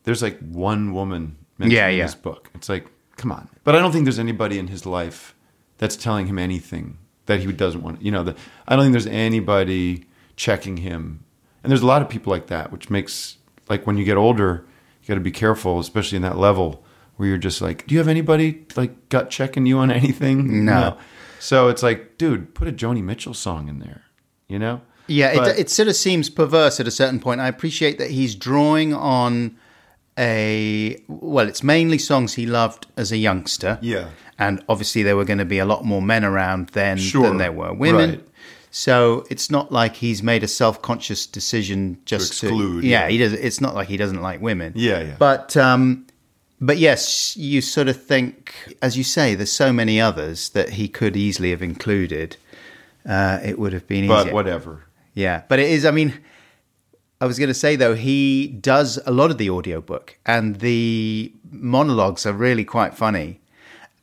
there's 0.07 0.21
like 0.21 0.39
one 0.39 0.93
woman 0.93 1.35
mentioned 1.57 1.73
Yeah, 1.73 1.87
in 1.89 1.97
yeah. 1.97 2.05
this 2.05 2.15
book. 2.15 2.49
It's 2.55 2.69
like, 2.69 2.87
come 3.17 3.29
on. 3.31 3.49
But 3.65 3.75
I 3.75 3.79
don't 3.79 3.91
think 3.91 4.05
there's 4.05 4.19
anybody 4.19 4.57
in 4.57 4.67
his 4.67 4.85
life 4.85 5.35
that's 5.79 5.97
telling 5.97 6.27
him 6.27 6.39
anything 6.39 6.97
that 7.25 7.41
he 7.41 7.51
doesn't 7.51 7.81
want. 7.83 8.01
You 8.01 8.11
know, 8.11 8.23
the, 8.23 8.35
I 8.69 8.75
don't 8.77 8.85
think 8.85 8.93
there's 8.93 9.05
anybody 9.05 10.05
checking 10.37 10.77
him. 10.77 11.25
And 11.61 11.69
there's 11.69 11.81
a 11.81 11.85
lot 11.85 12.01
of 12.01 12.07
people 12.07 12.31
like 12.31 12.47
that, 12.47 12.71
which 12.71 12.89
makes 12.89 13.37
like 13.67 13.85
when 13.85 13.97
you 13.97 14.05
get 14.05 14.15
older, 14.15 14.65
you 15.01 15.07
got 15.09 15.15
to 15.15 15.19
be 15.19 15.29
careful, 15.31 15.77
especially 15.79 16.15
in 16.15 16.21
that 16.21 16.37
level 16.37 16.85
where 17.17 17.27
you're 17.27 17.37
just 17.37 17.61
like, 17.61 17.85
do 17.85 17.93
you 17.95 17.99
have 17.99 18.07
anybody 18.07 18.65
like 18.77 19.09
gut 19.09 19.29
checking 19.29 19.65
you 19.65 19.77
on 19.77 19.91
anything? 20.01 20.63
No. 20.63 20.97
So 21.39 21.67
it's 21.67 21.83
like, 21.83 22.17
dude, 22.17 22.55
put 22.55 22.67
a 22.69 22.71
Joni 22.71 23.03
Mitchell 23.03 23.33
song 23.33 23.67
in 23.67 23.79
there. 23.79 24.03
You 24.47 24.57
know? 24.59 24.81
Yeah, 25.07 25.35
But- 25.35 25.47
it, 25.49 25.59
it 25.59 25.69
sort 25.69 25.89
of 25.89 25.95
seems 25.97 26.29
perverse 26.29 26.79
at 26.79 26.87
a 26.87 26.91
certain 26.91 27.19
point. 27.19 27.41
I 27.41 27.47
appreciate 27.49 27.97
that 27.97 28.11
he's 28.11 28.35
drawing 28.35 28.93
on 28.93 29.57
a 30.17 31.01
well, 31.07 31.47
it's 31.47 31.63
mainly 31.63 31.97
songs 31.97 32.33
he 32.35 32.45
loved 32.45 32.87
as 32.97 33.11
a 33.11 33.17
youngster. 33.17 33.77
Yeah. 33.81 34.09
and 34.39 34.63
obviously 34.69 35.03
there 35.03 35.15
were 35.15 35.25
going 35.25 35.39
to 35.39 35.45
be 35.45 35.59
a 35.59 35.65
lot 35.65 35.83
more 35.85 36.01
men 36.01 36.23
around 36.23 36.69
then 36.69 36.97
Sure. 36.97 37.23
than 37.27 37.37
there 37.37 37.51
were 37.51 37.73
women. 37.73 38.09
Right. 38.11 38.23
So 38.69 39.25
it's 39.31 39.49
not 39.49 39.71
like 39.71 39.95
he's 39.95 40.21
made 40.21 40.43
a 40.43 40.47
self-conscious 40.47 41.25
decision 41.27 41.97
just 42.05 42.39
to, 42.41 42.47
exclude, 42.47 42.83
Yeah, 42.83 43.03
yeah. 43.03 43.09
he 43.09 43.17
does. 43.17 43.33
It's 43.33 43.61
not 43.61 43.73
like 43.73 43.87
he 43.87 43.97
doesn't 43.97 44.21
like 44.21 44.41
women. 44.41 44.73
Yeah, 44.75 45.01
yeah. 45.01 45.15
But 45.17 45.55
um, 45.57 46.05
but 46.61 46.77
yes, 46.77 47.35
you 47.37 47.61
sort 47.61 47.87
of 47.87 48.01
think, 48.03 48.53
as 48.81 48.97
you 48.97 49.03
say, 49.03 49.35
there's 49.35 49.51
so 49.51 49.71
many 49.73 49.99
others 50.01 50.49
that 50.49 50.71
he 50.71 50.87
could 50.89 51.15
easily 51.15 51.49
have 51.51 51.61
included. 51.63 52.37
Uh, 53.07 53.39
it 53.43 53.57
would 53.57 53.73
have 53.73 53.87
been 53.87 54.07
but 54.07 54.33
whatever. 54.33 54.83
Yeah, 55.13 55.43
but 55.47 55.59
it 55.59 55.69
is. 55.71 55.85
I 55.85 55.91
mean, 55.91 56.13
I 57.19 57.25
was 57.25 57.39
going 57.39 57.47
to 57.49 57.53
say 57.53 57.75
though, 57.75 57.95
he 57.95 58.47
does 58.47 58.99
a 59.05 59.11
lot 59.11 59.31
of 59.31 59.37
the 59.37 59.49
audiobook, 59.49 60.17
and 60.25 60.57
the 60.59 61.31
monologues 61.51 62.25
are 62.25 62.33
really 62.33 62.63
quite 62.65 62.93
funny. 62.95 63.39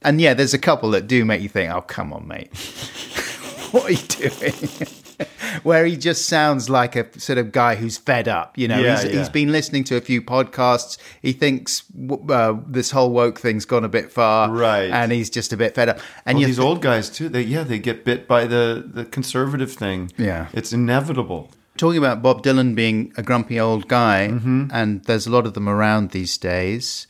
And 0.03 0.21
yeah, 0.21 0.35
there's 0.35 0.53
a 0.55 0.59
couple 0.59 0.91
that 0.91 1.07
do 1.07 1.25
make 1.25 1.41
you 1.41 1.49
think, 1.49 1.73
"Oh, 1.73 1.81
come 1.83 2.13
on, 2.13 2.27
mate, 2.29 2.55
what 3.71 3.85
are 3.85 3.93
you 3.93 3.99
doing?" 4.31 4.89
Where 5.63 5.85
he 5.87 5.97
just 5.97 6.27
sounds 6.27 6.69
like 6.69 6.97
a 6.97 7.07
sort 7.21 7.39
of 7.39 7.53
guy 7.53 7.77
who's 7.77 7.97
fed 7.97 8.27
up. 8.27 8.59
You 8.59 8.67
know, 8.67 8.79
Yeah, 8.81 8.97
he's, 9.01 9.05
yeah. 9.13 9.19
he's 9.21 9.29
been 9.29 9.53
listening 9.53 9.85
to 9.85 9.97
a 9.97 10.01
few 10.01 10.21
podcasts. 10.21 10.99
He 11.23 11.33
thinks 11.33 11.85
uh, 12.29 12.55
this 12.67 12.91
whole 12.91 13.11
woke 13.13 13.39
thing's 13.39 13.65
gone 13.65 13.85
a 13.85 13.89
bit 13.89 14.11
far, 14.11 14.51
Right. 14.51 14.91
And 14.91 15.13
he's 15.13 15.31
just 15.31 15.53
a 15.53 15.57
bit 15.57 15.77
fed 15.77 15.89
up. 15.91 16.01
And 16.27 16.39
well, 16.39 16.47
these 16.49 16.57
th- 16.57 16.67
old 16.67 16.83
guys 16.83 17.09
too. 17.09 17.29
They 17.29 17.43
yeah, 17.43 17.63
they 17.63 17.79
get 17.79 18.05
bit 18.05 18.27
by 18.27 18.47
the 18.47 18.85
the 18.85 19.05
conservative 19.05 19.73
thing. 19.73 20.11
Yeah. 20.19 20.49
it's 20.53 20.73
inevitable. 20.73 21.51
Talking 21.77 21.99
about 21.99 22.23
Bob 22.23 22.43
Dylan 22.43 22.75
being 22.75 23.13
a 23.17 23.23
grumpy 23.23 23.59
old 23.59 23.89
guy, 23.89 24.29
Mm-hmm. 24.31 24.69
and 24.73 25.05
there's 25.05 25.27
a 25.27 25.31
lot 25.31 25.47
of 25.47 25.55
them 25.55 25.69
around 25.69 26.11
these 26.11 26.37
days 26.39 27.07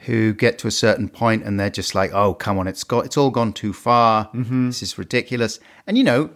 who 0.00 0.32
get 0.34 0.58
to 0.58 0.68
a 0.68 0.70
certain 0.70 1.08
point 1.08 1.42
and 1.44 1.58
they're 1.58 1.70
just 1.70 1.94
like, 1.94 2.12
"Oh, 2.12 2.34
come 2.34 2.58
on, 2.58 2.68
it's 2.68 2.84
got 2.84 3.04
it's 3.06 3.16
all 3.16 3.30
gone 3.30 3.52
too 3.52 3.72
far. 3.72 4.26
Mm-hmm. 4.34 4.66
This 4.68 4.82
is 4.82 4.98
ridiculous." 4.98 5.58
And 5.86 5.96
you 5.98 6.04
know, 6.04 6.30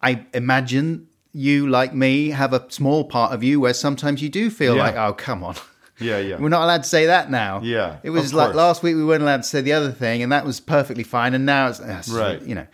I 0.00 0.26
imagine 0.34 1.06
you, 1.32 1.68
like 1.68 1.94
me, 1.94 2.30
have 2.30 2.52
a 2.52 2.64
small 2.70 3.04
part 3.04 3.32
of 3.32 3.42
you 3.44 3.60
where 3.60 3.74
sometimes 3.74 4.20
you 4.22 4.28
do 4.28 4.50
feel 4.50 4.76
Yeah. 4.76 4.82
like, 4.82 4.96
"Oh, 4.96 5.12
come 5.12 5.44
on." 5.44 5.56
Yeah, 6.00 6.18
yeah. 6.18 6.38
We're 6.40 6.48
not 6.48 6.64
allowed 6.64 6.82
to 6.82 6.88
say 6.88 7.06
that 7.06 7.30
now. 7.30 7.60
Yeah, 7.62 7.98
It 8.02 8.10
was 8.10 8.34
like 8.34 8.54
last 8.54 8.82
week 8.82 8.96
we 8.96 9.04
weren't 9.04 9.22
allowed 9.22 9.42
to 9.44 9.48
say 9.48 9.60
the 9.60 9.74
other 9.74 9.92
thing, 9.92 10.20
and 10.22 10.32
that 10.32 10.44
was 10.44 10.58
perfectly 10.58 11.04
fine. 11.04 11.32
And 11.34 11.46
now 11.46 11.68
it's, 11.68 11.78
it's 11.78 12.08
Right. 12.08 12.42
you 12.42 12.56
know. 12.56 12.66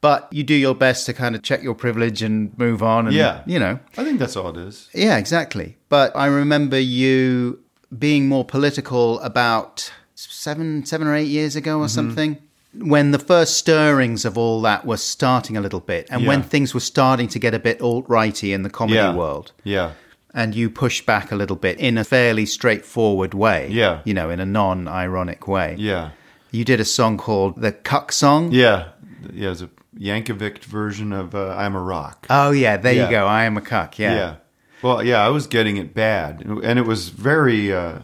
But 0.00 0.28
you 0.32 0.44
do 0.44 0.54
your 0.54 0.74
best 0.76 1.06
to 1.06 1.12
kind 1.12 1.34
of 1.34 1.42
check 1.42 1.62
your 1.62 1.74
privilege 1.74 2.22
and 2.22 2.56
move 2.58 2.82
on. 2.82 3.06
And, 3.06 3.14
Yeah, 3.16 3.42
You 3.46 3.58
know. 3.58 3.80
I 3.96 4.04
think 4.04 4.18
that's 4.20 4.36
all 4.36 4.48
it 4.50 4.56
is. 4.56 4.88
Yeah, 4.94 5.16
exactly. 5.18 5.76
But 5.88 6.14
I 6.14 6.26
remember 6.26 6.78
you 6.78 7.58
being 7.98 8.28
more 8.28 8.44
political 8.44 9.18
about 9.20 9.90
seven, 10.14 10.84
seven 10.86 11.06
or 11.08 11.14
eight 11.16 11.28
years 11.28 11.56
ago 11.56 11.76
Mm-hmm. 11.76 11.84
or 11.84 11.88
something, 11.88 12.38
when 12.74 13.10
the 13.10 13.18
first 13.18 13.56
stirrings 13.56 14.24
of 14.24 14.36
all 14.38 14.60
that 14.62 14.84
were 14.86 14.98
starting 14.98 15.56
a 15.56 15.60
little 15.60 15.80
bit, 15.80 16.06
and 16.10 16.26
when 16.26 16.42
things 16.42 16.74
were 16.74 16.80
starting 16.80 17.26
to 17.28 17.38
get 17.38 17.54
a 17.54 17.58
bit 17.58 17.80
alt 17.80 18.04
righty 18.08 18.52
in 18.52 18.62
the 18.62 18.70
comedy 18.70 18.96
Yeah, 18.96 19.14
world. 19.14 19.52
Yeah, 19.64 19.92
And 20.34 20.54
you 20.54 20.68
pushed 20.70 21.06
back 21.06 21.32
a 21.32 21.36
little 21.36 21.56
bit 21.56 21.78
in 21.80 21.98
a 21.98 22.04
fairly 22.04 22.46
straightforward 22.46 23.32
way. 23.34 23.68
Yeah. 23.70 24.00
You 24.04 24.14
know, 24.14 24.30
in 24.30 24.38
a 24.38 24.46
non 24.46 24.86
ironic 24.86 25.48
way. 25.48 25.74
yeah, 25.78 26.10
You 26.52 26.64
did 26.64 26.78
a 26.78 26.84
song 26.84 27.16
called 27.18 27.60
The 27.60 27.72
Cuck 27.72 28.12
Song. 28.12 28.52
yeah, 28.52 28.88
yeah. 29.32 29.50
It's 29.50 29.62
a 29.62 29.70
Yankovic 29.98 30.64
version 30.64 31.12
of 31.12 31.34
uh, 31.34 31.54
"I'm 31.56 31.74
a 31.74 31.80
Rock." 31.82 32.26
Oh, 32.30 32.50
yeah, 32.50 32.76
there 32.76 32.92
Yeah. 32.92 33.04
you 33.06 33.10
go. 33.10 33.26
I 33.26 33.44
am 33.44 33.56
a 33.56 33.60
cuck. 33.60 33.98
Yeah. 33.98 34.14
Yeah. 34.14 34.34
Well, 34.82 35.02
yeah, 35.02 35.24
I 35.24 35.28
was 35.28 35.46
getting 35.48 35.76
it 35.76 35.92
bad, 35.94 36.40
and 36.42 36.78
it 36.78 36.86
was 36.86 37.08
very. 37.08 37.72
Uh, 37.72 37.98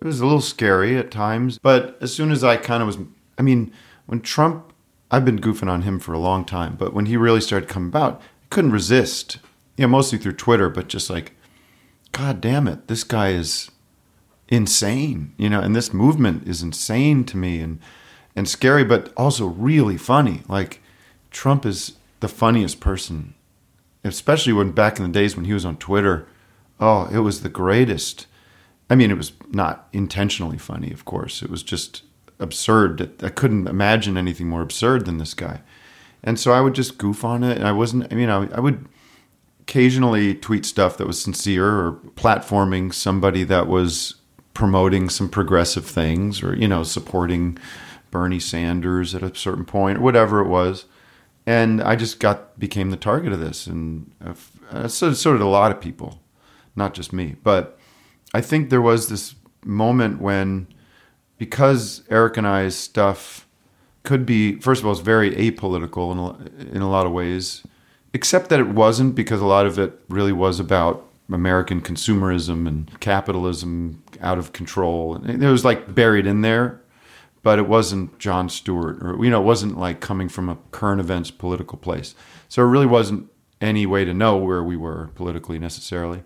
it 0.00 0.04
was 0.06 0.20
a 0.20 0.24
little 0.26 0.40
scary 0.40 0.96
at 0.96 1.10
times, 1.10 1.58
but 1.58 1.96
as 2.00 2.12
soon 2.14 2.30
as 2.32 2.42
I 2.44 2.56
kind 2.56 2.82
of 2.82 2.86
was, 2.86 2.98
I 3.38 3.42
mean, 3.42 3.70
when 4.06 4.20
Trump, 4.20 4.72
I've 5.10 5.24
been 5.24 5.38
goofing 5.40 5.68
on 5.70 5.82
him 5.82 5.98
for 5.98 6.12
a 6.14 6.18
long 6.18 6.44
time, 6.44 6.76
but 6.78 6.92
when 6.94 7.06
he 7.06 7.16
really 7.18 7.40
started 7.40 7.68
coming 7.68 7.88
about, 7.90 8.20
I 8.20 8.46
couldn't 8.50 8.72
resist. 8.72 9.38
You 9.76 9.82
know, 9.86 9.88
mostly 9.88 10.18
through 10.18 10.34
Twitter, 10.34 10.68
but 10.68 10.88
just 10.88 11.08
like, 11.10 11.32
God 12.12 12.40
damn 12.42 12.66
it, 12.68 12.88
this 12.88 13.04
guy 13.04 13.30
is 13.30 13.70
insane. 14.48 15.32
You 15.38 15.48
know, 15.48 15.60
and 15.60 15.74
this 15.74 15.92
movement 15.94 16.46
is 16.46 16.62
insane 16.62 17.24
to 17.24 17.36
me, 17.36 17.60
and 17.60 17.78
and 18.36 18.48
scary, 18.48 18.84
but 18.84 19.12
also 19.16 19.46
really 19.46 19.96
funny. 19.96 20.42
Like, 20.48 20.79
Trump 21.30 21.64
is 21.64 21.94
the 22.20 22.28
funniest 22.28 22.80
person 22.80 23.34
especially 24.04 24.52
when 24.52 24.72
back 24.72 24.98
in 24.98 25.04
the 25.04 25.12
days 25.12 25.36
when 25.36 25.44
he 25.44 25.52
was 25.52 25.64
on 25.64 25.76
Twitter. 25.76 26.26
Oh, 26.78 27.08
it 27.12 27.18
was 27.18 27.42
the 27.42 27.48
greatest. 27.48 28.26
I 28.88 28.94
mean, 28.94 29.10
it 29.10 29.16
was 29.16 29.32
not 29.50 29.88
intentionally 29.92 30.58
funny, 30.58 30.92
of 30.92 31.04
course. 31.04 31.42
It 31.42 31.50
was 31.50 31.62
just 31.62 32.02
absurd. 32.38 33.22
I 33.22 33.28
couldn't 33.28 33.68
imagine 33.68 34.16
anything 34.16 34.48
more 34.48 34.62
absurd 34.62 35.04
than 35.06 35.18
this 35.18 35.34
guy. 35.34 35.60
And 36.22 36.38
so 36.38 36.52
I 36.52 36.60
would 36.60 36.74
just 36.74 36.98
goof 36.98 37.24
on 37.24 37.44
it. 37.44 37.58
And 37.58 37.66
I 37.66 37.72
wasn't, 37.72 38.10
I 38.10 38.16
mean, 38.16 38.30
I, 38.30 38.48
I 38.52 38.60
would 38.60 38.86
occasionally 39.60 40.34
tweet 40.34 40.64
stuff 40.64 40.96
that 40.96 41.06
was 41.06 41.22
sincere 41.22 41.68
or 41.68 41.92
platforming 42.16 42.92
somebody 42.92 43.44
that 43.44 43.68
was 43.68 44.16
promoting 44.54 45.08
some 45.08 45.28
progressive 45.28 45.86
things 45.86 46.42
or, 46.42 46.56
you 46.56 46.66
know, 46.66 46.82
supporting 46.82 47.56
Bernie 48.10 48.40
Sanders 48.40 49.14
at 49.14 49.22
a 49.22 49.34
certain 49.34 49.64
point 49.64 49.98
or 49.98 50.02
whatever 50.02 50.40
it 50.40 50.48
was 50.48 50.86
and 51.46 51.82
I 51.82 51.96
just 51.96 52.20
got 52.20 52.58
became 52.58 52.90
the 52.90 52.96
target 52.96 53.32
of 53.32 53.40
this, 53.40 53.66
and 53.66 54.10
uh, 54.70 54.88
so 54.88 55.12
so 55.12 55.32
did 55.32 55.40
a 55.40 55.46
lot 55.46 55.70
of 55.70 55.80
people, 55.80 56.20
not 56.76 56.94
just 56.94 57.12
me. 57.12 57.36
But 57.42 57.78
I 58.34 58.40
think 58.40 58.70
there 58.70 58.82
was 58.82 59.08
this 59.08 59.34
moment 59.64 60.20
when, 60.20 60.66
because 61.38 62.02
Eric 62.10 62.36
and 62.36 62.46
I's 62.46 62.76
stuff 62.76 63.46
could 64.02 64.24
be, 64.24 64.58
first 64.60 64.80
of 64.80 64.86
all, 64.86 64.92
it's 64.92 65.00
very 65.00 65.32
apolitical 65.32 66.12
in 66.12 66.18
a, 66.18 66.76
in 66.76 66.82
a 66.82 66.90
lot 66.90 67.06
of 67.06 67.12
ways, 67.12 67.62
except 68.12 68.48
that 68.48 68.60
it 68.60 68.68
wasn't 68.68 69.14
because 69.14 69.40
a 69.40 69.46
lot 69.46 69.66
of 69.66 69.78
it 69.78 69.98
really 70.08 70.32
was 70.32 70.60
about 70.60 71.06
American 71.30 71.80
consumerism 71.80 72.66
and 72.66 72.98
capitalism 73.00 74.02
out 74.20 74.38
of 74.38 74.52
control, 74.52 75.14
and 75.14 75.42
it 75.42 75.50
was 75.50 75.64
like 75.64 75.94
buried 75.94 76.26
in 76.26 76.42
there 76.42 76.79
but 77.42 77.58
it 77.58 77.68
wasn't 77.68 78.18
Jon 78.18 78.48
Stewart 78.48 79.02
or 79.02 79.22
you 79.24 79.30
know 79.30 79.40
it 79.40 79.44
wasn't 79.44 79.78
like 79.78 80.00
coming 80.00 80.28
from 80.28 80.48
a 80.48 80.58
current 80.70 81.00
events 81.00 81.30
political 81.30 81.78
place. 81.78 82.14
So 82.48 82.62
it 82.62 82.66
really 82.66 82.86
wasn't 82.86 83.30
any 83.60 83.86
way 83.86 84.04
to 84.04 84.14
know 84.14 84.36
where 84.36 84.62
we 84.62 84.76
were 84.76 85.10
politically 85.14 85.58
necessarily. 85.58 86.22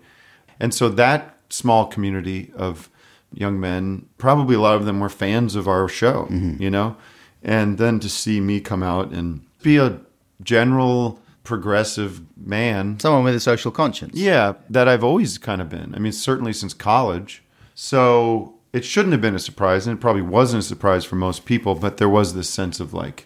And 0.59 0.73
so 0.73 0.89
that 0.89 1.37
small 1.49 1.85
community 1.85 2.51
of 2.55 2.89
young 3.33 3.59
men, 3.59 4.07
probably 4.17 4.55
a 4.55 4.59
lot 4.59 4.75
of 4.75 4.85
them 4.85 4.99
were 4.99 5.09
fans 5.09 5.55
of 5.55 5.67
our 5.67 5.87
show, 5.87 6.27
mm-hmm. 6.29 6.61
you 6.61 6.69
know? 6.69 6.95
And 7.43 7.77
then 7.77 7.99
to 7.99 8.09
see 8.09 8.39
me 8.39 8.59
come 8.61 8.81
out 8.81 9.11
and 9.11 9.45
be 9.61 9.77
a 9.77 9.99
general 10.41 11.19
progressive 11.43 12.21
man. 12.37 12.99
Someone 12.99 13.23
with 13.23 13.35
a 13.35 13.39
social 13.39 13.71
conscience. 13.71 14.15
Yeah, 14.15 14.53
that 14.69 14.87
I've 14.87 15.03
always 15.03 15.37
kind 15.37 15.61
of 15.61 15.69
been. 15.69 15.93
I 15.93 15.99
mean, 15.99 16.11
certainly 16.11 16.53
since 16.53 16.73
college. 16.73 17.43
So 17.75 18.54
it 18.75 18.83
shouldn't 18.83 19.13
have 19.13 19.21
been 19.21 19.35
a 19.35 19.39
surprise, 19.39 19.87
and 19.87 19.97
it 19.97 20.01
probably 20.01 20.21
wasn't 20.21 20.61
a 20.61 20.67
surprise 20.67 21.05
for 21.05 21.15
most 21.15 21.45
people, 21.45 21.75
but 21.75 21.95
there 21.95 22.09
was 22.09 22.33
this 22.33 22.49
sense 22.49 22.81
of 22.81 22.93
like, 22.93 23.25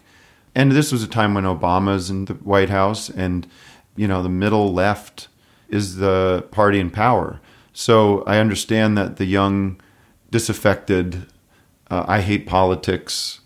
and 0.54 0.70
this 0.70 0.92
was 0.92 1.02
a 1.02 1.08
time 1.08 1.34
when 1.34 1.42
Obama's 1.42 2.08
in 2.08 2.26
the 2.26 2.34
White 2.34 2.70
House, 2.70 3.10
and, 3.10 3.48
you 3.96 4.06
know, 4.06 4.22
the 4.22 4.28
middle 4.28 4.72
left 4.72 5.26
is 5.68 5.96
the 5.96 6.46
party 6.52 6.78
in 6.78 6.88
power. 6.88 7.40
So 7.72 8.22
I 8.28 8.38
understand 8.38 8.96
that 8.96 9.16
the 9.16 9.24
young, 9.24 9.80
disaffected, 10.30 11.26
uh, 11.90 12.04
I 12.06 12.20
hate 12.20 12.46
politics, 12.46 13.40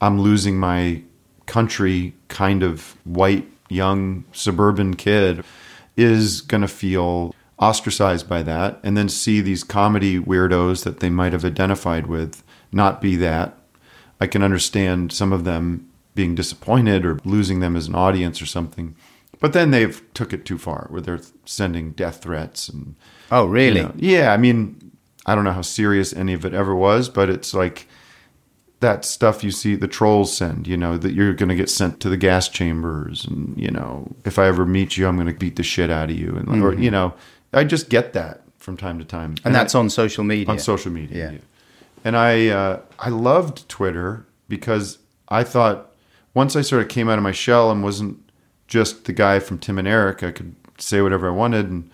I'm 0.00 0.22
losing 0.22 0.58
my 0.58 1.02
country 1.44 2.14
kind 2.28 2.62
of 2.62 2.96
white, 3.04 3.46
young, 3.68 4.24
suburban 4.32 4.94
kid 4.94 5.44
is 5.98 6.40
going 6.40 6.62
to 6.62 6.68
feel 6.68 7.34
ostracized 7.62 8.28
by 8.28 8.42
that. 8.42 8.80
And 8.82 8.96
then 8.96 9.08
see 9.08 9.40
these 9.40 9.62
comedy 9.62 10.18
weirdos 10.18 10.82
that 10.84 11.00
they 11.00 11.08
might 11.08 11.32
have 11.32 11.44
identified 11.44 12.08
with 12.08 12.42
not 12.72 13.00
be 13.00 13.16
that. 13.16 13.56
I 14.20 14.26
can 14.26 14.42
understand 14.42 15.12
some 15.12 15.32
of 15.32 15.44
them 15.44 15.88
being 16.14 16.34
disappointed 16.34 17.06
or 17.06 17.18
losing 17.24 17.60
them 17.60 17.76
as 17.76 17.86
an 17.86 17.94
audience 17.94 18.42
or 18.42 18.46
something. 18.46 18.96
But 19.40 19.52
then 19.52 19.70
they've 19.70 20.02
took 20.12 20.32
it 20.32 20.44
too 20.44 20.58
far 20.58 20.86
where 20.90 21.00
they're 21.00 21.20
sending 21.44 21.92
death 21.92 22.22
threats 22.22 22.68
and 22.68 22.96
Oh, 23.30 23.46
really? 23.46 23.80
you 23.80 23.86
know, 23.86 23.94
yeah, 23.96 24.32
I 24.32 24.36
mean, 24.36 24.92
I 25.24 25.34
don't 25.34 25.44
know 25.44 25.52
how 25.52 25.62
serious 25.62 26.12
any 26.12 26.32
of 26.32 26.44
it 26.44 26.54
ever 26.54 26.74
was, 26.74 27.08
but 27.08 27.30
it's 27.30 27.54
like 27.54 27.88
that 28.80 29.04
stuff 29.04 29.42
you 29.42 29.50
see 29.50 29.74
the 29.74 29.88
trolls 29.88 30.36
send, 30.36 30.66
you 30.66 30.76
know, 30.76 30.98
that 30.98 31.14
you're 31.14 31.32
going 31.32 31.48
to 31.48 31.54
get 31.54 31.70
sent 31.70 32.00
to 32.00 32.08
the 32.08 32.16
gas 32.16 32.48
chambers 32.48 33.24
and, 33.24 33.56
you 33.56 33.70
know, 33.70 34.12
if 34.24 34.38
I 34.38 34.46
ever 34.46 34.66
meet 34.66 34.96
you, 34.96 35.06
I'm 35.06 35.16
going 35.16 35.28
to 35.28 35.34
beat 35.34 35.56
the 35.56 35.62
shit 35.62 35.90
out 35.90 36.10
of 36.10 36.18
you. 36.18 36.36
And, 36.36 36.48
or, 36.62 36.72
mm-hmm. 36.72 36.82
you 36.82 36.90
know, 36.90 37.14
I 37.52 37.64
just 37.64 37.88
get 37.88 38.12
that 38.14 38.42
from 38.58 38.76
time 38.76 38.98
to 38.98 39.04
time. 39.04 39.36
And 39.44 39.54
that's 39.54 39.74
on 39.74 39.90
social 39.90 40.24
media. 40.24 40.48
on 40.48 40.58
social 40.58 40.90
media. 40.90 41.32
Yeah. 41.32 41.38
And 42.04 42.16
I 42.16 42.48
uh, 42.48 42.80
I 42.98 43.10
loved 43.10 43.68
Twitter 43.68 44.26
because 44.48 44.98
I 45.28 45.44
thought 45.44 45.92
once 46.34 46.56
I 46.56 46.62
sort 46.62 46.82
of 46.82 46.88
came 46.88 47.08
out 47.08 47.18
of 47.18 47.22
my 47.22 47.32
shell 47.32 47.70
and 47.70 47.82
wasn't 47.82 48.18
just 48.66 49.04
the 49.04 49.12
guy 49.12 49.38
from 49.38 49.58
Tim 49.58 49.78
and 49.78 49.86
Eric, 49.86 50.22
I 50.22 50.30
could 50.30 50.54
say 50.78 51.02
whatever 51.02 51.28
I 51.28 51.32
wanted, 51.32 51.66
and 51.68 51.90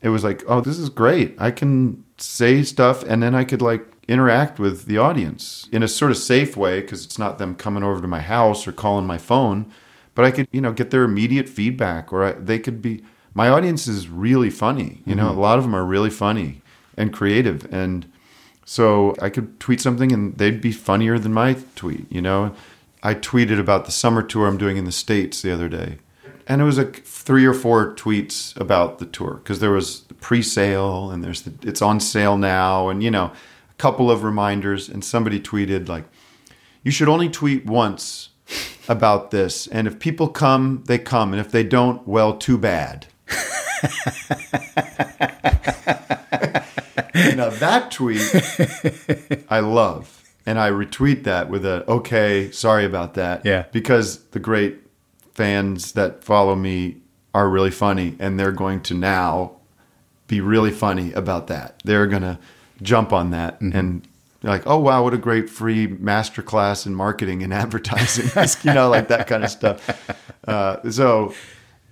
it 0.00 0.08
was 0.08 0.24
like, 0.24 0.42
oh, 0.48 0.60
this 0.60 0.78
is 0.78 0.88
great. 0.88 1.34
I 1.38 1.50
can 1.50 2.04
say 2.18 2.62
stuff, 2.62 3.02
and 3.02 3.22
then 3.22 3.34
I 3.34 3.44
could 3.44 3.62
like 3.62 3.86
interact 4.08 4.58
with 4.58 4.86
the 4.86 4.98
audience 4.98 5.68
in 5.72 5.82
a 5.82 5.88
sort 5.88 6.10
of 6.10 6.16
safe 6.18 6.56
way 6.56 6.80
because 6.80 7.04
it's 7.04 7.18
not 7.18 7.38
them 7.38 7.54
coming 7.54 7.82
over 7.82 8.00
to 8.00 8.08
my 8.08 8.20
house 8.20 8.66
or 8.66 8.72
calling 8.72 9.06
my 9.06 9.18
phone, 9.18 9.70
but 10.14 10.24
I 10.24 10.30
could 10.30 10.48
you 10.50 10.60
know 10.60 10.72
get 10.72 10.90
their 10.90 11.04
immediate 11.04 11.48
feedback, 11.48 12.12
or 12.12 12.24
I, 12.24 12.32
they 12.32 12.58
could 12.58 12.80
be. 12.82 13.04
My 13.34 13.48
audience 13.48 13.86
is 13.86 14.08
really 14.08 14.50
funny. 14.50 15.02
You 15.04 15.14
know, 15.14 15.28
mm-hmm. 15.28 15.38
a 15.38 15.42
lot 15.42 15.58
of 15.58 15.64
them 15.64 15.74
are 15.74 15.84
really 15.84 16.10
funny 16.10 16.62
and 16.96 17.12
creative, 17.12 17.72
and 17.72 18.06
so 18.64 19.14
I 19.20 19.28
could 19.28 19.60
tweet 19.60 19.80
something 19.80 20.12
and 20.12 20.36
they'd 20.38 20.60
be 20.60 20.72
funnier 20.72 21.18
than 21.18 21.32
my 21.32 21.56
tweet, 21.76 22.10
you 22.10 22.22
know? 22.22 22.54
I 23.02 23.14
tweeted 23.14 23.60
about 23.60 23.84
the 23.84 23.92
summer 23.92 24.22
tour 24.22 24.46
I'm 24.46 24.56
doing 24.56 24.78
in 24.78 24.86
the 24.86 24.92
States 24.92 25.42
the 25.42 25.52
other 25.52 25.68
day. 25.68 25.98
And 26.46 26.60
it 26.60 26.64
was 26.64 26.78
like 26.78 27.02
three 27.04 27.44
or 27.44 27.54
four 27.54 27.94
tweets 27.94 28.58
about 28.58 28.98
the 28.98 29.06
tour 29.06 29.34
because 29.34 29.60
there 29.60 29.70
was 29.70 30.02
the 30.04 30.14
pre-sale 30.14 31.10
and 31.10 31.22
there's 31.22 31.42
the 31.42 31.52
it's 31.68 31.82
on 31.82 32.00
sale 32.00 32.36
now 32.36 32.90
and 32.90 33.02
you 33.02 33.10
know 33.10 33.32
a 33.70 33.74
couple 33.78 34.10
of 34.10 34.24
reminders 34.24 34.90
and 34.90 35.02
somebody 35.02 35.40
tweeted 35.40 35.88
like 35.88 36.04
you 36.82 36.90
should 36.90 37.08
only 37.08 37.30
tweet 37.30 37.64
once 37.64 38.28
about 38.88 39.30
this 39.30 39.66
and 39.68 39.86
if 39.86 39.98
people 39.98 40.28
come 40.28 40.82
they 40.86 40.98
come 40.98 41.32
and 41.32 41.40
if 41.40 41.50
they 41.50 41.64
don't 41.64 42.06
well 42.06 42.36
too 42.36 42.58
bad. 42.58 43.06
now 47.36 47.50
that 47.50 47.90
tweet 47.90 48.20
I 49.48 49.60
love. 49.60 50.20
And 50.46 50.58
I 50.58 50.70
retweet 50.70 51.24
that 51.24 51.48
with 51.48 51.64
a 51.64 51.88
okay, 51.90 52.50
sorry 52.50 52.84
about 52.84 53.14
that. 53.14 53.46
Yeah. 53.46 53.64
Because 53.72 54.24
the 54.26 54.38
great 54.38 54.78
fans 55.32 55.92
that 55.92 56.22
follow 56.22 56.54
me 56.54 56.98
are 57.32 57.48
really 57.48 57.70
funny 57.70 58.14
and 58.18 58.38
they're 58.38 58.52
going 58.52 58.82
to 58.82 58.94
now 58.94 59.56
be 60.26 60.40
really 60.40 60.70
funny 60.70 61.12
about 61.12 61.46
that. 61.48 61.80
They're 61.84 62.06
going 62.06 62.22
to 62.22 62.38
jump 62.82 63.12
on 63.12 63.30
that 63.30 63.60
and 63.60 64.06
they're 64.40 64.52
like, 64.52 64.66
"Oh 64.66 64.78
wow, 64.78 65.02
what 65.02 65.14
a 65.14 65.18
great 65.18 65.48
free 65.48 65.88
masterclass 65.88 66.86
in 66.86 66.94
marketing 66.94 67.42
and 67.42 67.52
advertising." 67.52 68.26
you 68.62 68.74
know, 68.74 68.90
like 68.90 69.08
that 69.08 69.26
kind 69.26 69.42
of 69.42 69.50
stuff. 69.50 70.10
Uh, 70.46 70.90
so 70.90 71.32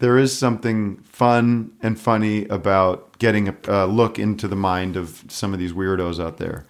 there 0.03 0.19
is 0.19 0.37
something 0.37 0.97
fun 1.05 1.71
and 1.81 1.99
funny 1.99 2.45
about 2.49 3.17
getting 3.19 3.47
a, 3.49 3.57
a 3.69 3.87
look 3.87 4.19
into 4.19 4.49
the 4.49 4.57
mind 4.57 4.97
of 4.97 5.23
some 5.29 5.53
of 5.53 5.61
these 5.61 5.73
weirdos 5.73 6.21
out 6.21 6.39
there. 6.39 6.67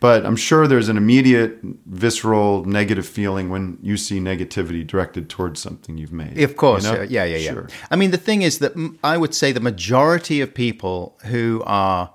But 0.00 0.26
I'm 0.26 0.34
sure 0.34 0.66
there's 0.66 0.88
an 0.88 0.96
immediate, 0.96 1.60
visceral, 1.86 2.64
negative 2.64 3.06
feeling 3.06 3.50
when 3.50 3.78
you 3.82 3.96
see 3.96 4.18
negativity 4.18 4.84
directed 4.84 5.28
towards 5.30 5.60
something 5.62 5.96
you've 5.96 6.12
made. 6.12 6.40
Of 6.42 6.56
course, 6.56 6.84
you 6.84 6.92
know? 6.92 7.02
yeah, 7.02 7.22
yeah, 7.22 7.36
yeah. 7.36 7.52
Sure. 7.52 7.68
I 7.88 7.94
mean, 7.94 8.10
the 8.10 8.16
thing 8.16 8.42
is 8.42 8.58
that 8.58 8.72
I 9.04 9.16
would 9.16 9.32
say 9.32 9.52
the 9.52 9.60
majority 9.60 10.40
of 10.40 10.52
people 10.52 11.16
who 11.26 11.62
are 11.66 12.12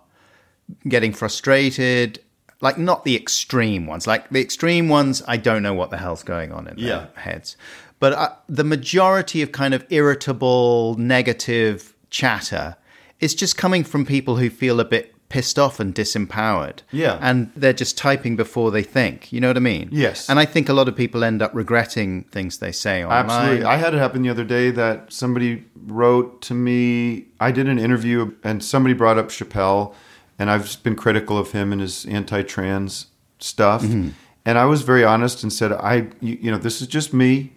getting 0.86 1.14
frustrated, 1.14 2.20
like 2.60 2.78
not 2.78 3.06
the 3.06 3.16
extreme 3.16 3.88
ones, 3.88 4.06
like 4.06 4.30
the 4.32 4.42
extreme 4.42 4.90
ones, 4.90 5.24
I 5.26 5.38
don't 5.38 5.64
know 5.64 5.74
what 5.74 5.90
the 5.90 5.98
hell's 5.98 6.24
going 6.24 6.52
on 6.52 6.68
in 6.68 6.78
Yeah. 6.78 6.88
their 6.88 7.10
heads. 7.16 7.56
But 8.00 8.14
uh, 8.14 8.30
the 8.48 8.64
majority 8.64 9.42
of 9.42 9.52
kind 9.52 9.74
of 9.74 9.86
irritable, 9.90 10.96
negative 10.96 11.96
chatter 12.10 12.76
is 13.20 13.34
just 13.34 13.58
coming 13.58 13.84
from 13.84 14.06
people 14.06 14.38
who 14.38 14.50
feel 14.50 14.80
a 14.80 14.86
bit 14.86 15.14
pissed 15.30 15.60
off 15.60 15.80
and 15.80 15.94
disempowered. 15.94 16.80
Yeah. 16.92 17.18
And 17.22 17.52
they're 17.56 17.74
just 17.74 17.98
typing 17.98 18.36
before 18.36 18.72
they 18.72 18.84
think. 18.84 19.34
You 19.34 19.42
know 19.42 19.50
what 19.50 19.58
I 19.58 19.62
mean? 19.62 19.90
Yes. 19.92 20.30
And 20.30 20.40
I 20.40 20.46
think 20.46 20.70
a 20.70 20.74
lot 20.74 20.88
of 20.88 20.96
people 20.96 21.24
end 21.24 21.42
up 21.42 21.52
regretting 21.54 22.24
things 22.26 22.60
they 22.60 22.72
say 22.72 23.04
online. 23.04 23.26
Absolutely. 23.26 23.66
I 23.66 23.76
had 23.76 23.94
it 23.94 23.98
happen 23.98 24.22
the 24.22 24.30
other 24.30 24.46
day 24.46 24.72
that 24.72 25.12
somebody 25.12 25.66
wrote 25.86 26.42
to 26.44 26.54
me. 26.54 27.26
I 27.40 27.52
did 27.52 27.68
an 27.68 27.80
interview 27.80 28.34
and 28.44 28.64
somebody 28.64 28.94
brought 28.94 29.18
up 29.18 29.28
Chappelle, 29.30 29.94
and 30.40 30.50
I've 30.50 30.82
been 30.84 30.96
critical 30.96 31.38
of 31.38 31.52
him 31.52 31.72
and 31.72 31.82
his 31.82 32.06
anti 32.06 32.44
trans 32.44 33.08
stuff. 33.40 33.82
Mm-hmm. 33.82 34.10
And 34.46 34.58
I 34.58 34.66
was 34.66 34.84
very 34.84 35.04
honest 35.04 35.44
and 35.44 35.52
said, 35.52 35.74
I, 35.74 36.08
you 36.22 36.50
know, 36.52 36.58
this 36.58 36.82
is 36.82 36.88
just 36.88 37.14
me. 37.14 37.54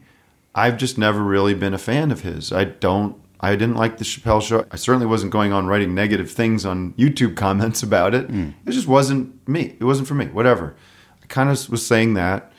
I've 0.55 0.77
just 0.77 0.99
never 0.99 1.23
really 1.23 1.55
been 1.55 1.75
a 1.75 1.79
fan 1.79 2.11
of 2.11 2.23
his. 2.23 2.53
I 2.53 2.65
don't. 2.65 3.21
I 3.43 3.53
didn't 3.53 3.77
like 3.77 3.97
the 3.97 4.05
Chappelle 4.05 4.43
show. 4.43 4.67
I 4.71 4.77
certainly 4.77 5.07
wasn't 5.07 5.33
going 5.33 5.53
on 5.53 5.67
writing 5.67 5.95
negative 5.95 6.31
things 6.31 6.67
on 6.67 6.93
YouTube 6.95 7.37
comments 7.45 7.83
about 7.83 8.15
it. 8.15 8.29
Mm. 8.29 8.55
It 8.67 8.73
just 8.73 8.87
wasn't 8.89 9.49
me. 9.49 9.77
It 9.81 9.85
wasn't 9.85 10.09
for 10.09 10.15
me. 10.15 10.27
Whatever. 10.27 10.77
I 11.23 11.27
kind 11.27 11.49
of 11.49 11.71
was 11.71 11.87
saying 11.87 12.15
that, 12.15 12.53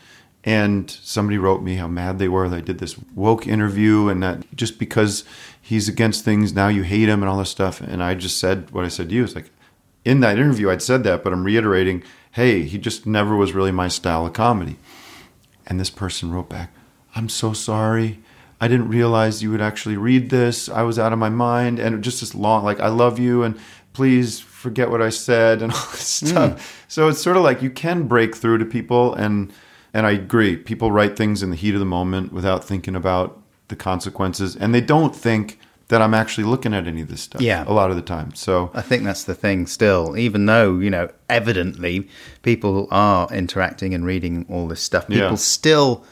and 0.43 0.89
somebody 0.89 1.37
wrote 1.37 1.61
me 1.61 1.75
how 1.75 1.87
mad 1.87 2.17
they 2.17 2.27
were 2.27 2.49
that 2.49 2.57
I 2.57 2.61
did 2.61 2.79
this 2.79 2.97
woke 3.13 3.45
interview, 3.45 4.07
and 4.07 4.23
that 4.23 4.55
just 4.55 4.79
because 4.79 5.23
he's 5.61 5.87
against 5.87 6.25
things 6.25 6.53
now 6.53 6.67
you 6.67 6.83
hate 6.83 7.09
him 7.09 7.21
and 7.21 7.29
all 7.29 7.37
this 7.37 7.49
stuff. 7.49 7.81
And 7.81 8.03
I 8.03 8.15
just 8.15 8.37
said 8.37 8.71
what 8.71 8.85
I 8.85 8.87
said 8.87 9.09
to 9.09 9.15
you. 9.15 9.23
It's 9.23 9.35
like 9.35 9.51
in 10.03 10.21
that 10.21 10.39
interview 10.39 10.69
I'd 10.71 10.81
said 10.81 11.03
that, 11.03 11.23
but 11.23 11.33
I'm 11.33 11.43
reiterating. 11.43 12.03
Hey, 12.31 12.63
he 12.63 12.77
just 12.77 13.05
never 13.05 13.35
was 13.35 13.53
really 13.53 13.71
my 13.71 13.89
style 13.89 14.25
of 14.25 14.33
comedy. 14.33 14.77
And 15.67 15.79
this 15.79 15.89
person 15.89 16.31
wrote 16.31 16.49
back, 16.49 16.71
I'm 17.15 17.29
so 17.29 17.53
sorry. 17.53 18.19
I 18.59 18.67
didn't 18.67 18.89
realize 18.89 19.41
you 19.41 19.51
would 19.51 19.61
actually 19.61 19.97
read 19.97 20.29
this. 20.29 20.69
I 20.69 20.83
was 20.83 20.99
out 20.99 21.13
of 21.13 21.19
my 21.19 21.29
mind. 21.29 21.79
And 21.79 22.03
just 22.03 22.19
this 22.19 22.35
long, 22.35 22.63
like, 22.63 22.79
I 22.79 22.89
love 22.89 23.17
you 23.17 23.43
and 23.43 23.59
please 23.93 24.39
forget 24.39 24.89
what 24.89 25.01
I 25.01 25.09
said 25.09 25.61
and 25.61 25.71
all 25.73 25.87
this 25.91 26.19
hmm. 26.19 26.27
stuff. 26.27 26.85
So 26.87 27.07
it's 27.07 27.21
sort 27.21 27.37
of 27.37 27.43
like 27.43 27.61
you 27.61 27.71
can 27.71 28.07
break 28.07 28.35
through 28.35 28.59
to 28.59 28.65
people. 28.65 29.13
And, 29.15 29.51
and 29.93 30.05
I 30.05 30.11
agree. 30.11 30.55
People 30.55 30.91
write 30.91 31.17
things 31.17 31.41
in 31.41 31.49
the 31.49 31.55
heat 31.55 31.73
of 31.73 31.79
the 31.79 31.85
moment 31.85 32.31
without 32.31 32.63
thinking 32.63 32.95
about 32.95 33.41
the 33.67 33.75
consequences. 33.75 34.55
And 34.55 34.75
they 34.75 34.81
don't 34.81 35.15
think 35.15 35.59
that 35.91 36.01
I'm 36.01 36.13
actually 36.13 36.45
looking 36.45 36.73
at 36.73 36.87
any 36.87 37.01
of 37.01 37.09
this 37.09 37.21
stuff 37.21 37.41
Yeah. 37.41 37.65
a 37.67 37.73
lot 37.73 37.89
of 37.89 37.97
the 37.97 38.01
time. 38.01 38.33
So 38.33 38.71
I 38.73 38.81
think 38.81 39.03
that's 39.03 39.25
the 39.25 39.35
thing 39.35 39.67
still, 39.67 40.17
even 40.17 40.45
though, 40.45 40.79
you 40.79 40.89
know, 40.89 41.09
evidently 41.29 42.07
people 42.43 42.87
are 42.91 43.27
interacting 43.29 43.93
and 43.93 44.05
reading 44.05 44.45
all 44.47 44.69
this 44.69 44.81
stuff, 44.81 45.07
people 45.07 45.31
Yeah. 45.31 45.35
still 45.35 46.05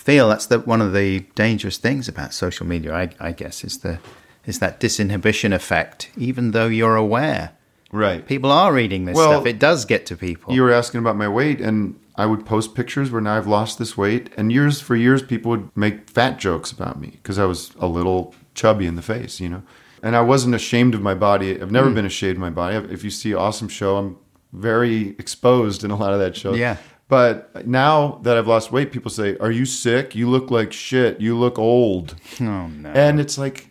feel 0.00 0.28
that's 0.30 0.46
the, 0.46 0.60
one 0.60 0.80
of 0.80 0.92
the 0.92 1.20
dangerous 1.34 1.76
things 1.76 2.08
about 2.08 2.32
social 2.32 2.66
media, 2.66 2.94
I, 2.94 3.10
I 3.20 3.32
guess, 3.32 3.62
is 3.64 3.78
the 3.78 3.98
is 4.46 4.58
that 4.58 4.80
disinhibition 4.80 5.52
effect, 5.52 6.10
even 6.16 6.52
though 6.52 6.66
you're 6.66 6.96
aware. 6.96 7.52
right. 7.92 8.26
People 8.26 8.50
are 8.50 8.72
reading 8.72 9.04
this 9.04 9.14
Well, 9.14 9.32
stuff. 9.32 9.46
It 9.46 9.58
does 9.58 9.84
get 9.84 10.06
to 10.06 10.16
people. 10.16 10.54
You 10.54 10.62
were 10.62 10.72
asking 10.72 11.00
about 11.00 11.16
my 11.16 11.28
weight, 11.28 11.60
and 11.60 12.00
I 12.16 12.24
would 12.24 12.46
post 12.46 12.74
pictures 12.74 13.10
where 13.10 13.20
now 13.20 13.36
I've 13.36 13.46
lost 13.46 13.78
this 13.78 13.98
weight. 13.98 14.30
And 14.38 14.50
years 14.50 14.80
for 14.80 14.96
years, 14.96 15.22
people 15.22 15.50
would 15.50 15.76
make 15.76 16.08
fat 16.08 16.38
jokes 16.38 16.72
about 16.72 16.98
me 16.98 17.10
because 17.22 17.38
I 17.38 17.44
was 17.44 17.72
a 17.78 17.86
little 17.86 18.34
chubby 18.54 18.86
in 18.86 18.96
the 18.96 19.02
face, 19.02 19.40
you 19.40 19.50
know. 19.50 19.62
And 20.02 20.16
I 20.16 20.22
wasn't 20.22 20.54
ashamed 20.54 20.94
of 20.94 21.02
my 21.02 21.14
body. 21.14 21.60
I've 21.60 21.70
never 21.70 21.90
mm. 21.90 21.94
been 21.94 22.06
ashamed 22.06 22.36
of 22.36 22.40
my 22.40 22.50
body. 22.50 22.76
If 22.76 23.04
you 23.04 23.10
see 23.10 23.34
Awesome 23.34 23.68
Show, 23.68 23.96
I'm 23.98 24.16
very 24.52 25.10
exposed 25.18 25.84
in 25.84 25.90
a 25.90 25.96
lot 25.96 26.14
of 26.14 26.18
that 26.20 26.34
show. 26.36 26.54
Yeah. 26.54 26.78
But 27.10 27.66
now 27.66 28.20
that 28.22 28.38
I've 28.38 28.46
lost 28.46 28.70
weight, 28.72 28.92
people 28.92 29.10
say, 29.10 29.36
"Are 29.38 29.50
you 29.50 29.66
sick? 29.66 30.14
You 30.14 30.30
look 30.30 30.50
like 30.50 30.72
shit. 30.72 31.20
You 31.20 31.36
look 31.36 31.58
old." 31.58 32.14
Oh 32.40 32.68
no. 32.68 32.88
And 32.90 33.20
it's 33.20 33.36
like, 33.36 33.70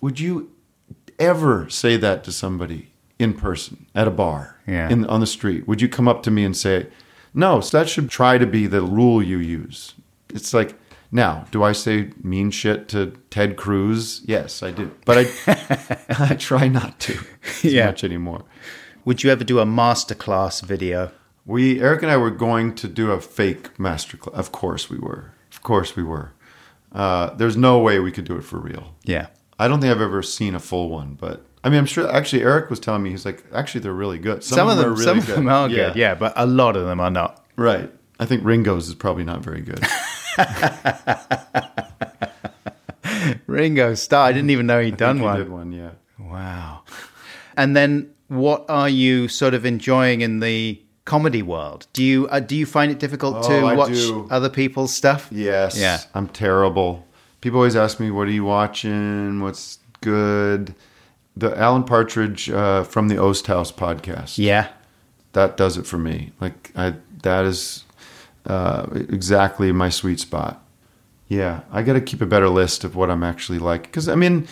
would 0.00 0.18
you 0.18 0.50
ever 1.18 1.68
say 1.68 1.96
that 1.98 2.24
to 2.24 2.32
somebody 2.32 2.90
in 3.18 3.34
person 3.34 3.86
at 3.94 4.08
a 4.08 4.10
bar, 4.10 4.56
Yeah. 4.66 4.88
in 4.88 5.04
on 5.06 5.20
the 5.20 5.26
street? 5.26 5.68
Would 5.68 5.80
you 5.82 5.88
come 5.88 6.08
up 6.08 6.22
to 6.24 6.30
me 6.30 6.42
and 6.44 6.56
say, 6.56 6.86
"No"? 7.34 7.60
So 7.60 7.78
that 7.78 7.88
should 7.88 8.08
try 8.10 8.38
to 8.38 8.46
be 8.46 8.66
the 8.66 8.80
rule 8.82 9.22
you 9.22 9.38
use. 9.38 9.94
It's 10.30 10.52
like, 10.54 10.74
now, 11.12 11.44
do 11.50 11.62
I 11.62 11.72
say 11.72 12.10
mean 12.22 12.50
shit 12.50 12.88
to 12.88 13.12
Ted 13.30 13.56
Cruz? 13.56 14.22
Yes, 14.26 14.62
I 14.62 14.70
do, 14.70 14.90
but 15.04 15.18
I 15.18 15.24
I 16.30 16.34
try 16.34 16.66
not 16.68 16.98
to 17.00 17.18
as 17.64 17.64
Yeah. 17.74 17.86
much 17.86 18.04
anymore. 18.04 18.42
Would 19.04 19.22
you 19.22 19.30
ever 19.30 19.44
do 19.44 19.58
a 19.58 19.66
masterclass 19.66 20.62
video? 20.62 21.10
We 21.48 21.80
Eric 21.80 22.02
and 22.02 22.12
I 22.12 22.18
were 22.18 22.30
going 22.30 22.74
to 22.74 22.86
do 22.88 23.10
a 23.10 23.20
fake 23.22 23.74
masterclass. 23.78 24.34
Of 24.34 24.52
course 24.52 24.90
we 24.90 24.98
were. 24.98 25.32
Of 25.50 25.62
course 25.62 25.96
we 25.96 26.02
were. 26.02 26.32
Uh, 26.92 27.30
there's 27.34 27.56
no 27.56 27.78
way 27.78 27.98
we 28.00 28.12
could 28.12 28.26
do 28.26 28.36
it 28.36 28.42
for 28.42 28.58
real. 28.58 28.94
Yeah. 29.04 29.28
I 29.58 29.66
don't 29.66 29.80
think 29.80 29.90
I've 29.90 30.02
ever 30.02 30.22
seen 30.22 30.54
a 30.54 30.60
full 30.60 30.90
one, 30.90 31.14
but 31.14 31.46
I 31.64 31.70
mean, 31.70 31.78
I'm 31.78 31.86
sure. 31.86 32.06
Actually, 32.14 32.42
Eric 32.42 32.68
was 32.68 32.78
telling 32.78 33.02
me 33.02 33.10
he's 33.10 33.24
like, 33.24 33.42
actually, 33.52 33.80
they're 33.80 33.94
really 33.94 34.18
good. 34.18 34.44
Some, 34.44 34.68
of 34.68 34.76
them, 34.76 34.86
are 34.86 34.90
really 34.90 35.04
some 35.04 35.20
good. 35.20 35.28
of 35.30 35.34
them 35.36 35.48
are 35.48 35.68
good, 35.70 35.96
yeah, 35.96 36.14
but 36.14 36.34
a 36.36 36.44
lot 36.44 36.76
of 36.76 36.84
them 36.84 37.00
are 37.00 37.10
not. 37.10 37.44
right. 37.56 37.90
I 38.20 38.26
think 38.26 38.44
Ringo's 38.44 38.88
is 38.88 38.94
probably 38.96 39.22
not 39.24 39.40
very 39.42 39.60
good. 39.60 39.80
Ringo 43.46 43.94
Starr, 43.94 44.26
I 44.26 44.32
didn't 44.32 44.50
even 44.50 44.66
know 44.66 44.82
he'd 44.82 44.96
done 44.96 45.18
He 45.18 45.22
one. 45.22 45.38
did 45.38 45.48
one, 45.48 45.72
yeah. 45.72 45.90
Wow. 46.18 46.82
And 47.56 47.76
then, 47.76 48.12
what 48.26 48.64
are 48.68 48.88
you 48.88 49.28
sort 49.28 49.54
of 49.54 49.64
enjoying 49.64 50.20
in 50.20 50.40
the 50.40 50.82
comedy 51.14 51.42
world? 51.42 51.86
Do 51.92 52.02
you 52.02 52.28
uh, 52.28 52.40
do 52.40 52.54
you 52.54 52.66
find 52.66 52.92
it 52.92 52.98
difficult 53.00 53.42
to 53.48 53.60
Oh, 53.60 53.66
I 53.66 53.74
watch 53.74 53.92
do. 53.92 54.26
other 54.30 54.50
people's 54.50 54.92
stuff? 54.94 55.28
Yes. 55.32 55.76
Yeah. 55.78 55.98
I'm 56.14 56.28
terrible. 56.28 56.90
People 57.40 57.58
always 57.60 57.76
ask 57.76 57.98
me, 58.00 58.10
"What 58.10 58.28
are 58.28 58.36
you 58.40 58.44
watching? 58.44 59.40
What's 59.44 59.78
good?" 60.00 60.74
The 61.36 61.50
Alan 61.56 61.84
Partridge 61.84 62.50
uh, 62.50 62.82
from 62.84 63.08
the 63.08 63.16
Oast 63.16 63.46
House 63.46 63.70
podcast. 63.72 64.38
Yeah. 64.38 64.66
that 65.34 65.56
does 65.56 65.76
it 65.76 65.86
for 65.86 65.98
me. 65.98 66.32
Like 66.40 66.72
I, 66.74 66.94
that 67.22 67.44
is 67.44 67.84
uh, 68.46 68.86
exactly 68.92 69.70
my 69.72 69.90
sweet 69.90 70.18
spot. 70.20 70.54
Yeah, 71.28 71.60
I 71.70 71.82
got 71.82 71.92
to 71.92 72.00
keep 72.00 72.20
a 72.22 72.26
better 72.26 72.48
list 72.48 72.84
of 72.84 72.96
what 72.96 73.10
I'm 73.10 73.22
actually 73.22 73.58
like 73.70 73.82
because 73.82 74.08
I 74.08 74.14
mean, 74.16 74.48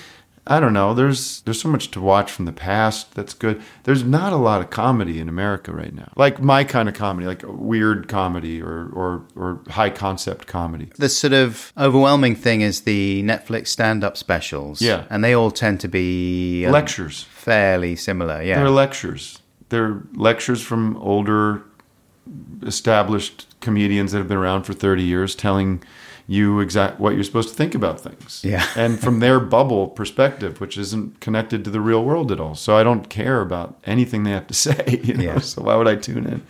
I 0.48 0.60
don't 0.60 0.72
know. 0.72 0.94
There's 0.94 1.40
there's 1.40 1.60
so 1.60 1.68
much 1.68 1.90
to 1.90 2.00
watch 2.00 2.30
from 2.30 2.44
the 2.44 2.52
past 2.52 3.14
that's 3.14 3.34
good. 3.34 3.60
There's 3.82 4.04
not 4.04 4.32
a 4.32 4.36
lot 4.36 4.60
of 4.60 4.70
comedy 4.70 5.18
in 5.18 5.28
America 5.28 5.72
right 5.72 5.92
now, 5.92 6.12
like 6.16 6.40
my 6.40 6.62
kind 6.62 6.88
of 6.88 6.94
comedy, 6.94 7.26
like 7.26 7.42
weird 7.46 8.06
comedy 8.08 8.62
or 8.62 8.88
or 8.92 9.24
or 9.34 9.60
high 9.70 9.90
concept 9.90 10.46
comedy. 10.46 10.90
The 10.96 11.08
sort 11.08 11.32
of 11.32 11.72
overwhelming 11.76 12.36
thing 12.36 12.60
is 12.60 12.82
the 12.82 13.22
Netflix 13.24 13.68
stand-up 13.68 14.16
specials. 14.16 14.80
Yeah. 14.80 15.04
and 15.10 15.24
they 15.24 15.32
all 15.34 15.50
tend 15.50 15.80
to 15.80 15.88
be 15.88 16.64
uh, 16.64 16.70
Lectures. 16.70 17.24
fairly 17.24 17.96
similar. 17.96 18.40
Yeah, 18.42 18.58
They're 18.58 18.70
lectures. 18.70 19.40
They're 19.68 20.02
lectures 20.14 20.62
from 20.62 20.96
older, 20.98 21.62
established 22.62 23.46
comedians 23.60 24.12
that 24.12 24.18
have 24.18 24.28
been 24.28 24.36
around 24.36 24.62
for 24.64 24.72
30 24.72 25.02
years 25.02 25.34
telling 25.34 25.82
you 26.28 26.58
exact 26.60 26.98
what 26.98 27.14
you're 27.14 27.22
supposed 27.24 27.48
to 27.50 27.54
think 27.54 27.74
about 27.74 28.00
things. 28.00 28.42
Yeah. 28.44 28.66
and 28.76 28.98
from 28.98 29.20
their 29.20 29.38
bubble 29.38 29.88
perspective, 29.88 30.60
which 30.60 30.76
isn't 30.76 31.20
connected 31.20 31.62
to 31.64 31.70
the 31.70 31.80
real 31.80 32.04
world 32.04 32.32
at 32.32 32.40
all. 32.40 32.54
So 32.56 32.76
I 32.76 32.82
don't 32.82 33.08
care 33.08 33.40
about 33.40 33.78
anything 33.84 34.24
they 34.24 34.32
have 34.32 34.46
to 34.48 34.54
say. 34.66 35.00
You 35.04 35.14
know? 35.14 35.22
Yeah. 35.22 35.38
So 35.38 35.62
why 35.62 35.76
would 35.76 35.86
I 35.88 35.94
tune 35.96 36.26
in? 36.26 36.42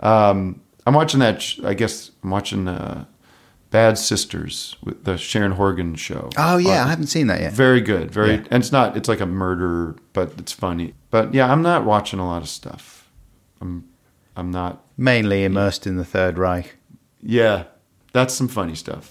Um, 0.00 0.60
I'm 0.86 0.94
watching 0.94 1.20
that. 1.20 1.40
sh- 1.42 1.60
I 1.64 1.74
guess 1.74 2.10
I'm 2.24 2.30
watching 2.30 2.66
uh, 2.66 3.04
Bad 3.70 3.98
Sisters 3.98 4.76
with 4.82 5.04
the 5.04 5.16
Sharon 5.18 5.52
Horgan 5.52 5.94
show. 5.94 6.30
Oh 6.38 6.56
yeah, 6.56 6.82
Uh, 6.82 6.86
I 6.86 6.88
haven't 6.88 7.08
seen 7.08 7.26
that 7.28 7.40
yet. 7.40 7.52
very 7.52 7.80
good. 7.80 8.10
Very, 8.10 8.30
Yeah. 8.34 8.44
and 8.50 8.62
it's 8.62 8.72
not. 8.72 8.96
It's 8.96 9.08
like 9.08 9.20
a 9.20 9.26
murder, 9.26 9.96
but 10.12 10.32
it's 10.38 10.52
funny. 10.52 10.94
But 11.10 11.34
yeah, 11.34 11.50
I'm 11.52 11.62
not 11.62 11.84
watching 11.84 12.18
a 12.18 12.26
lot 12.26 12.42
of 12.42 12.48
stuff. 12.48 13.08
I'm, 13.60 13.84
I'm 14.36 14.50
not. 14.50 14.82
Mainly 14.96 15.44
immersed 15.44 15.86
in 15.86 15.96
the 15.96 16.04
Third 16.04 16.38
Reich. 16.38 16.76
Yeah, 17.22 17.64
that's 18.12 18.34
some 18.34 18.48
funny 18.48 18.74
stuff. 18.74 19.08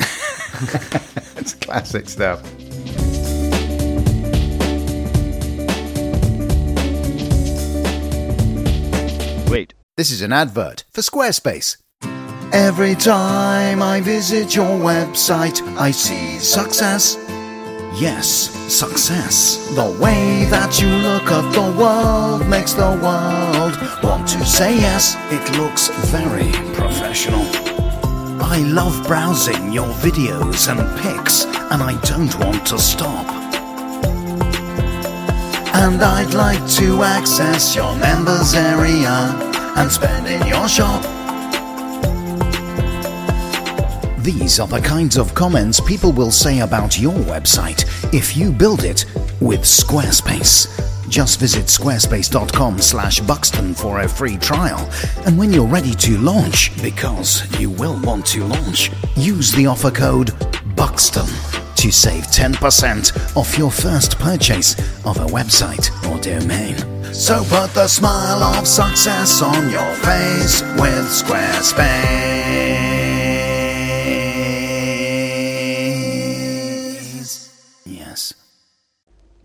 It's 1.37 1.53
classic 1.53 2.09
stuff. 2.09 2.41
Wait, 9.49 9.73
this 9.95 10.11
is 10.11 10.21
an 10.21 10.33
advert 10.33 10.83
for 10.91 11.01
Squarespace. 11.01 11.77
Every 12.51 12.95
time 12.95 13.81
I 13.81 14.01
visit 14.01 14.55
your 14.55 14.77
website, 14.79 15.61
I 15.77 15.91
see 15.91 16.39
success. 16.39 17.15
Yes, 17.99 18.27
success. 18.71 19.73
The 19.75 19.97
way 20.01 20.45
that 20.49 20.81
you 20.81 20.89
look 20.89 21.31
at 21.31 21.51
the 21.53 21.79
world 21.79 22.47
makes 22.47 22.73
the 22.73 22.91
world 23.01 23.77
want 24.03 24.27
to 24.29 24.45
say 24.45 24.75
yes. 24.75 25.15
It 25.31 25.57
looks 25.57 25.89
very 26.11 26.51
professional. 26.73 27.86
I 28.39 28.59
love 28.59 29.05
browsing 29.07 29.71
your 29.71 29.87
videos 29.95 30.69
and 30.69 30.79
pics, 30.99 31.45
and 31.71 31.81
I 31.81 31.99
don't 32.01 32.33
want 32.39 32.65
to 32.67 32.77
stop. 32.77 33.25
And 35.75 36.01
I'd 36.01 36.33
like 36.33 36.67
to 36.77 37.03
access 37.03 37.75
your 37.75 37.95
members 37.97 38.53
area 38.53 39.09
and 39.75 39.91
spend 39.91 40.27
in 40.27 40.47
your 40.47 40.67
shop. 40.67 41.03
These 44.23 44.59
are 44.59 44.67
the 44.67 44.81
kinds 44.81 45.17
of 45.17 45.33
comments 45.33 45.79
people 45.79 46.11
will 46.11 46.31
say 46.31 46.59
about 46.59 46.99
your 46.99 47.13
website 47.13 47.85
if 48.13 48.35
you 48.35 48.51
build 48.51 48.83
it 48.83 49.05
with 49.39 49.61
Squarespace. 49.61 50.96
Just 51.09 51.39
visit 51.39 51.65
squarespace.com 51.65 52.79
slash 52.79 53.19
Buxton 53.21 53.73
for 53.73 54.01
a 54.01 54.07
free 54.07 54.37
trial. 54.37 54.89
And 55.25 55.37
when 55.37 55.51
you're 55.51 55.67
ready 55.67 55.93
to 55.95 56.17
launch, 56.17 56.71
because 56.81 57.43
you 57.59 57.69
will 57.69 57.99
want 58.01 58.25
to 58.27 58.43
launch, 58.43 58.91
use 59.15 59.51
the 59.53 59.67
offer 59.67 59.91
code 59.91 60.31
BUXTON 60.75 61.27
to 61.77 61.91
save 61.91 62.23
10% 62.25 63.37
off 63.37 63.57
your 63.57 63.71
first 63.71 64.17
purchase 64.19 64.73
of 65.05 65.17
a 65.17 65.25
website 65.27 65.89
or 66.09 66.19
domain. 66.21 66.75
So 67.13 67.43
put 67.45 67.73
the 67.73 67.87
smile 67.87 68.43
of 68.43 68.67
success 68.67 69.41
on 69.41 69.69
your 69.69 69.93
face 69.95 70.61
with 70.61 71.07
Squarespace. 71.07 71.87
Yes. 77.85 78.33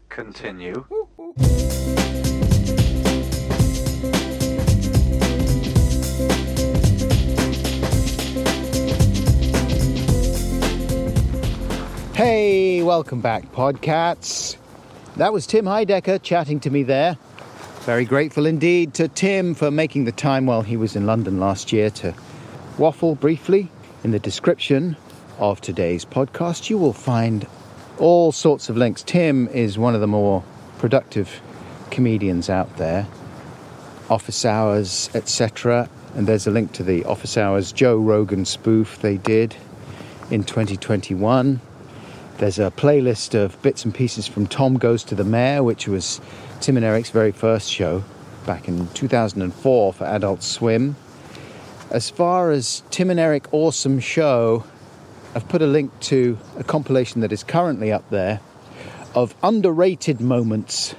Continue. 0.09 0.87
Hey, 12.14 12.83
welcome 12.83 13.22
back, 13.22 13.51
Podcats. 13.53 14.57
That 15.16 15.33
was 15.33 15.47
Tim 15.47 15.64
Heidecker 15.64 16.22
chatting 16.22 16.61
to 16.61 16.70
me 16.70 16.83
there. 16.83 17.16
Very 17.80 18.05
grateful 18.05 18.45
indeed 18.45 18.93
to 18.95 19.09
Tim 19.09 19.55
for 19.55 19.70
making 19.70 20.05
the 20.05 20.12
time 20.12 20.45
while 20.45 20.62
he 20.62 20.76
was 20.76 20.97
in 20.97 21.07
London 21.07 21.41
last 21.41 21.72
year 21.72 21.89
to 21.91 22.14
waffle 22.76 23.14
briefly. 23.14 23.70
In 24.05 24.11
the 24.11 24.18
description 24.18 24.99
of 25.39 25.62
today's 25.62 26.05
podcast, 26.05 26.68
you 26.68 26.76
will 26.76 26.93
find 26.93 27.47
all 27.97 28.33
sorts 28.33 28.68
of 28.68 28.76
links. 28.76 29.03
Tim 29.03 29.49
is 29.49 29.78
one 29.78 29.95
of 29.95 30.03
the 30.03 30.07
more 30.07 30.45
productive 30.83 31.41
comedians 31.93 32.51
out 32.51 32.76
there. 32.76 33.07
Office 34.11 34.45
Hours, 34.45 35.09
etc. 35.14 35.89
And 36.16 36.26
there's 36.26 36.49
a 36.49 36.51
link 36.51 36.72
to 36.72 36.83
the 36.83 37.05
Office 37.05 37.37
Hours 37.37 37.70
Joe 37.70 37.97
Rogan 37.99 38.45
spoof 38.45 39.01
they 39.01 39.16
did 39.16 39.55
in 40.28 40.43
2021. 40.43 41.61
There's 42.39 42.59
a 42.59 42.72
playlist 42.72 43.41
of 43.41 43.62
bits 43.62 43.85
and 43.85 43.95
pieces 43.95 44.26
from 44.26 44.49
Tom 44.49 44.76
Goes 44.76 45.05
to 45.05 45.14
the 45.14 45.22
Mayor, 45.22 45.62
which 45.62 45.87
was 45.87 46.20
Tim 46.61 46.76
and 46.76 46.85
Eric's 46.85 47.11
very 47.11 47.30
first 47.30 47.70
show 47.70 48.03
back 48.45 48.66
in 48.66 48.89
2004 48.89 49.93
for 49.93 50.05
Adult 50.05 50.43
Swim. 50.43 50.97
As 51.93 52.11
far 52.11 52.51
as 52.51 52.83
Tim 52.91 53.09
and 53.09 53.20
Eric 53.20 53.55
Awesome 53.55 54.01
Show, 54.01 54.64
I've 55.37 55.49
put 55.49 55.62
a 55.62 55.66
link 55.68 55.93
to 56.11 56.39
a 56.59 56.64
compilation 56.64 57.20
that 57.20 57.30
is 57.30 57.45
currently 57.45 57.93
up 57.93 58.11
there 58.11 58.41
of 59.15 59.35
underrated 59.43 60.21
moments 60.21 60.95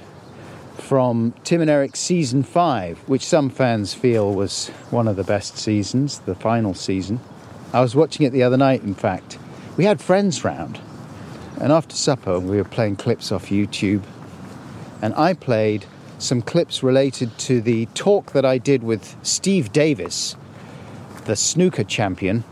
from 0.78 1.32
Tim 1.44 1.60
and 1.60 1.70
Eric 1.70 1.96
season 1.96 2.42
5, 2.42 3.08
which 3.08 3.24
some 3.24 3.50
fans 3.50 3.94
feel 3.94 4.32
was 4.32 4.68
one 4.90 5.08
of 5.08 5.16
the 5.16 5.24
best 5.24 5.56
seasons, 5.56 6.18
the 6.20 6.34
final 6.34 6.74
season. 6.74 7.20
I 7.72 7.80
was 7.80 7.94
watching 7.96 8.26
it 8.26 8.30
the 8.30 8.42
other 8.42 8.56
night, 8.56 8.82
in 8.82 8.94
fact. 8.94 9.38
We 9.76 9.84
had 9.84 10.00
friends 10.00 10.44
round, 10.44 10.80
And 11.60 11.72
after 11.72 11.94
supper, 11.94 12.38
we 12.38 12.56
were 12.56 12.64
playing 12.64 12.96
clips 12.96 13.32
off 13.32 13.46
YouTube. 13.46 14.02
And 15.00 15.14
I 15.14 15.34
played 15.34 15.86
some 16.18 16.42
clips 16.42 16.82
related 16.82 17.36
to 17.38 17.60
the 17.60 17.86
talk 17.94 18.32
that 18.32 18.44
I 18.44 18.58
did 18.58 18.82
with 18.82 19.16
Steve 19.22 19.72
Davis, 19.72 20.36
the 21.24 21.36
snooker 21.36 21.84
champion, 21.84 22.44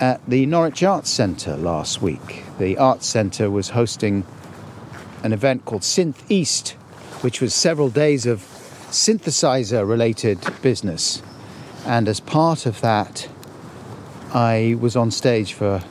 at 0.00 0.20
the 0.26 0.46
Norwich 0.46 0.82
Arts 0.82 1.10
Centre 1.10 1.56
last 1.56 2.00
week. 2.00 2.44
The 2.60 2.76
Arts 2.76 3.06
Centre 3.06 3.50
was 3.50 3.70
hosting 3.70 4.26
an 5.22 5.32
event 5.32 5.64
called 5.64 5.80
Synth 5.80 6.22
East, 6.28 6.72
which 7.22 7.40
was 7.40 7.54
several 7.54 7.88
days 7.88 8.26
of 8.26 8.40
synthesizer 8.90 9.88
related 9.88 10.38
business. 10.60 11.22
And 11.86 12.06
as 12.06 12.20
part 12.20 12.66
of 12.66 12.82
that, 12.82 13.30
I 14.34 14.76
was 14.78 14.94
on 14.94 15.10
stage 15.10 15.54
for 15.54 15.82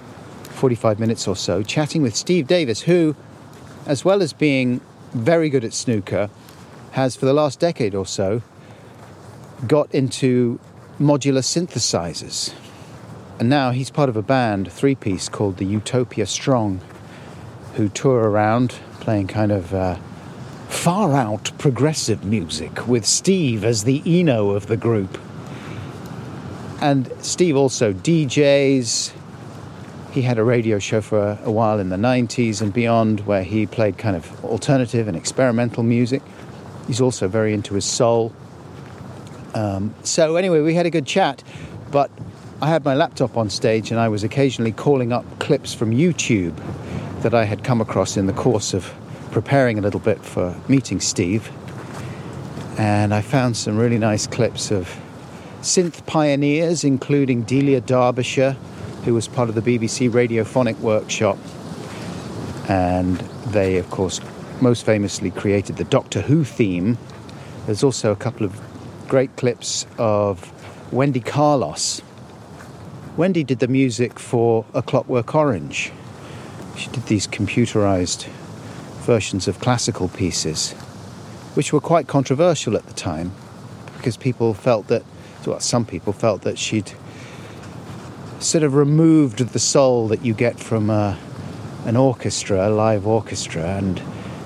45 0.44 1.00
minutes 1.00 1.28
or 1.28 1.36
so 1.36 1.64
chatting 1.64 2.04
with 2.04 2.16
Steve 2.16 2.46
Davis, 2.46 2.82
who, 2.82 3.16
as 3.88 4.06
well 4.06 4.22
as 4.22 4.32
being 4.32 4.80
very 5.12 5.50
good 5.50 5.66
at 5.66 5.74
snooker, 5.74 6.30
has 6.92 7.16
for 7.16 7.26
the 7.26 7.34
last 7.34 7.60
decade 7.60 7.96
or 7.96 8.06
so 8.06 8.44
got 9.66 9.92
into 9.96 10.60
modular 11.00 11.42
synthesizers. 11.42 12.54
And 13.40 13.50
now 13.50 13.72
he's 13.72 13.90
part 13.90 14.10
of 14.10 14.18
a 14.18 14.22
band, 14.22 14.70
three 14.70 14.96
piece 14.96 15.30
called 15.30 15.58
the 15.58 15.66
Utopia 15.66 16.26
Strong, 16.26 16.82
who 17.76 17.88
tour 17.88 18.30
around 18.30 18.76
playing 19.00 19.28
kind 19.28 19.54
of 19.54 19.74
uh, 19.74 19.96
far 20.68 21.16
out 21.16 21.52
progressive 21.58 22.26
music 22.26 22.86
with 22.86 23.06
Steve 23.06 23.64
as 23.64 23.86
the 23.86 24.04
Eno 24.06 24.50
of 24.50 24.68
the 24.68 24.76
group. 24.76 25.18
And 26.82 27.10
Steve 27.22 27.56
also 27.56 27.94
DJs. 27.94 29.14
He 30.12 30.22
had 30.22 30.38
a 30.38 30.44
radio 30.44 30.78
show 30.80 31.00
for 31.00 31.40
a 31.44 31.52
while 31.52 31.80
in 31.80 31.90
the 31.90 31.96
90s 31.96 32.62
and 32.62 32.74
beyond 32.74 33.22
where 33.22 33.44
he 33.44 33.66
played 33.66 33.98
kind 33.98 34.18
of 34.18 34.44
alternative 34.44 35.08
and 35.08 35.16
experimental 35.16 35.84
music. 35.84 36.22
He's 36.88 37.00
also 37.00 37.30
very 37.30 37.54
into 37.54 37.76
his 37.76 37.86
soul. 37.86 38.34
Um, 39.54 39.94
so, 40.04 40.36
anyway, 40.36 40.62
we 40.62 40.74
had 40.74 40.86
a 40.86 40.90
good 40.90 41.06
chat, 41.06 41.44
I 42.62 42.68
had 42.68 42.84
my 42.84 42.94
laptop 42.94 43.38
on 43.38 43.50
stage 43.50 43.90
and 43.90 43.98
I 43.98 44.10
was 44.10 44.26
occasionally 44.26 44.74
calling 44.74 45.14
up 45.14 45.24
clips 45.40 45.74
from 45.74 45.92
YouTube 45.92 46.54
that 47.22 47.34
I 47.34 47.46
had 47.46 47.64
come 47.64 47.80
across 47.80 48.18
in 48.18 48.26
the 48.26 48.34
course 48.34 48.74
of 48.74 48.94
preparing 49.32 49.80
a 49.80 49.82
little 49.82 50.02
bit 50.02 50.22
for 50.26 50.54
meeting 50.68 51.00
Steve. 51.00 51.50
And 52.78 53.14
I 53.14 53.22
found 53.22 53.56
some 53.56 53.78
really 53.78 53.98
nice 53.98 54.28
clips 54.28 54.72
of 54.72 54.94
synth 55.62 56.06
pioneers, 56.06 56.84
including 56.84 57.44
Delia 57.44 57.80
Derbyshire, 57.80 58.58
who 59.06 59.14
was 59.14 59.30
part 59.30 59.48
of 59.48 59.56
the 59.56 59.62
BBC 59.62 60.10
Radiophonic 60.10 60.80
Workshop. 60.80 61.38
And 62.68 63.20
they, 63.54 63.78
of 63.78 63.90
course, 63.90 64.20
most 64.60 64.86
famously 64.86 65.32
created 65.32 65.78
the 65.78 65.86
Doctor 65.86 66.20
Who 66.20 66.44
theme. 66.44 66.98
There's 67.68 67.86
also 67.86 68.12
a 68.12 68.18
couple 68.18 68.46
of 68.46 68.60
great 69.08 69.34
clips 69.38 69.86
of 69.98 70.52
Wendy 70.92 71.22
Carlos. 71.22 72.02
Wendy 73.20 73.44
did 73.44 73.60
the 73.60 73.68
music 73.68 74.18
for 74.18 74.64
A 74.74 74.82
Clockwork 74.82 75.36
Orange. 75.36 75.92
She 76.78 76.90
did 76.92 77.04
these 77.08 77.28
computerized 77.28 78.24
versions 79.02 79.46
of 79.46 79.60
classical 79.60 80.08
pieces, 80.08 80.72
which 81.54 81.74
were 81.74 81.82
quite 81.82 82.08
controversial 82.08 82.78
at 82.78 82.86
the 82.86 82.94
time 82.94 83.34
because 83.98 84.16
people 84.16 84.54
felt 84.54 84.88
that, 84.88 85.04
well, 85.46 85.60
some 85.60 85.86
people 85.86 86.14
felt 86.14 86.44
that 86.44 86.58
she'd 86.58 86.94
sort 88.40 88.64
of 88.64 88.74
removed 88.74 89.40
the 89.40 89.60
soul 89.60 90.08
that 90.08 90.24
you 90.24 90.34
get 90.34 90.58
from 90.58 90.90
a, 90.90 91.20
an 91.86 91.98
orchestra, 91.98 92.70
a 92.70 92.72
live 92.72 93.06
orchestra, 93.06 93.64
and 93.64 94.02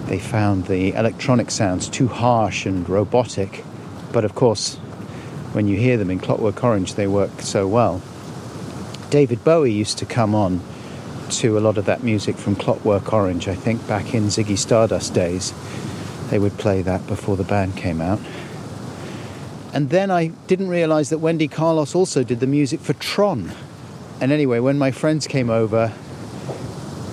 they 0.08 0.18
found 0.18 0.66
the 0.66 0.94
electronic 0.94 1.52
sounds 1.52 1.88
too 1.88 2.08
harsh 2.08 2.66
and 2.66 2.90
robotic. 2.90 3.64
But 4.12 4.26
of 4.26 4.34
course, 4.34 4.78
when 5.52 5.68
you 5.68 5.78
hear 5.78 5.96
them 5.98 6.10
in 6.10 6.18
Clockwork 6.18 6.64
Orange, 6.64 6.96
they 6.96 7.06
work 7.06 7.42
so 7.42 7.68
well. 7.68 8.02
David 9.14 9.44
Bowie 9.44 9.72
used 9.72 10.00
to 10.00 10.08
come 10.08 10.34
on 10.34 10.60
to 11.30 11.56
a 11.56 11.62
lot 11.62 11.78
of 11.78 11.86
that 11.86 12.02
music 12.02 12.36
from 12.36 12.56
Clockwork 12.56 13.14
Orange, 13.14 13.48
I 13.48 13.54
think 13.54 13.88
back 13.88 14.16
in 14.16 14.24
Ziggy 14.24 14.58
Stardust 14.58 15.14
days. 15.14 15.54
They 16.32 16.40
would 16.40 16.58
play 16.58 16.82
that 16.82 17.06
before 17.06 17.38
the 17.38 17.44
band 17.44 17.78
came 17.78 18.02
out. 18.02 18.20
And 19.72 19.92
then 19.92 20.10
I 20.10 20.30
didn't 20.48 20.70
realize 20.70 21.12
that 21.12 21.20
Wendy 21.20 21.48
Carlos 21.48 21.94
also 21.94 22.24
did 22.24 22.40
the 22.40 22.48
music 22.48 22.80
for 22.80 22.94
Tron. 22.94 23.52
And 24.20 24.32
anyway, 24.32 24.58
when 24.58 24.80
my 24.80 24.90
friends 24.90 25.28
came 25.28 25.52
over, 25.52 25.94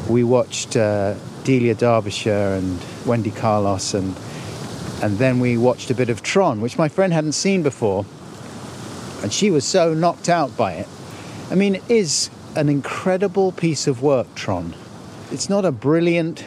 we 0.09 0.25
watched 0.25 0.79
uh, 0.79 1.17
Delia 1.45 1.75
Derbyshire 1.75 2.55
and 2.55 2.81
Wendy 3.05 3.31
Carlos, 3.31 3.93
and 3.93 4.17
and 5.03 5.19
then 5.19 5.39
we 5.39 5.59
watched 5.59 5.91
a 5.91 5.95
bit 5.95 6.09
of 6.09 6.23
Tron, 6.23 6.63
which 6.63 6.79
my 6.79 6.89
friend 6.89 7.13
hadn't 7.13 7.33
seen 7.33 7.63
before, 7.63 8.07
and 9.23 9.31
she 9.31 9.51
was 9.51 9.67
so 9.67 9.93
knocked 9.93 10.31
out 10.31 10.57
by 10.57 10.73
it. 10.73 10.89
I 11.51 11.57
mean, 11.57 11.75
it 11.75 11.91
is 11.91 12.31
an 12.55 12.69
incredible 12.69 13.51
piece 13.51 13.89
of 13.89 14.03
work, 14.03 14.33
Tron. 14.37 14.73
It's 15.33 15.49
not 15.49 15.65
a 15.65 15.73
brilliant 15.73 16.45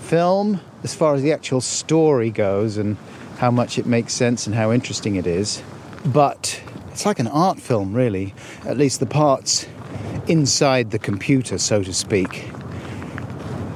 film 0.00 0.60
as 0.82 0.96
far 0.96 1.14
as 1.14 1.22
the 1.22 1.32
actual 1.32 1.60
story 1.60 2.30
goes 2.30 2.76
and 2.76 2.96
how 3.38 3.52
much 3.52 3.78
it 3.78 3.86
makes 3.86 4.12
sense 4.12 4.48
and 4.48 4.56
how 4.56 4.72
interesting 4.72 5.14
it 5.14 5.28
is, 5.28 5.62
but 6.04 6.60
it's 6.90 7.06
like 7.06 7.20
an 7.20 7.28
art 7.28 7.60
film, 7.60 7.94
really, 7.94 8.34
at 8.64 8.76
least 8.76 8.98
the 8.98 9.06
parts 9.06 9.68
inside 10.26 10.90
the 10.90 10.98
computer, 10.98 11.56
so 11.56 11.84
to 11.84 11.94
speak. 11.94 12.50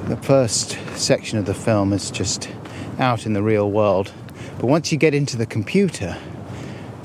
The 0.09 0.17
first 0.21 0.77
section 0.97 1.39
of 1.39 1.45
the 1.45 1.53
film 1.53 1.93
is 1.93 2.11
just 2.11 2.49
out 2.99 3.25
in 3.25 3.31
the 3.31 3.41
real 3.41 3.71
world, 3.71 4.11
but 4.57 4.65
once 4.65 4.91
you 4.91 4.97
get 4.97 5.13
into 5.13 5.37
the 5.37 5.45
computer, 5.45 6.17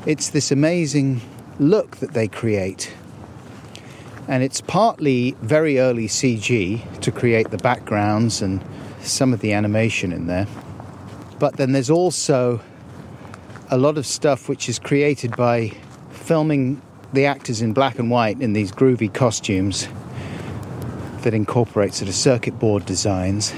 it's 0.05 0.31
this 0.31 0.51
amazing 0.51 1.21
look 1.61 1.99
that 1.99 2.13
they 2.13 2.27
create 2.27 2.93
and 4.33 4.43
it's 4.43 4.63
partly 4.63 5.37
very 5.43 5.79
early 5.79 6.09
CG 6.09 7.01
to 7.01 7.13
create 7.13 7.51
the 7.51 7.59
backgrounds 7.59 8.41
and 8.41 8.65
some 9.03 9.35
of 9.35 9.41
the 9.41 9.53
animation 9.53 10.11
in 10.11 10.27
there. 10.27 10.47
But 11.39 11.59
then 11.59 11.73
there's 11.73 11.91
also 11.91 12.63
a 13.71 13.77
lot 13.77 13.99
of 13.99 14.07
stuff 14.07 14.49
which 14.49 14.71
is 14.71 14.79
created 14.79 15.37
by 15.37 15.73
filming 16.13 16.81
the 17.13 17.27
actors 17.27 17.61
in 17.61 17.75
black 17.75 17.99
and 17.99 18.11
white 18.11 18.41
in 18.41 18.55
these 18.55 18.73
groovy 18.73 19.13
costumes 19.13 19.87
that 21.25 21.35
incorporate 21.35 21.93
sort 21.93 22.09
of 22.09 22.15
circuit 22.15 22.59
board 22.59 22.87
designs. 22.87 23.53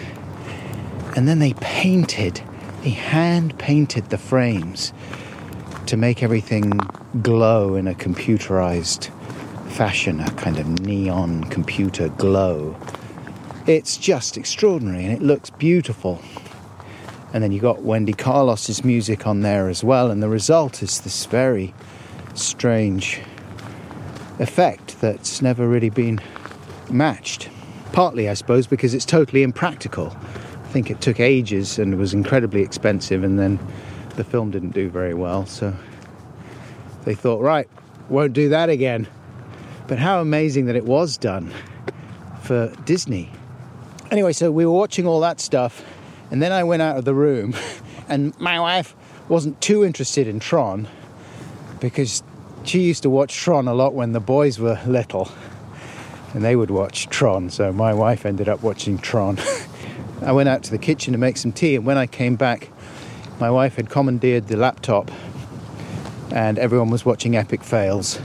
And 1.15 1.29
then 1.29 1.39
they 1.39 1.53
painted, 1.61 2.43
they 2.83 2.91
hand 2.91 3.57
painted 3.61 4.11
the 4.11 4.19
frames 4.19 4.93
to 5.87 5.97
make 5.97 6.21
everything 6.21 6.81
glow 7.23 7.77
in 7.77 7.87
a 7.87 7.95
computerized 7.95 9.13
fashion, 9.75 10.21
a 10.21 10.31
kind 10.35 10.57
of 10.57 10.69
neon 10.83 11.43
computer 11.51 12.09
glow. 12.11 12.77
It's 13.67 13.97
just 13.97 14.37
extraordinary 14.37 15.05
and 15.05 15.13
it 15.13 15.21
looks 15.21 15.51
beautiful. 15.51 16.23
And 17.33 17.43
then 17.43 17.51
you 17.51 17.61
got 17.61 17.83
Wendy 17.83 18.13
Carlos's 18.13 18.85
music 18.85 19.27
on 19.27 19.41
there 19.41 19.69
as 19.69 19.83
well, 19.83 20.13
and 20.13 20.23
the 20.23 20.29
result 20.29 20.81
is 20.81 21.01
this 21.01 21.27
very 21.27 21.75
strange 22.35 23.21
effect 24.39 25.01
that's 25.01 25.43
never 25.43 25.67
really 25.67 25.91
been 25.91 26.21
matched. 26.89 27.49
Partly, 27.93 28.29
I 28.29 28.35
suppose, 28.35 28.69
because 28.69 28.95
it's 28.95 29.05
totally 29.05 29.43
impractical. 29.43 30.17
I 30.63 30.69
think 30.69 30.89
it 30.89 31.01
took 31.01 31.19
ages 31.19 31.81
and 31.81 31.99
was 31.99 32.15
incredibly 32.15 32.63
expensive, 32.63 33.25
and 33.25 33.41
then 33.41 33.59
the 34.11 34.23
film 34.23 34.53
didn't 34.53 34.71
do 34.71 34.89
very 34.89 35.15
well, 35.15 35.47
so 35.47 35.75
they 37.05 37.17
thought, 37.17 37.41
right, 37.43 37.69
won't 38.09 38.35
do 38.35 38.49
that 38.51 38.69
again. 38.69 39.09
But 39.87 39.99
how 39.99 40.21
amazing 40.21 40.67
that 40.67 40.77
it 40.77 40.85
was 40.85 41.17
done 41.17 41.53
for 42.43 42.73
Disney. 42.85 43.31
Anyway, 44.11 44.33
so 44.33 44.51
we 44.51 44.65
were 44.65 44.73
watching 44.73 45.07
all 45.07 45.21
that 45.21 45.41
stuff, 45.41 45.85
and 46.31 46.43
then 46.43 46.53
I 46.53 46.65
went 46.65 46.83
out 46.83 46.97
of 46.97 47.05
the 47.05 47.15
room, 47.15 47.55
and 48.09 48.39
my 48.39 48.61
wife 48.61 48.95
wasn't 49.29 49.61
too 49.61 49.85
interested 49.85 50.29
in 50.29 50.41
Tron 50.41 50.89
because 51.81 52.23
she 52.65 52.81
used 52.81 53.03
to 53.03 53.11
watch 53.11 53.35
Tron 53.37 53.69
a 53.69 53.75
lot 53.75 53.95
when 53.95 54.13
the 54.13 54.21
boys 54.21 54.59
were 54.59 54.81
little, 54.87 55.31
and 56.33 56.45
they 56.45 56.57
would 56.57 56.71
watch 56.71 57.09
Tron. 57.09 57.51
So 57.51 57.73
my 57.73 57.93
wife 57.93 58.25
ended 58.25 58.49
up 58.49 58.63
watching 58.63 58.99
Tron. 58.99 59.39
I 60.23 60.33
went 60.33 60.49
out 60.49 60.63
to 60.65 60.71
the 60.71 60.79
kitchen 60.79 61.13
to 61.13 61.19
make 61.19 61.37
some 61.37 61.53
tea, 61.53 61.77
and 61.77 61.85
when 61.85 61.99
I 61.99 62.07
came 62.07 62.37
back, 62.37 62.71
my 63.39 63.51
wife 63.51 63.77
had 63.77 63.91
commandeered 63.91 64.49
the 64.49 64.57
laptop, 64.57 65.11
and 66.31 66.59
everyone 66.59 66.91
was 66.91 67.05
watching 67.05 67.37
Epic 67.37 67.63
Fails. 67.63 68.21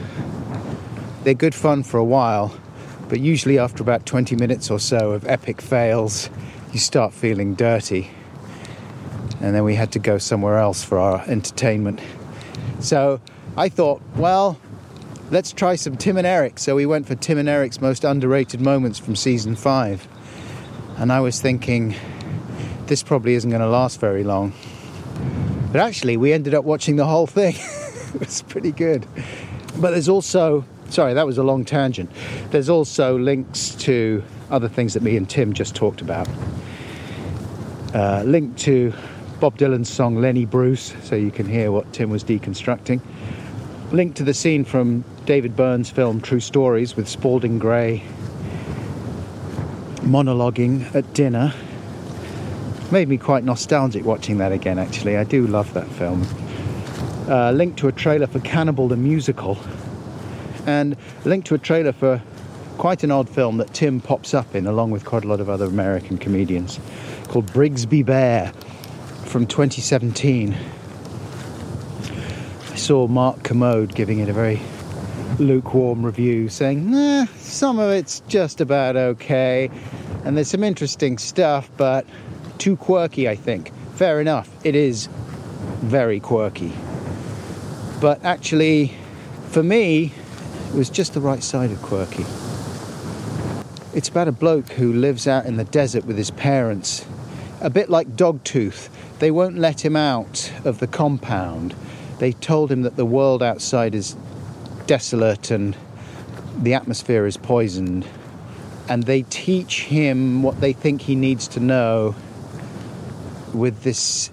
They're 1.29 1.35
good 1.35 1.53
fun 1.53 1.83
for 1.83 1.99
a 1.99 2.03
while, 2.03 2.51
but 3.07 3.19
usually 3.19 3.59
after 3.59 3.83
about 3.83 4.07
20 4.07 4.35
minutes 4.35 4.71
or 4.71 4.79
so 4.79 5.11
of 5.11 5.27
epic 5.27 5.61
fails, 5.61 6.27
you 6.73 6.79
start 6.79 7.13
feeling 7.13 7.53
dirty. 7.53 8.09
And 9.39 9.53
then 9.53 9.63
we 9.63 9.75
had 9.75 9.91
to 9.91 9.99
go 9.99 10.17
somewhere 10.17 10.57
else 10.57 10.83
for 10.83 10.97
our 10.97 11.23
entertainment. 11.27 12.01
So 12.79 13.21
I 13.55 13.69
thought, 13.69 14.01
well, 14.15 14.59
let's 15.29 15.51
try 15.51 15.75
some 15.75 15.97
Tim 15.97 16.17
and 16.17 16.25
Eric. 16.25 16.57
So 16.57 16.75
we 16.75 16.87
went 16.87 17.05
for 17.05 17.13
Tim 17.13 17.37
and 17.37 17.47
Eric's 17.47 17.79
most 17.79 18.03
underrated 18.03 18.59
moments 18.59 18.97
from 18.97 19.15
season 19.15 19.55
five. 19.55 20.07
And 20.97 21.11
I 21.11 21.19
was 21.19 21.39
thinking, 21.39 21.93
this 22.87 23.03
probably 23.03 23.35
isn't 23.35 23.51
going 23.51 23.61
to 23.61 23.69
last 23.69 23.99
very 23.99 24.23
long. 24.23 24.51
But 25.71 25.81
actually, 25.81 26.17
we 26.17 26.33
ended 26.33 26.55
up 26.55 26.65
watching 26.65 26.95
the 26.95 27.05
whole 27.05 27.27
thing. 27.27 27.53
it 28.15 28.19
was 28.19 28.41
pretty 28.41 28.71
good. 28.71 29.05
But 29.77 29.91
there's 29.91 30.09
also, 30.09 30.65
sorry, 30.89 31.13
that 31.13 31.25
was 31.25 31.37
a 31.37 31.43
long 31.43 31.65
tangent. 31.65 32.09
There's 32.51 32.69
also 32.69 33.17
links 33.17 33.75
to 33.75 34.23
other 34.49 34.67
things 34.67 34.93
that 34.93 35.03
me 35.03 35.17
and 35.17 35.29
Tim 35.29 35.53
just 35.53 35.75
talked 35.75 36.01
about. 36.01 36.27
Uh, 37.93 38.23
link 38.25 38.57
to 38.57 38.93
Bob 39.39 39.57
Dylan's 39.57 39.89
song 39.89 40.17
Lenny 40.17 40.45
Bruce, 40.45 40.93
so 41.03 41.15
you 41.15 41.31
can 41.31 41.47
hear 41.47 41.71
what 41.71 41.91
Tim 41.93 42.09
was 42.09 42.23
deconstructing. 42.23 43.01
Link 43.91 44.15
to 44.15 44.23
the 44.23 44.33
scene 44.33 44.63
from 44.63 45.03
David 45.25 45.55
Byrne's 45.55 45.89
film 45.89 46.21
True 46.21 46.39
Stories 46.39 46.95
with 46.95 47.07
Spalding 47.07 47.57
Gray 47.57 48.03
monologuing 50.01 50.93
at 50.95 51.13
dinner. 51.13 51.53
Made 52.91 53.07
me 53.07 53.17
quite 53.17 53.43
nostalgic 53.43 54.03
watching 54.05 54.39
that 54.39 54.51
again, 54.51 54.79
actually. 54.79 55.17
I 55.17 55.23
do 55.23 55.45
love 55.45 55.73
that 55.73 55.87
film. 55.87 56.25
Uh, 57.29 57.51
link 57.51 57.77
to 57.77 57.87
a 57.87 57.91
trailer 57.91 58.25
for 58.25 58.39
Cannibal 58.39 58.87
the 58.87 58.97
Musical, 58.97 59.57
and 60.65 60.95
link 61.25 61.45
to 61.45 61.55
a 61.55 61.57
trailer 61.57 61.91
for 61.91 62.21
quite 62.77 63.03
an 63.03 63.11
odd 63.11 63.29
film 63.29 63.57
that 63.57 63.73
Tim 63.73 63.99
pops 63.99 64.33
up 64.33 64.55
in, 64.55 64.65
along 64.65 64.91
with 64.91 65.03
quite 65.03 65.25
a 65.25 65.27
lot 65.27 65.39
of 65.39 65.49
other 65.49 65.65
American 65.65 66.17
comedians, 66.17 66.79
called 67.27 67.45
Brigsby 67.47 68.05
Bear 68.05 68.53
from 69.25 69.45
2017. 69.45 70.55
I 72.71 72.75
saw 72.75 73.07
Mark 73.07 73.43
Kermode 73.43 73.93
giving 73.93 74.19
it 74.19 74.29
a 74.29 74.33
very 74.33 74.61
lukewarm 75.39 76.05
review, 76.05 76.49
saying, 76.49 76.89
nah, 76.89 77.25
some 77.37 77.79
of 77.79 77.91
it's 77.91 78.21
just 78.27 78.61
about 78.61 78.95
okay, 78.95 79.69
and 80.23 80.37
there's 80.37 80.49
some 80.49 80.63
interesting 80.63 81.17
stuff, 81.17 81.69
but 81.77 82.05
too 82.59 82.77
quirky, 82.77 83.27
I 83.27 83.35
think. 83.35 83.71
Fair 83.95 84.21
enough, 84.21 84.49
it 84.63 84.75
is 84.75 85.07
very 85.81 86.19
quirky. 86.19 86.71
But 87.99 88.23
actually, 88.23 88.93
for 89.49 89.63
me, 89.63 90.13
it 90.69 90.75
was 90.75 90.89
just 90.89 91.13
the 91.13 91.21
right 91.21 91.41
side 91.41 91.71
of 91.71 91.81
quirky. 91.81 92.25
It's 93.93 94.07
about 94.07 94.27
a 94.27 94.31
bloke 94.31 94.69
who 94.73 94.93
lives 94.93 95.27
out 95.27 95.47
in 95.47 95.57
the 95.57 95.63
desert 95.63 96.05
with 96.05 96.15
his 96.15 96.29
parents, 96.29 97.05
a 97.59 97.71
bit 97.71 97.89
like 97.89 98.15
Dogtooth. 98.15 98.89
They 99.17 99.31
won't 99.31 99.57
let 99.57 99.83
him 99.83 99.95
out 99.95 100.51
of 100.63 100.79
the 100.79 100.85
compound. 100.85 101.75
They 102.19 102.33
told 102.33 102.71
him 102.71 102.83
that 102.83 102.97
the 102.97 103.05
world 103.05 103.41
outside 103.41 103.95
is 103.95 104.15
desolate 104.85 105.49
and 105.49 105.75
the 106.55 106.75
atmosphere 106.75 107.25
is 107.25 107.35
poisoned. 107.35 108.05
And 108.87 109.03
they 109.03 109.23
teach 109.23 109.85
him 109.85 110.43
what 110.43 110.61
they 110.61 110.73
think 110.73 111.01
he 111.01 111.15
needs 111.15 111.47
to 111.49 111.59
know 111.59 112.15
with 113.53 113.81
this 113.81 114.29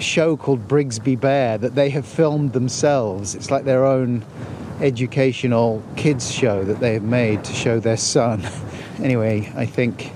show 0.00 0.36
called 0.36 0.66
Brigsby 0.66 1.20
Bear 1.20 1.58
that 1.58 1.74
they 1.74 1.90
have 1.90 2.06
filmed 2.06 2.54
themselves. 2.54 3.34
It's 3.34 3.50
like 3.50 3.64
their 3.64 3.84
own 3.84 4.24
educational 4.80 5.82
kids 5.96 6.30
show 6.30 6.64
that 6.64 6.80
they 6.80 6.94
have 6.94 7.02
made 7.02 7.44
to 7.44 7.52
show 7.52 7.80
their 7.80 7.96
son. 7.96 8.46
anyway, 9.02 9.52
I 9.56 9.66
think 9.66 10.12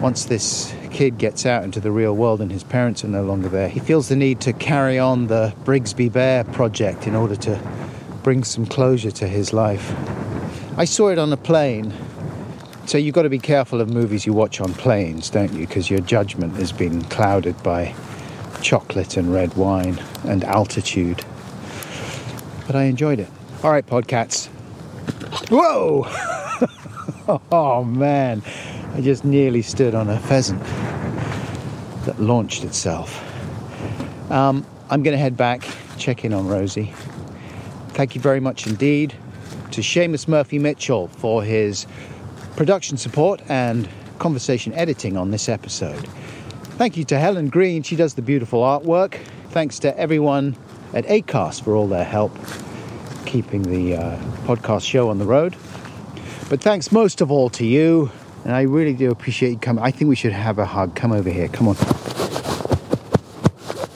once 0.00 0.24
this 0.24 0.74
kid 0.90 1.18
gets 1.18 1.46
out 1.46 1.64
into 1.64 1.80
the 1.80 1.90
real 1.90 2.14
world 2.14 2.40
and 2.40 2.50
his 2.50 2.64
parents 2.64 3.04
are 3.04 3.08
no 3.08 3.24
longer 3.24 3.48
there, 3.48 3.68
he 3.68 3.80
feels 3.80 4.08
the 4.08 4.16
need 4.16 4.40
to 4.42 4.52
carry 4.52 4.98
on 4.98 5.28
the 5.28 5.54
Brigsby 5.64 6.12
Bear 6.12 6.44
project 6.44 7.06
in 7.06 7.14
order 7.14 7.36
to 7.36 7.60
bring 8.22 8.44
some 8.44 8.66
closure 8.66 9.10
to 9.10 9.28
his 9.28 9.52
life. 9.52 9.92
I 10.76 10.84
saw 10.84 11.08
it 11.08 11.18
on 11.18 11.32
a 11.32 11.36
plane. 11.36 11.92
So 12.86 12.98
you've 12.98 13.14
got 13.14 13.22
to 13.22 13.30
be 13.30 13.38
careful 13.38 13.80
of 13.80 13.88
movies 13.88 14.26
you 14.26 14.32
watch 14.32 14.60
on 14.60 14.74
planes, 14.74 15.30
don't 15.30 15.52
you? 15.52 15.66
Because 15.66 15.88
your 15.88 16.00
judgment 16.00 16.54
has 16.56 16.70
been 16.70 17.02
clouded 17.04 17.62
by 17.62 17.94
chocolate 18.60 19.16
and 19.16 19.32
red 19.32 19.54
wine 19.54 20.02
and 20.24 20.44
altitude. 20.44 21.24
But 22.66 22.76
I 22.76 22.84
enjoyed 22.84 23.20
it. 23.20 23.28
All 23.64 23.70
right, 23.70 23.86
podcats. 23.86 24.48
Whoa! 25.48 26.04
oh 27.50 27.82
man, 27.82 28.42
I 28.92 29.00
just 29.00 29.24
nearly 29.24 29.62
stood 29.62 29.94
on 29.94 30.10
a 30.10 30.18
pheasant 30.18 30.62
that 32.04 32.20
launched 32.20 32.62
itself. 32.62 33.18
Um, 34.30 34.66
I'm 34.90 35.02
going 35.02 35.16
to 35.16 35.18
head 35.18 35.38
back, 35.38 35.66
check 35.96 36.26
in 36.26 36.34
on 36.34 36.46
Rosie. 36.46 36.92
Thank 37.92 38.14
you 38.14 38.20
very 38.20 38.38
much 38.38 38.66
indeed 38.66 39.14
to 39.70 39.80
Seamus 39.80 40.28
Murphy 40.28 40.58
Mitchell 40.58 41.08
for 41.08 41.42
his 41.42 41.86
production 42.56 42.98
support 42.98 43.40
and 43.48 43.88
conversation 44.18 44.74
editing 44.74 45.16
on 45.16 45.30
this 45.30 45.48
episode. 45.48 46.06
Thank 46.76 46.98
you 46.98 47.04
to 47.04 47.18
Helen 47.18 47.48
Green, 47.48 47.82
she 47.82 47.96
does 47.96 48.12
the 48.12 48.20
beautiful 48.20 48.60
artwork. 48.60 49.14
Thanks 49.52 49.78
to 49.78 49.98
everyone 49.98 50.54
at 50.92 51.06
ACAST 51.06 51.64
for 51.64 51.74
all 51.74 51.88
their 51.88 52.04
help 52.04 52.36
keeping 53.26 53.62
the 53.62 53.96
uh, 53.96 54.16
podcast 54.46 54.82
show 54.82 55.10
on 55.10 55.18
the 55.18 55.24
road. 55.24 55.56
But 56.48 56.60
thanks 56.60 56.92
most 56.92 57.20
of 57.20 57.30
all 57.30 57.48
to 57.50 57.64
you, 57.64 58.10
and 58.44 58.52
I 58.54 58.62
really 58.62 58.92
do 58.92 59.10
appreciate 59.10 59.50
you 59.50 59.58
coming. 59.58 59.82
I 59.82 59.90
think 59.90 60.08
we 60.08 60.16
should 60.16 60.32
have 60.32 60.58
a 60.58 60.66
hug. 60.66 60.94
Come 60.94 61.12
over 61.12 61.30
here, 61.30 61.48
come 61.48 61.68
on. 61.68 61.76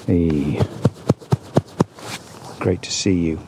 Hey. 0.06 0.60
Great 2.58 2.82
to 2.82 2.90
see 2.90 3.14
you. 3.14 3.38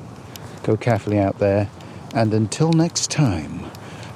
Go 0.62 0.76
carefully 0.76 1.18
out 1.18 1.38
there, 1.38 1.68
and 2.14 2.32
until 2.34 2.72
next 2.72 3.10
time, 3.10 3.64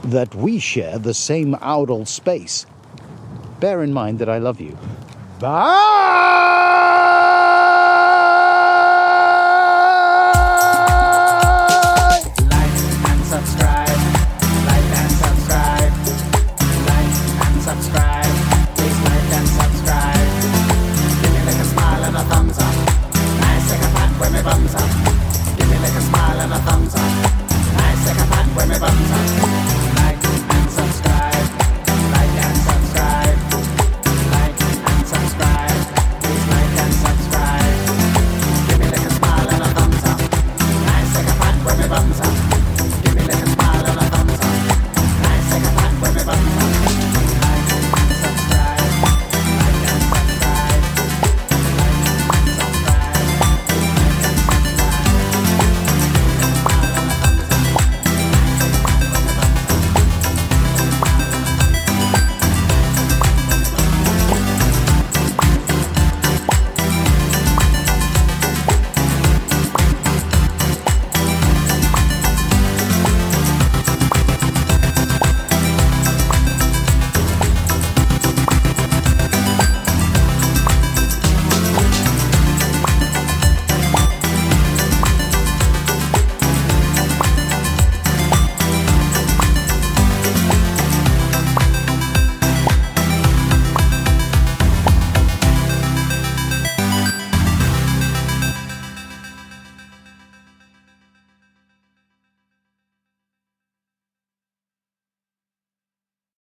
that 0.04 0.34
we 0.34 0.58
share 0.58 0.98
the 0.98 1.14
same 1.14 1.54
aural 1.56 2.06
space. 2.06 2.66
Bear 3.60 3.82
in 3.82 3.92
mind 3.92 4.18
that 4.18 4.28
I 4.28 4.38
love 4.38 4.60
you. 4.60 4.76
Bye! 5.40 7.22